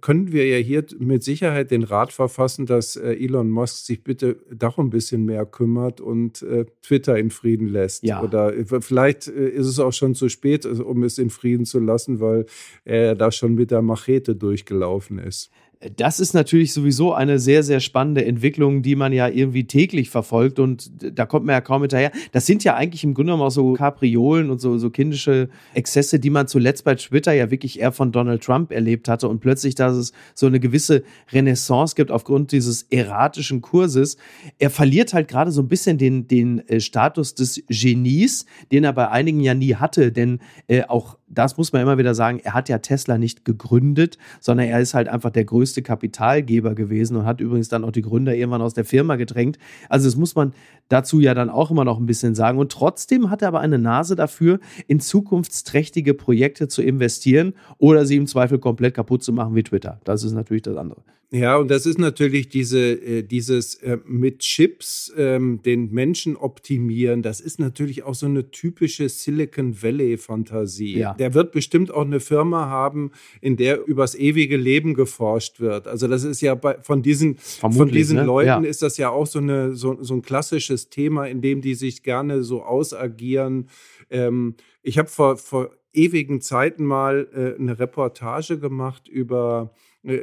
können 0.00 0.32
wir 0.32 0.46
ja 0.46 0.56
hier 0.56 0.84
mit 0.98 1.22
Sicherheit 1.22 1.70
den 1.70 1.82
Rat 1.82 2.12
verfassen, 2.12 2.64
dass 2.64 2.96
äh, 2.96 3.12
Elon 3.12 3.50
Musk 3.50 3.84
sich 3.84 4.02
bitte 4.02 4.36
darum 4.50 4.86
ein 4.86 4.90
bisschen 4.90 5.26
mehr 5.26 5.44
kümmert 5.44 6.00
und 6.00 6.42
äh, 6.42 6.64
Twitter 6.82 7.18
in 7.18 7.30
Frieden 7.30 7.68
lässt. 7.68 8.02
Ja. 8.02 8.22
Oder 8.22 8.56
äh, 8.56 8.80
vielleicht 8.80 9.28
äh, 9.28 9.48
ist 9.48 9.66
es 9.66 9.78
auch 9.78 9.92
schon 9.92 10.14
zu 10.14 10.30
spät, 10.30 10.64
also, 10.64 10.86
um 10.86 11.02
es 11.02 11.18
in 11.18 11.28
Frieden 11.28 11.66
zu 11.66 11.80
lassen, 11.80 12.20
weil 12.20 12.46
er 12.84 13.14
da 13.14 13.30
schon 13.30 13.54
mit 13.54 13.70
der 13.70 13.82
Machete 13.82 14.34
durchgelaufen 14.34 15.18
ist. 15.18 15.50
Das 15.96 16.20
ist 16.20 16.34
natürlich 16.34 16.72
sowieso 16.72 17.12
eine 17.12 17.38
sehr, 17.38 17.62
sehr 17.62 17.80
spannende 17.80 18.24
Entwicklung, 18.24 18.82
die 18.82 18.96
man 18.96 19.12
ja 19.12 19.28
irgendwie 19.28 19.64
täglich 19.64 20.10
verfolgt 20.10 20.58
und 20.58 20.90
da 21.18 21.26
kommt 21.26 21.46
man 21.46 21.54
ja 21.54 21.60
kaum 21.60 21.82
hinterher. 21.82 22.12
Das 22.32 22.46
sind 22.46 22.64
ja 22.64 22.74
eigentlich 22.74 23.04
im 23.04 23.14
Grunde 23.14 23.32
genommen 23.32 23.46
auch 23.46 23.50
so 23.50 23.74
Kapriolen 23.74 24.50
und 24.50 24.60
so, 24.60 24.78
so 24.78 24.90
kindische 24.90 25.48
Exzesse, 25.74 26.18
die 26.18 26.30
man 26.30 26.48
zuletzt 26.48 26.84
bei 26.84 26.94
Twitter 26.94 27.32
ja 27.32 27.50
wirklich 27.50 27.80
eher 27.80 27.92
von 27.92 28.12
Donald 28.12 28.42
Trump 28.42 28.72
erlebt 28.72 29.08
hatte 29.08 29.28
und 29.28 29.40
plötzlich, 29.40 29.74
dass 29.74 29.96
es 29.96 30.12
so 30.34 30.46
eine 30.46 30.60
gewisse 30.60 31.02
Renaissance 31.32 31.94
gibt 31.94 32.10
aufgrund 32.10 32.52
dieses 32.52 32.84
erratischen 32.84 33.60
Kurses. 33.60 34.16
Er 34.58 34.70
verliert 34.70 35.12
halt 35.12 35.28
gerade 35.28 35.50
so 35.50 35.62
ein 35.62 35.68
bisschen 35.68 35.98
den, 35.98 36.28
den 36.28 36.66
äh, 36.68 36.80
Status 36.80 37.34
des 37.34 37.62
Genies, 37.68 38.46
den 38.72 38.84
er 38.84 38.92
bei 38.92 39.10
einigen 39.10 39.40
ja 39.40 39.54
nie 39.54 39.74
hatte, 39.74 40.12
denn 40.12 40.40
äh, 40.66 40.82
auch 40.84 41.18
das 41.26 41.56
muss 41.56 41.72
man 41.72 41.82
immer 41.82 41.98
wieder 41.98 42.14
sagen, 42.14 42.40
er 42.42 42.54
hat 42.54 42.68
ja 42.68 42.78
Tesla 42.78 43.18
nicht 43.18 43.44
gegründet, 43.44 44.18
sondern 44.40 44.68
er 44.68 44.80
ist 44.80 44.94
halt 44.94 45.08
einfach 45.08 45.30
der 45.30 45.44
größte 45.44 45.82
Kapitalgeber 45.82 46.74
gewesen 46.74 47.16
und 47.16 47.24
hat 47.24 47.40
übrigens 47.40 47.68
dann 47.68 47.84
auch 47.84 47.92
die 47.92 48.02
Gründer 48.02 48.34
irgendwann 48.34 48.62
aus 48.62 48.74
der 48.74 48.84
Firma 48.84 49.16
gedrängt. 49.16 49.58
Also 49.88 50.06
das 50.06 50.16
muss 50.16 50.34
man 50.34 50.52
dazu 50.88 51.20
ja 51.20 51.34
dann 51.34 51.50
auch 51.50 51.70
immer 51.70 51.84
noch 51.84 51.98
ein 51.98 52.06
bisschen 52.06 52.34
sagen. 52.34 52.58
Und 52.58 52.72
trotzdem 52.72 53.30
hat 53.30 53.42
er 53.42 53.48
aber 53.48 53.60
eine 53.60 53.78
Nase 53.78 54.16
dafür, 54.16 54.60
in 54.86 55.00
zukunftsträchtige 55.00 56.14
Projekte 56.14 56.68
zu 56.68 56.82
investieren 56.82 57.54
oder 57.78 58.06
sie 58.06 58.16
im 58.16 58.26
Zweifel 58.26 58.58
komplett 58.58 58.94
kaputt 58.94 59.22
zu 59.22 59.32
machen 59.32 59.54
wie 59.54 59.62
Twitter. 59.62 60.00
Das 60.04 60.24
ist 60.24 60.32
natürlich 60.32 60.62
das 60.62 60.76
andere. 60.76 61.02
Ja, 61.30 61.56
und 61.56 61.70
das 61.70 61.84
ist 61.84 61.98
natürlich 61.98 62.48
diese, 62.48 62.92
äh, 62.92 63.22
dieses 63.22 63.74
äh, 63.76 63.98
mit 64.04 64.40
Chips 64.40 65.12
ähm, 65.16 65.60
den 65.62 65.90
Menschen 65.90 66.36
optimieren. 66.36 67.22
Das 67.22 67.40
ist 67.40 67.58
natürlich 67.58 68.04
auch 68.04 68.14
so 68.14 68.26
eine 68.26 68.50
typische 68.50 69.08
Silicon 69.08 69.82
Valley-Fantasie. 69.82 70.98
Ja. 70.98 71.14
Der 71.14 71.34
wird 71.34 71.52
bestimmt 71.52 71.92
auch 71.92 72.04
eine 72.04 72.20
Firma 72.20 72.68
haben, 72.68 73.10
in 73.40 73.56
der 73.56 73.84
übers 73.86 74.14
ewige 74.14 74.56
Leben 74.56 74.94
geforscht 74.94 75.60
wird. 75.60 75.88
Also 75.88 76.06
das 76.06 76.24
ist 76.24 76.40
ja 76.40 76.54
bei, 76.54 76.78
von 76.82 77.02
diesen, 77.02 77.36
von 77.38 77.88
diesen 77.88 78.18
ne? 78.18 78.24
Leuten 78.24 78.46
ja. 78.46 78.60
ist 78.60 78.82
das 78.82 78.96
ja 78.96 79.10
auch 79.10 79.26
so, 79.26 79.40
eine, 79.40 79.74
so, 79.74 80.00
so 80.02 80.14
ein 80.14 80.22
klassisches 80.22 80.88
Thema, 80.88 81.26
in 81.26 81.40
dem 81.40 81.60
die 81.60 81.74
sich 81.74 82.02
gerne 82.02 82.44
so 82.44 82.62
ausagieren. 82.62 83.68
Ähm, 84.10 84.54
ich 84.82 84.98
habe 84.98 85.08
vor, 85.08 85.36
vor 85.36 85.70
ewigen 85.92 86.40
Zeiten 86.40 86.84
mal 86.84 87.28
äh, 87.32 87.60
eine 87.60 87.78
Reportage 87.78 88.58
gemacht 88.58 89.08
über 89.08 89.72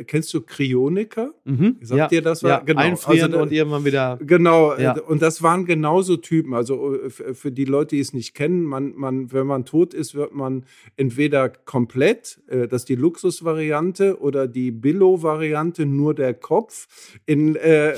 kennst 0.06 0.34
du 0.34 0.42
Kryoniker? 0.42 1.34
Mhm. 1.44 1.78
Sagt 1.82 1.98
ja, 1.98 2.08
dir 2.08 2.22
das? 2.22 2.44
War? 2.44 2.50
Ja, 2.50 2.60
genau. 2.60 2.82
Einfrieren 2.82 3.32
also, 3.32 3.44
und 3.44 3.52
irgendwann 3.52 3.84
wieder. 3.86 4.20
Genau. 4.22 4.78
Ja. 4.78 5.00
Und 5.00 5.22
das 5.22 5.42
waren 5.42 5.66
genauso 5.66 6.18
Typen. 6.18 6.54
Also 6.54 6.96
äh, 6.96 7.10
für 7.10 7.52
die 7.52 7.66
Leute, 7.66 7.96
die 7.96 8.02
es 8.02 8.14
nicht 8.14 8.36
kennen, 8.36 8.64
man, 8.64 8.94
man, 8.96 9.32
wenn 9.32 9.48
man 9.48 9.66
tot 9.66 9.94
ist, 9.94 10.14
wird 10.14 10.34
man 10.34 10.66
entweder 10.98 11.50
komplett, 11.50 12.40
äh, 12.48 12.68
das 12.68 12.84
ist 12.84 12.90
die 12.90 12.96
Luxusvariante, 12.96 14.20
oder 14.20 14.48
die 14.48 14.72
Billow-Variante, 14.72 15.86
nur 15.86 16.14
der 16.14 16.34
Kopf, 16.34 16.88
in, 17.26 17.56
äh, 17.56 17.96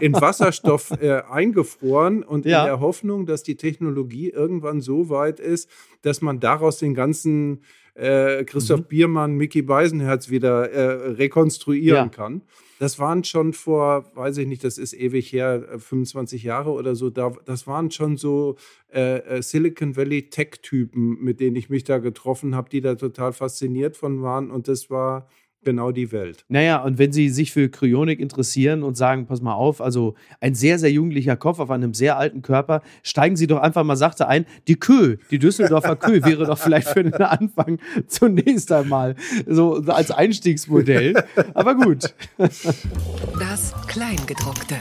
in 0.00 0.12
Wasserstoff 0.20 0.92
äh, 1.00 1.22
eingefroren 1.28 2.22
und 2.22 2.46
ja. 2.46 2.60
in 2.60 2.66
der 2.66 2.80
Hoffnung, 2.80 3.26
dass 3.26 3.42
die 3.42 3.56
Technologie 3.56 4.30
irgendwann 4.30 4.80
so 4.80 5.10
weit 5.10 5.40
ist, 5.40 5.70
dass 6.02 6.22
man 6.22 6.40
daraus 6.40 6.78
den 6.78 6.94
ganzen 6.94 7.60
äh, 7.96 8.44
Christoph 8.44 8.80
mhm. 8.80 8.84
Biermann, 8.84 9.34
Mickey 9.34 9.62
Beisenherz 9.62 10.28
wieder 10.28 10.70
äh, 10.70 11.10
rekonstruieren 11.12 12.04
ja. 12.04 12.08
kann. 12.08 12.42
Das 12.78 12.98
waren 12.98 13.24
schon 13.24 13.54
vor, 13.54 14.10
weiß 14.14 14.36
ich 14.38 14.46
nicht, 14.46 14.62
das 14.62 14.76
ist 14.76 14.92
ewig 14.92 15.32
her, 15.32 15.78
25 15.78 16.44
äh, 16.44 16.46
Jahre 16.46 16.72
oder 16.72 16.94
so, 16.94 17.08
da, 17.08 17.32
das 17.46 17.66
waren 17.66 17.90
schon 17.90 18.18
so 18.18 18.56
äh, 18.92 19.18
äh, 19.18 19.42
Silicon 19.42 19.96
Valley 19.96 20.28
Tech-Typen, 20.28 21.22
mit 21.22 21.40
denen 21.40 21.56
ich 21.56 21.70
mich 21.70 21.84
da 21.84 21.98
getroffen 21.98 22.54
habe, 22.54 22.68
die 22.68 22.82
da 22.82 22.94
total 22.94 23.32
fasziniert 23.32 23.96
von 23.96 24.22
waren. 24.22 24.50
Und 24.50 24.68
das 24.68 24.90
war 24.90 25.26
genau 25.66 25.90
die 25.90 26.12
Welt. 26.12 26.46
Naja, 26.48 26.82
und 26.82 26.96
wenn 26.96 27.12
Sie 27.12 27.28
sich 27.28 27.52
für 27.52 27.68
Kryonik 27.68 28.20
interessieren 28.20 28.82
und 28.82 28.96
sagen, 28.96 29.26
pass 29.26 29.42
mal 29.42 29.52
auf, 29.52 29.82
also 29.82 30.14
ein 30.40 30.54
sehr, 30.54 30.78
sehr 30.78 30.90
jugendlicher 30.90 31.36
Kopf 31.36 31.58
auf 31.58 31.70
einem 31.70 31.92
sehr 31.92 32.16
alten 32.16 32.40
Körper, 32.40 32.80
steigen 33.02 33.36
Sie 33.36 33.46
doch 33.46 33.60
einfach 33.60 33.84
mal 33.84 33.96
sachte 33.96 34.28
ein. 34.28 34.46
Die 34.68 34.76
Kö, 34.76 35.18
die 35.30 35.38
Düsseldorfer 35.38 35.96
Kö 35.96 36.22
wäre 36.24 36.46
doch 36.46 36.58
vielleicht 36.58 36.88
für 36.88 37.02
den 37.02 37.14
Anfang 37.14 37.78
zunächst 38.06 38.72
einmal 38.72 39.16
so 39.46 39.74
als 39.74 40.10
Einstiegsmodell. 40.10 41.24
Aber 41.52 41.74
gut. 41.74 42.14
Das 42.38 43.74
Kleingedruckte. 43.88 44.76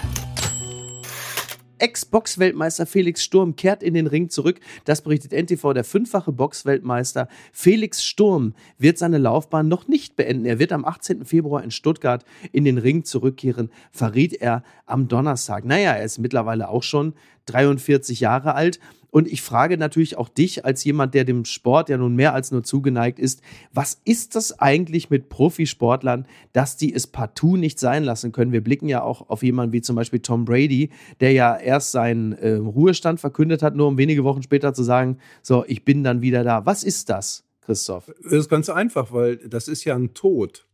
Ex-Boxweltmeister 1.78 2.86
Felix 2.86 3.24
Sturm 3.24 3.56
kehrt 3.56 3.84
in 3.84 3.94
den 3.94 4.08
Ring 4.08 4.30
zurück. 4.30 4.60
Das 4.86 5.02
berichtet 5.02 5.34
NTV. 5.34 5.74
Der 5.74 5.84
fünffache 5.84 6.32
Boxweltmeister 6.32 7.28
Felix 7.52 8.04
Sturm 8.04 8.54
wird 8.78 8.98
seine 8.98 9.18
Laufbahn 9.18 9.68
noch 9.68 9.88
nicht 9.88 10.16
beenden. 10.16 10.46
Er 10.46 10.60
wird 10.60 10.72
am 10.72 10.86
18. 10.86 11.26
Februar 11.26 11.64
in 11.64 11.72
Stuttgart 11.72 12.26
in 12.52 12.66
den 12.66 12.78
Ring 12.78 13.04
zurückkehren, 13.04 13.70
verriet 13.92 14.34
er 14.34 14.64
am 14.86 15.08
Donnerstag. 15.08 15.66
Naja, 15.66 15.94
er 15.94 16.06
ist 16.06 16.20
mittlerweile 16.20 16.70
auch 16.70 16.84
schon 16.84 17.14
43 17.46 18.20
Jahre 18.20 18.56
alt 18.56 18.80
und 19.16 19.32
ich 19.32 19.42
frage 19.42 19.78
natürlich 19.78 20.18
auch 20.18 20.28
dich 20.28 20.66
als 20.66 20.84
jemand, 20.84 21.14
der 21.14 21.24
dem 21.24 21.46
Sport 21.46 21.88
ja 21.88 21.96
nun 21.96 22.18
mehr 22.18 22.34
als 22.34 22.52
nur 22.52 22.64
zugeneigt 22.64 23.18
ist, 23.18 23.42
was 23.72 24.02
ist 24.04 24.36
das 24.36 24.60
eigentlich 24.60 25.10
mit 25.10 25.30
Profisportlern, 25.30 26.28
dass 26.52 26.76
die 26.76 26.94
es 26.94 27.08
partout 27.08 27.56
nicht 27.56 27.80
sein 27.80 28.04
lassen 28.04 28.34
können? 28.34 28.52
Wir 28.52 28.60
blicken 28.60 28.90
ja 28.90 29.04
auch 29.04 29.30
auf 29.30 29.42
jemanden 29.42 29.72
wie 29.72 29.80
zum 29.80 29.96
Beispiel 29.96 30.20
Tom 30.20 30.44
Brady, 30.44 30.90
der 31.22 31.32
ja 31.32 31.56
erst 31.56 31.94
seinen 31.94 32.34
äh, 32.34 32.56
Ruhestand 32.56 33.22
verkündet 33.22 33.64
hat, 33.64 33.74
nur 33.74 33.88
um 33.88 33.98
wenige 33.98 34.26
Wochen 34.26 34.44
später 34.44 34.74
zu 34.74 34.84
sagen, 34.84 35.20
so, 35.42 35.64
ich 35.66 35.86
bin 35.86 36.04
dann 36.04 36.22
wieder 36.22 36.44
da. 36.44 36.66
Was 36.66 36.84
ist 36.84 37.10
das, 37.10 37.46
Christoph? 37.62 38.12
Das 38.22 38.34
ist 38.34 38.50
ganz 38.50 38.68
einfach, 38.68 39.14
weil 39.14 39.38
das 39.38 39.70
ist 39.70 39.86
ja 39.86 39.96
ein 39.96 40.14
Tod. 40.14 40.68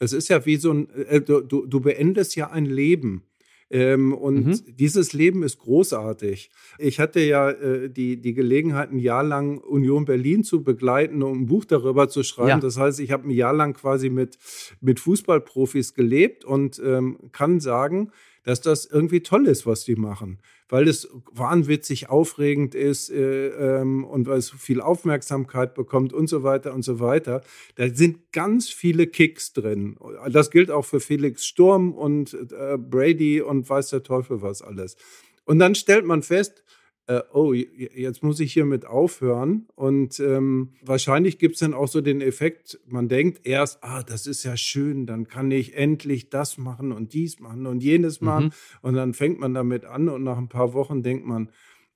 Es 0.00 0.12
ist 0.12 0.28
ja 0.28 0.44
wie 0.44 0.58
so 0.58 0.70
ein, 0.70 0.90
äh, 0.90 1.22
du, 1.22 1.40
du 1.40 1.80
beendest 1.80 2.36
ja 2.36 2.50
ein 2.50 2.66
Leben. 2.66 3.22
Ähm, 3.68 4.12
und 4.12 4.46
mhm. 4.46 4.76
dieses 4.76 5.12
Leben 5.12 5.42
ist 5.42 5.58
großartig. 5.58 6.50
Ich 6.78 7.00
hatte 7.00 7.20
ja 7.20 7.50
äh, 7.50 7.90
die, 7.90 8.20
die 8.20 8.34
Gelegenheit, 8.34 8.92
ein 8.92 8.98
Jahr 8.98 9.24
lang 9.24 9.58
Union 9.58 10.04
Berlin 10.04 10.44
zu 10.44 10.62
begleiten, 10.62 11.22
um 11.22 11.42
ein 11.42 11.46
Buch 11.46 11.64
darüber 11.64 12.08
zu 12.08 12.22
schreiben. 12.22 12.48
Ja. 12.48 12.60
Das 12.60 12.78
heißt, 12.78 13.00
ich 13.00 13.10
habe 13.10 13.28
ein 13.28 13.30
Jahr 13.30 13.52
lang 13.52 13.74
quasi 13.74 14.08
mit, 14.08 14.38
mit 14.80 15.00
Fußballprofis 15.00 15.94
gelebt 15.94 16.44
und 16.44 16.80
ähm, 16.84 17.18
kann 17.32 17.58
sagen, 17.58 18.12
dass 18.44 18.60
das 18.60 18.86
irgendwie 18.86 19.20
toll 19.20 19.46
ist, 19.46 19.66
was 19.66 19.84
die 19.84 19.96
machen 19.96 20.38
weil 20.68 20.88
es 20.88 21.08
wahnwitzig 21.32 22.08
aufregend 22.08 22.74
ist 22.74 23.10
äh, 23.10 23.48
ähm, 23.48 24.04
und 24.04 24.26
weil 24.26 24.38
es 24.38 24.50
viel 24.50 24.80
Aufmerksamkeit 24.80 25.74
bekommt 25.74 26.12
und 26.12 26.28
so 26.28 26.42
weiter 26.42 26.74
und 26.74 26.82
so 26.82 27.00
weiter. 27.00 27.42
Da 27.76 27.88
sind 27.88 28.32
ganz 28.32 28.68
viele 28.68 29.06
Kicks 29.06 29.52
drin. 29.52 29.96
Das 30.30 30.50
gilt 30.50 30.70
auch 30.70 30.84
für 30.84 31.00
Felix 31.00 31.46
Sturm 31.46 31.92
und 31.92 32.34
äh, 32.34 32.76
Brady 32.78 33.40
und 33.40 33.68
weiß 33.68 33.90
der 33.90 34.02
Teufel 34.02 34.42
was 34.42 34.62
alles. 34.62 34.96
Und 35.44 35.58
dann 35.58 35.74
stellt 35.74 36.04
man 36.04 36.22
fest, 36.22 36.64
äh, 37.08 37.20
oh, 37.32 37.52
jetzt 37.52 38.22
muss 38.22 38.40
ich 38.40 38.52
hiermit 38.52 38.86
aufhören. 38.86 39.66
Und 39.74 40.18
ähm, 40.20 40.72
wahrscheinlich 40.82 41.38
gibt 41.38 41.54
es 41.54 41.60
dann 41.60 41.74
auch 41.74 41.88
so 41.88 42.00
den 42.00 42.20
Effekt, 42.20 42.80
man 42.86 43.08
denkt 43.08 43.46
erst, 43.46 43.82
ah, 43.82 44.02
das 44.02 44.26
ist 44.26 44.44
ja 44.44 44.56
schön, 44.56 45.06
dann 45.06 45.28
kann 45.28 45.50
ich 45.50 45.76
endlich 45.76 46.30
das 46.30 46.58
machen 46.58 46.92
und 46.92 47.12
dies 47.12 47.38
machen 47.38 47.66
und 47.66 47.82
jenes 47.82 48.20
machen. 48.20 48.46
Mhm. 48.46 48.52
Und 48.82 48.94
dann 48.94 49.14
fängt 49.14 49.38
man 49.38 49.54
damit 49.54 49.84
an 49.84 50.08
und 50.08 50.24
nach 50.24 50.38
ein 50.38 50.48
paar 50.48 50.72
Wochen 50.72 51.02
denkt 51.02 51.26
man, 51.26 51.50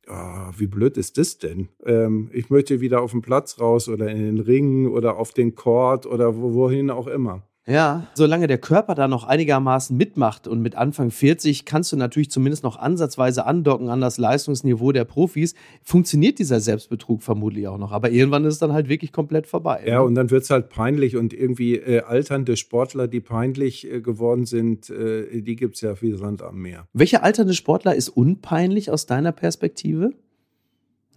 oh, 0.06 0.50
wie 0.56 0.66
blöd 0.66 0.96
ist 0.96 1.18
das 1.18 1.38
denn? 1.38 1.68
Ähm, 1.84 2.30
ich 2.32 2.50
möchte 2.50 2.80
wieder 2.80 3.02
auf 3.02 3.10
den 3.10 3.22
Platz 3.22 3.58
raus 3.58 3.88
oder 3.88 4.08
in 4.08 4.18
den 4.18 4.38
Ring 4.38 4.86
oder 4.86 5.16
auf 5.16 5.32
den 5.32 5.54
Court 5.54 6.06
oder 6.06 6.36
wohin 6.36 6.90
auch 6.90 7.06
immer. 7.06 7.46
Ja, 7.66 8.08
solange 8.14 8.46
der 8.46 8.58
Körper 8.58 8.94
da 8.94 9.06
noch 9.06 9.24
einigermaßen 9.24 9.96
mitmacht 9.96 10.48
und 10.48 10.60
mit 10.62 10.76
Anfang 10.76 11.10
40 11.10 11.64
kannst 11.66 11.92
du 11.92 11.96
natürlich 11.96 12.30
zumindest 12.30 12.64
noch 12.64 12.78
ansatzweise 12.78 13.44
andocken 13.44 13.90
an 13.90 14.00
das 14.00 14.18
Leistungsniveau 14.18 14.92
der 14.92 15.04
Profis, 15.04 15.54
funktioniert 15.82 16.38
dieser 16.38 16.60
Selbstbetrug 16.60 17.22
vermutlich 17.22 17.68
auch 17.68 17.78
noch. 17.78 17.92
Aber 17.92 18.10
irgendwann 18.10 18.44
ist 18.44 18.54
es 18.54 18.58
dann 18.60 18.72
halt 18.72 18.88
wirklich 18.88 19.12
komplett 19.12 19.46
vorbei. 19.46 19.84
Ja, 19.86 19.98
ne? 19.98 20.04
und 20.04 20.14
dann 20.14 20.30
wird 20.30 20.44
es 20.44 20.50
halt 20.50 20.70
peinlich 20.70 21.16
und 21.16 21.34
irgendwie 21.34 21.76
äh, 21.76 22.00
alternde 22.00 22.56
Sportler, 22.56 23.08
die 23.08 23.20
peinlich 23.20 23.90
äh, 23.90 24.00
geworden 24.00 24.46
sind, 24.46 24.88
äh, 24.88 25.42
die 25.42 25.56
gibt 25.56 25.74
es 25.74 25.82
ja 25.82 26.00
wie 26.00 26.12
Sand 26.12 26.42
am 26.42 26.62
Meer. 26.62 26.88
Welcher 26.92 27.22
alternde 27.22 27.54
Sportler 27.54 27.94
ist 27.94 28.08
unpeinlich 28.08 28.90
aus 28.90 29.06
deiner 29.06 29.32
Perspektive? 29.32 30.12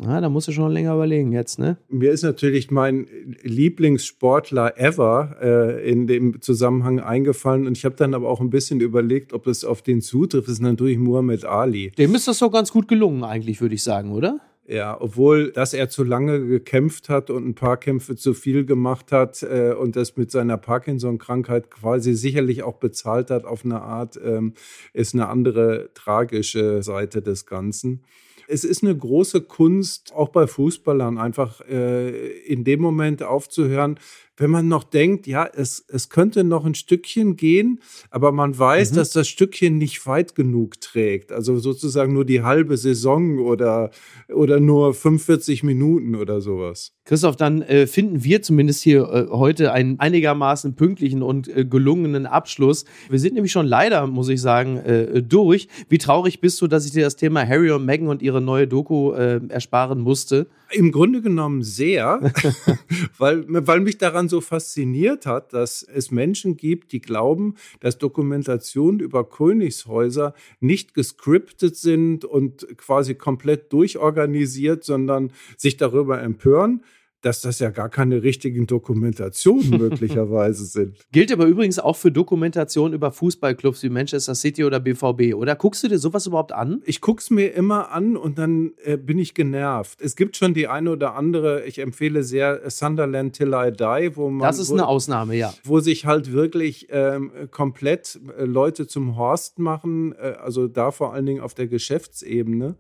Ja, 0.02 0.20
da 0.20 0.30
musst 0.30 0.48
du 0.48 0.52
schon 0.52 0.72
länger 0.72 0.96
überlegen 0.96 1.32
jetzt, 1.32 1.60
ne? 1.60 1.78
Mir 1.88 2.12
ist 2.12 2.24
natürlich 2.24 2.72
mein 2.72 3.08
Lieblingssportler 3.44 4.78
ever 4.78 5.38
äh, 5.42 5.90
in 5.90 6.08
dem 6.08 6.42
Zusammenhang 6.42 7.00
eingefallen 7.00 7.68
und 7.68 7.78
ich 7.78 7.86
habe 7.86 7.96
dann 7.96 8.14
aber 8.14 8.28
auch 8.28 8.42
ein 8.42 8.50
bisschen 8.50 8.82
überlegt, 8.82 9.34
ob 9.34 9.48
es 9.48 9.64
auf 9.64 9.82
den 9.82 10.02
zutrifft. 10.02 10.48
Das 10.48 10.54
ist 10.54 10.62
natürlich 10.62 10.98
Muhammad 10.98 11.46
Ali. 11.46 11.92
Dem 11.92 12.16
ist 12.16 12.28
das 12.28 12.40
so 12.40 12.50
ganz 12.50 12.72
gut 12.72 12.88
gelungen 12.88 13.24
eigentlich, 13.24 13.62
würde 13.62 13.76
ich 13.76 13.84
sagen, 13.84 14.12
oder? 14.12 14.40
Ja, 14.66 15.00
obwohl, 15.00 15.52
dass 15.52 15.74
er 15.74 15.90
zu 15.90 16.06
lange 16.06 16.48
gekämpft 16.48 17.10
hat 17.10 17.30
und 17.30 17.46
ein 17.46 17.54
paar 17.54 17.76
Kämpfe 17.76 18.16
zu 18.16 18.34
viel 18.34 18.66
gemacht 18.66 19.12
hat 19.12 19.44
äh, 19.44 19.74
und 19.78 19.98
das 19.98 20.16
mit 20.16 20.32
seiner 20.32 20.58
Parkinson-Krankheit 20.58 21.70
quasi 21.70 22.14
sicherlich 22.14 22.64
auch 22.64 22.78
bezahlt 22.78 23.30
hat 23.30 23.44
auf 23.44 23.66
eine 23.66 23.82
Art, 23.82 24.18
ähm, 24.24 24.54
ist 24.94 25.14
eine 25.14 25.28
andere 25.28 25.90
tragische 25.94 26.82
Seite 26.82 27.22
des 27.22 27.46
Ganzen 27.46 28.04
es 28.48 28.64
ist 28.64 28.84
eine 28.84 28.96
große 28.96 29.42
Kunst, 29.42 30.14
auch 30.14 30.30
bei 30.30 30.48
Fußballern, 30.48 31.18
einfach 31.18 31.62
äh, 31.62 32.30
in 32.46 32.64
dem 32.64 32.82
Moment 32.82 33.24
aufzuhören, 33.24 34.00
wenn 34.38 34.50
man 34.50 34.68
noch 34.68 34.84
denkt, 34.84 35.28
ja, 35.28 35.46
es, 35.46 35.86
es 35.88 36.10
könnte 36.10 36.44
noch 36.44 36.66
ein 36.66 36.76
Stückchen 36.76 37.36
gehen, 37.36 37.80
aber 38.10 38.32
man 38.32 38.58
weiß, 38.58 38.92
mhm. 38.92 38.96
dass 38.96 39.12
das 39.12 39.28
Stückchen 39.28 39.78
nicht 39.78 40.06
weit 40.08 40.36
genug 40.36 40.82
trägt. 40.82 41.32
Also 41.32 41.58
sozusagen 41.58 42.14
nur 42.14 42.26
die 42.26 42.42
halbe 42.42 42.78
Saison 42.78 43.40
oder, 43.40 43.92
oder 44.34 44.60
nur 44.60 44.94
45 44.94 45.64
Minuten 45.64 46.16
oder 46.16 46.42
sowas. 46.42 46.94
Christoph, 47.06 47.36
dann 47.36 47.62
äh, 47.62 47.86
finden 47.86 48.24
wir 48.24 48.42
zumindest 48.42 48.82
hier 48.82 49.04
äh, 49.04 49.28
heute 49.30 49.74
einen 49.74 50.00
einigermaßen 50.00 50.76
pünktlichen 50.76 51.22
und 51.22 51.48
äh, 51.50 51.66
gelungenen 51.66 52.26
Abschluss. 52.26 52.86
Wir 53.10 53.20
sind 53.20 53.34
nämlich 53.34 53.52
schon 53.52 53.68
leider, 53.68 54.08
muss 54.08 54.30
ich 54.30 54.42
sagen, 54.42 54.78
äh, 54.78 55.22
durch. 55.22 55.68
Wie 55.90 55.98
traurig 55.98 56.40
bist 56.40 56.62
du, 56.62 56.68
dass 56.68 56.86
ich 56.86 56.92
dir 56.92 57.04
das 57.04 57.18
Thema 57.18 57.46
Harry 57.46 57.72
und 57.72 57.86
Meghan 57.86 58.08
und 58.08 58.22
ihre 58.22 58.42
neue 58.42 58.68
Doku 58.68 59.12
äh, 59.12 59.42
ersparen 59.50 60.00
musste? 60.00 60.48
Im 60.74 60.92
Grunde 60.92 61.22
genommen 61.22 61.62
sehr, 61.62 62.34
weil, 63.18 63.46
weil 63.48 63.80
mich 63.80 63.98
daran 63.98 64.28
so 64.28 64.42
fasziniert 64.42 65.26
hat, 65.26 65.54
dass 65.54 65.84
es 65.84 66.12
Menschen 66.12 66.58
gibt, 66.58 66.92
die 66.92 67.02
glauben, 67.02 67.56
dass 67.80 67.98
Dokumentationen 67.98 69.00
über 69.00 69.30
Königshäuser 69.30 70.34
nicht 70.60 70.94
gescriptet 70.94 71.76
sind 71.76 72.26
und 72.26 72.68
quasi 72.78 73.16
komplett 73.16 73.72
durchorganisiert, 73.72 74.84
sondern 74.84 75.32
sich 75.58 75.78
darüber 75.78 76.22
empören 76.22 76.82
dass 77.24 77.42
das 77.42 77.60
ja 77.60 77.72
gar 77.72 77.90
keine 77.90 78.22
richtigen 78.22 78.68
Dokumentationen 78.68 79.70
möglicherweise 79.80 80.66
sind. 80.66 80.98
Gilt 81.12 81.32
aber 81.32 81.46
übrigens 81.46 81.80
auch 81.80 81.96
für 81.96 82.12
Dokumentationen 82.12 82.94
über 82.94 83.12
Fußballclubs 83.12 83.82
wie 83.82 83.90
Manchester 83.90 84.36
City 84.36 84.64
oder 84.66 84.80
BVB, 84.80 85.34
oder? 85.34 85.56
Guckst 85.56 85.84
du 85.84 85.88
dir 85.88 85.98
sowas 85.98 86.28
überhaupt 86.28 86.52
an? 86.52 86.82
Ich 86.86 87.02
guck's 87.02 87.30
mir 87.30 87.54
immer 87.54 87.92
an 87.92 88.18
und 88.18 88.38
dann 88.38 88.74
äh, 88.84 88.98
bin 88.98 89.18
ich 89.18 89.34
genervt. 89.34 90.02
Es 90.02 90.16
gibt 90.16 90.36
schon 90.36 90.54
die 90.54 90.68
eine 90.68 90.92
oder 90.92 91.16
andere, 91.16 91.66
ich 91.66 91.80
empfehle 91.80 92.24
sehr 92.24 92.70
Sunderland 92.70 93.36
Till 93.36 93.54
I 93.54 93.72
Die, 93.72 94.16
wo 94.16 94.30
man. 94.30 94.46
Das 94.46 94.60
ist 94.60 94.70
wo, 94.70 94.74
eine 94.74 94.88
Ausnahme, 94.88 95.36
ja. 95.36 95.54
Wo 95.64 95.80
sich 95.80 96.06
halt 96.06 96.34
wirklich 96.34 96.88
ähm, 96.92 97.32
komplett 97.52 98.20
äh, 98.38 98.44
Leute 98.44 98.86
zum 98.86 99.16
Horst 99.16 99.60
machen, 99.60 100.14
äh, 100.14 100.36
also 100.44 100.68
da 100.68 100.92
vor 100.92 101.14
allen 101.14 101.26
Dingen 101.26 101.42
auf 101.42 101.54
der 101.54 101.68
Geschäftsebene. 101.68 102.76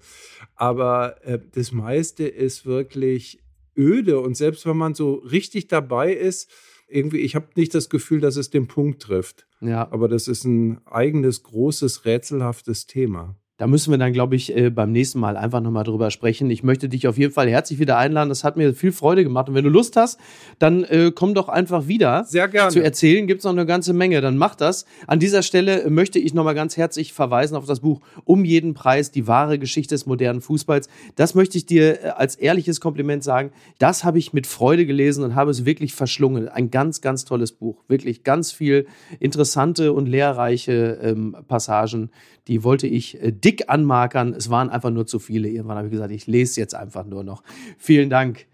Aber 0.55 1.15
äh, 1.25 1.39
das 1.53 1.71
meiste 1.71 2.27
ist 2.27 2.65
wirklich 2.65 3.42
öde. 3.77 4.19
Und 4.19 4.35
selbst 4.35 4.65
wenn 4.65 4.77
man 4.77 4.93
so 4.93 5.15
richtig 5.15 5.67
dabei 5.67 6.13
ist, 6.13 6.51
irgendwie, 6.87 7.19
ich 7.19 7.35
habe 7.35 7.47
nicht 7.55 7.73
das 7.73 7.89
Gefühl, 7.89 8.19
dass 8.19 8.35
es 8.35 8.49
den 8.49 8.67
Punkt 8.67 9.01
trifft. 9.01 9.47
Ja. 9.61 9.91
Aber 9.91 10.07
das 10.07 10.27
ist 10.27 10.43
ein 10.43 10.85
eigenes, 10.85 11.43
großes, 11.43 12.05
rätselhaftes 12.05 12.85
Thema. 12.85 13.35
Da 13.57 13.67
müssen 13.67 13.91
wir 13.91 13.99
dann, 13.99 14.13
glaube 14.13 14.35
ich, 14.35 14.55
äh, 14.57 14.71
beim 14.71 14.91
nächsten 14.91 15.19
Mal 15.19 15.37
einfach 15.37 15.61
nochmal 15.61 15.83
drüber 15.83 16.09
sprechen. 16.09 16.49
Ich 16.49 16.63
möchte 16.63 16.89
dich 16.89 17.07
auf 17.07 17.19
jeden 17.19 17.31
Fall 17.31 17.47
herzlich 17.47 17.77
wieder 17.77 17.99
einladen. 17.99 18.29
Das 18.29 18.43
hat 18.43 18.57
mir 18.57 18.73
viel 18.73 18.91
Freude 18.91 19.23
gemacht. 19.23 19.47
Und 19.47 19.53
wenn 19.53 19.63
du 19.63 19.69
Lust 19.69 19.95
hast, 19.95 20.19
dann 20.57 20.83
äh, 20.85 21.11
komm 21.13 21.35
doch 21.35 21.49
einfach 21.49 21.87
wieder. 21.87 22.23
Sehr 22.23 22.47
gerne. 22.47 22.71
Zu 22.71 22.83
erzählen 22.83 23.27
gibt 23.27 23.41
es 23.41 23.45
noch 23.45 23.51
eine 23.51 23.67
ganze 23.67 23.93
Menge. 23.93 24.21
Dann 24.21 24.37
mach 24.37 24.55
das. 24.55 24.85
An 25.05 25.19
dieser 25.19 25.43
Stelle 25.43 25.87
möchte 25.91 26.17
ich 26.17 26.33
nochmal 26.33 26.55
ganz 26.55 26.77
herzlich 26.77 27.13
verweisen 27.13 27.55
auf 27.55 27.67
das 27.67 27.81
Buch 27.81 28.01
Um 28.23 28.43
jeden 28.43 28.73
Preis, 28.73 29.11
die 29.11 29.27
wahre 29.27 29.59
Geschichte 29.59 29.93
des 29.93 30.07
modernen 30.07 30.41
Fußballs. 30.41 30.89
Das 31.15 31.35
möchte 31.35 31.59
ich 31.59 31.67
dir 31.67 32.03
äh, 32.03 32.07
als 32.07 32.35
ehrliches 32.35 32.81
Kompliment 32.81 33.23
sagen. 33.23 33.51
Das 33.77 34.03
habe 34.03 34.17
ich 34.17 34.33
mit 34.33 34.47
Freude 34.47 34.87
gelesen 34.87 35.23
und 35.23 35.35
habe 35.35 35.51
es 35.51 35.63
wirklich 35.63 35.93
verschlungen. 35.93 36.49
Ein 36.49 36.71
ganz, 36.71 37.01
ganz 37.01 37.23
tolles 37.23 37.51
Buch. 37.51 37.83
Wirklich 37.87 38.23
ganz 38.23 38.51
viel 38.51 38.87
interessante 39.19 39.93
und 39.93 40.07
lehrreiche 40.07 40.97
ähm, 41.03 41.37
Passagen 41.47 42.09
die 42.47 42.63
wollte 42.63 42.87
ich 42.87 43.21
äh, 43.21 43.31
dick 43.43 43.69
anmarkern. 43.69 44.33
Es 44.33 44.49
waren 44.49 44.69
einfach 44.69 44.89
nur 44.89 45.05
zu 45.05 45.19
viele. 45.19 45.49
Irgendwann 45.49 45.77
habe 45.77 45.87
ich 45.87 45.91
gesagt, 45.91 46.11
ich 46.11 46.27
lese 46.27 46.59
jetzt 46.59 46.75
einfach 46.75 47.05
nur 47.05 47.23
noch. 47.23 47.43
Vielen 47.77 48.09
Dank, 48.09 48.45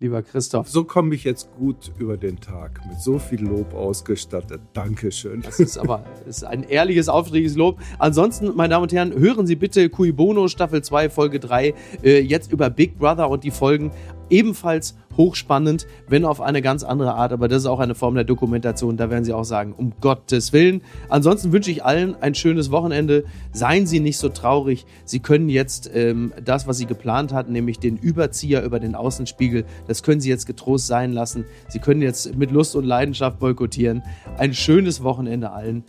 lieber 0.00 0.22
Christoph. 0.22 0.68
So 0.68 0.84
komme 0.84 1.14
ich 1.14 1.24
jetzt 1.24 1.48
gut 1.56 1.92
über 1.98 2.16
den 2.16 2.38
Tag, 2.40 2.80
mit 2.88 3.00
so 3.00 3.18
viel 3.18 3.42
Lob 3.42 3.74
ausgestattet. 3.74 4.60
Dankeschön. 4.72 5.42
Das 5.42 5.58
ist 5.58 5.76
aber 5.76 6.04
ist 6.26 6.44
ein 6.44 6.62
ehrliches, 6.62 7.08
aufrichtiges 7.08 7.56
Lob. 7.56 7.80
Ansonsten, 7.98 8.54
meine 8.54 8.70
Damen 8.70 8.84
und 8.84 8.92
Herren, 8.92 9.12
hören 9.12 9.46
Sie 9.46 9.56
bitte 9.56 9.88
Cui 9.88 10.12
Bono 10.12 10.48
Staffel 10.48 10.82
2, 10.82 11.10
Folge 11.10 11.40
3, 11.40 11.74
äh, 12.02 12.20
jetzt 12.20 12.52
über 12.52 12.70
Big 12.70 12.98
Brother 12.98 13.28
und 13.28 13.44
die 13.44 13.50
Folgen 13.50 13.90
ebenfalls 14.30 14.96
hochspannend, 15.16 15.86
wenn 16.08 16.24
auf 16.24 16.40
eine 16.40 16.62
ganz 16.62 16.84
andere 16.84 17.14
Art. 17.14 17.32
Aber 17.32 17.48
das 17.48 17.62
ist 17.62 17.66
auch 17.66 17.80
eine 17.80 17.94
Form 17.94 18.14
der 18.14 18.24
Dokumentation. 18.24 18.96
Da 18.96 19.10
werden 19.10 19.24
Sie 19.24 19.32
auch 19.32 19.44
sagen, 19.44 19.74
um 19.76 19.92
Gottes 20.00 20.52
Willen. 20.52 20.80
Ansonsten 21.08 21.52
wünsche 21.52 21.70
ich 21.70 21.84
allen 21.84 22.14
ein 22.22 22.34
schönes 22.34 22.70
Wochenende. 22.70 23.24
Seien 23.52 23.86
Sie 23.86 24.00
nicht 24.00 24.18
so 24.18 24.28
traurig. 24.28 24.86
Sie 25.04 25.18
können 25.18 25.48
jetzt 25.48 25.90
ähm, 25.92 26.32
das, 26.42 26.66
was 26.66 26.78
Sie 26.78 26.86
geplant 26.86 27.32
hatten, 27.32 27.52
nämlich 27.52 27.78
den 27.80 27.96
Überzieher 27.96 28.62
über 28.62 28.80
den 28.80 28.94
Außenspiegel, 28.94 29.64
das 29.86 30.02
können 30.02 30.20
Sie 30.20 30.28
jetzt 30.28 30.46
getrost 30.46 30.86
sein 30.86 31.12
lassen. 31.12 31.44
Sie 31.68 31.80
können 31.80 32.00
jetzt 32.00 32.36
mit 32.36 32.50
Lust 32.50 32.76
und 32.76 32.84
Leidenschaft 32.84 33.38
boykottieren. 33.38 34.02
Ein 34.38 34.54
schönes 34.54 35.02
Wochenende 35.02 35.50
allen. 35.50 35.84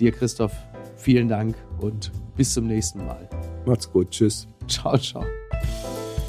Dir, 0.00 0.12
Christoph, 0.12 0.52
vielen 0.96 1.28
Dank 1.28 1.54
und 1.80 2.10
bis 2.36 2.54
zum 2.54 2.66
nächsten 2.66 3.04
Mal. 3.04 3.28
Macht's 3.66 3.90
gut. 3.90 4.10
Tschüss. 4.10 4.48
Ciao, 4.66 4.96
ciao. 4.96 5.24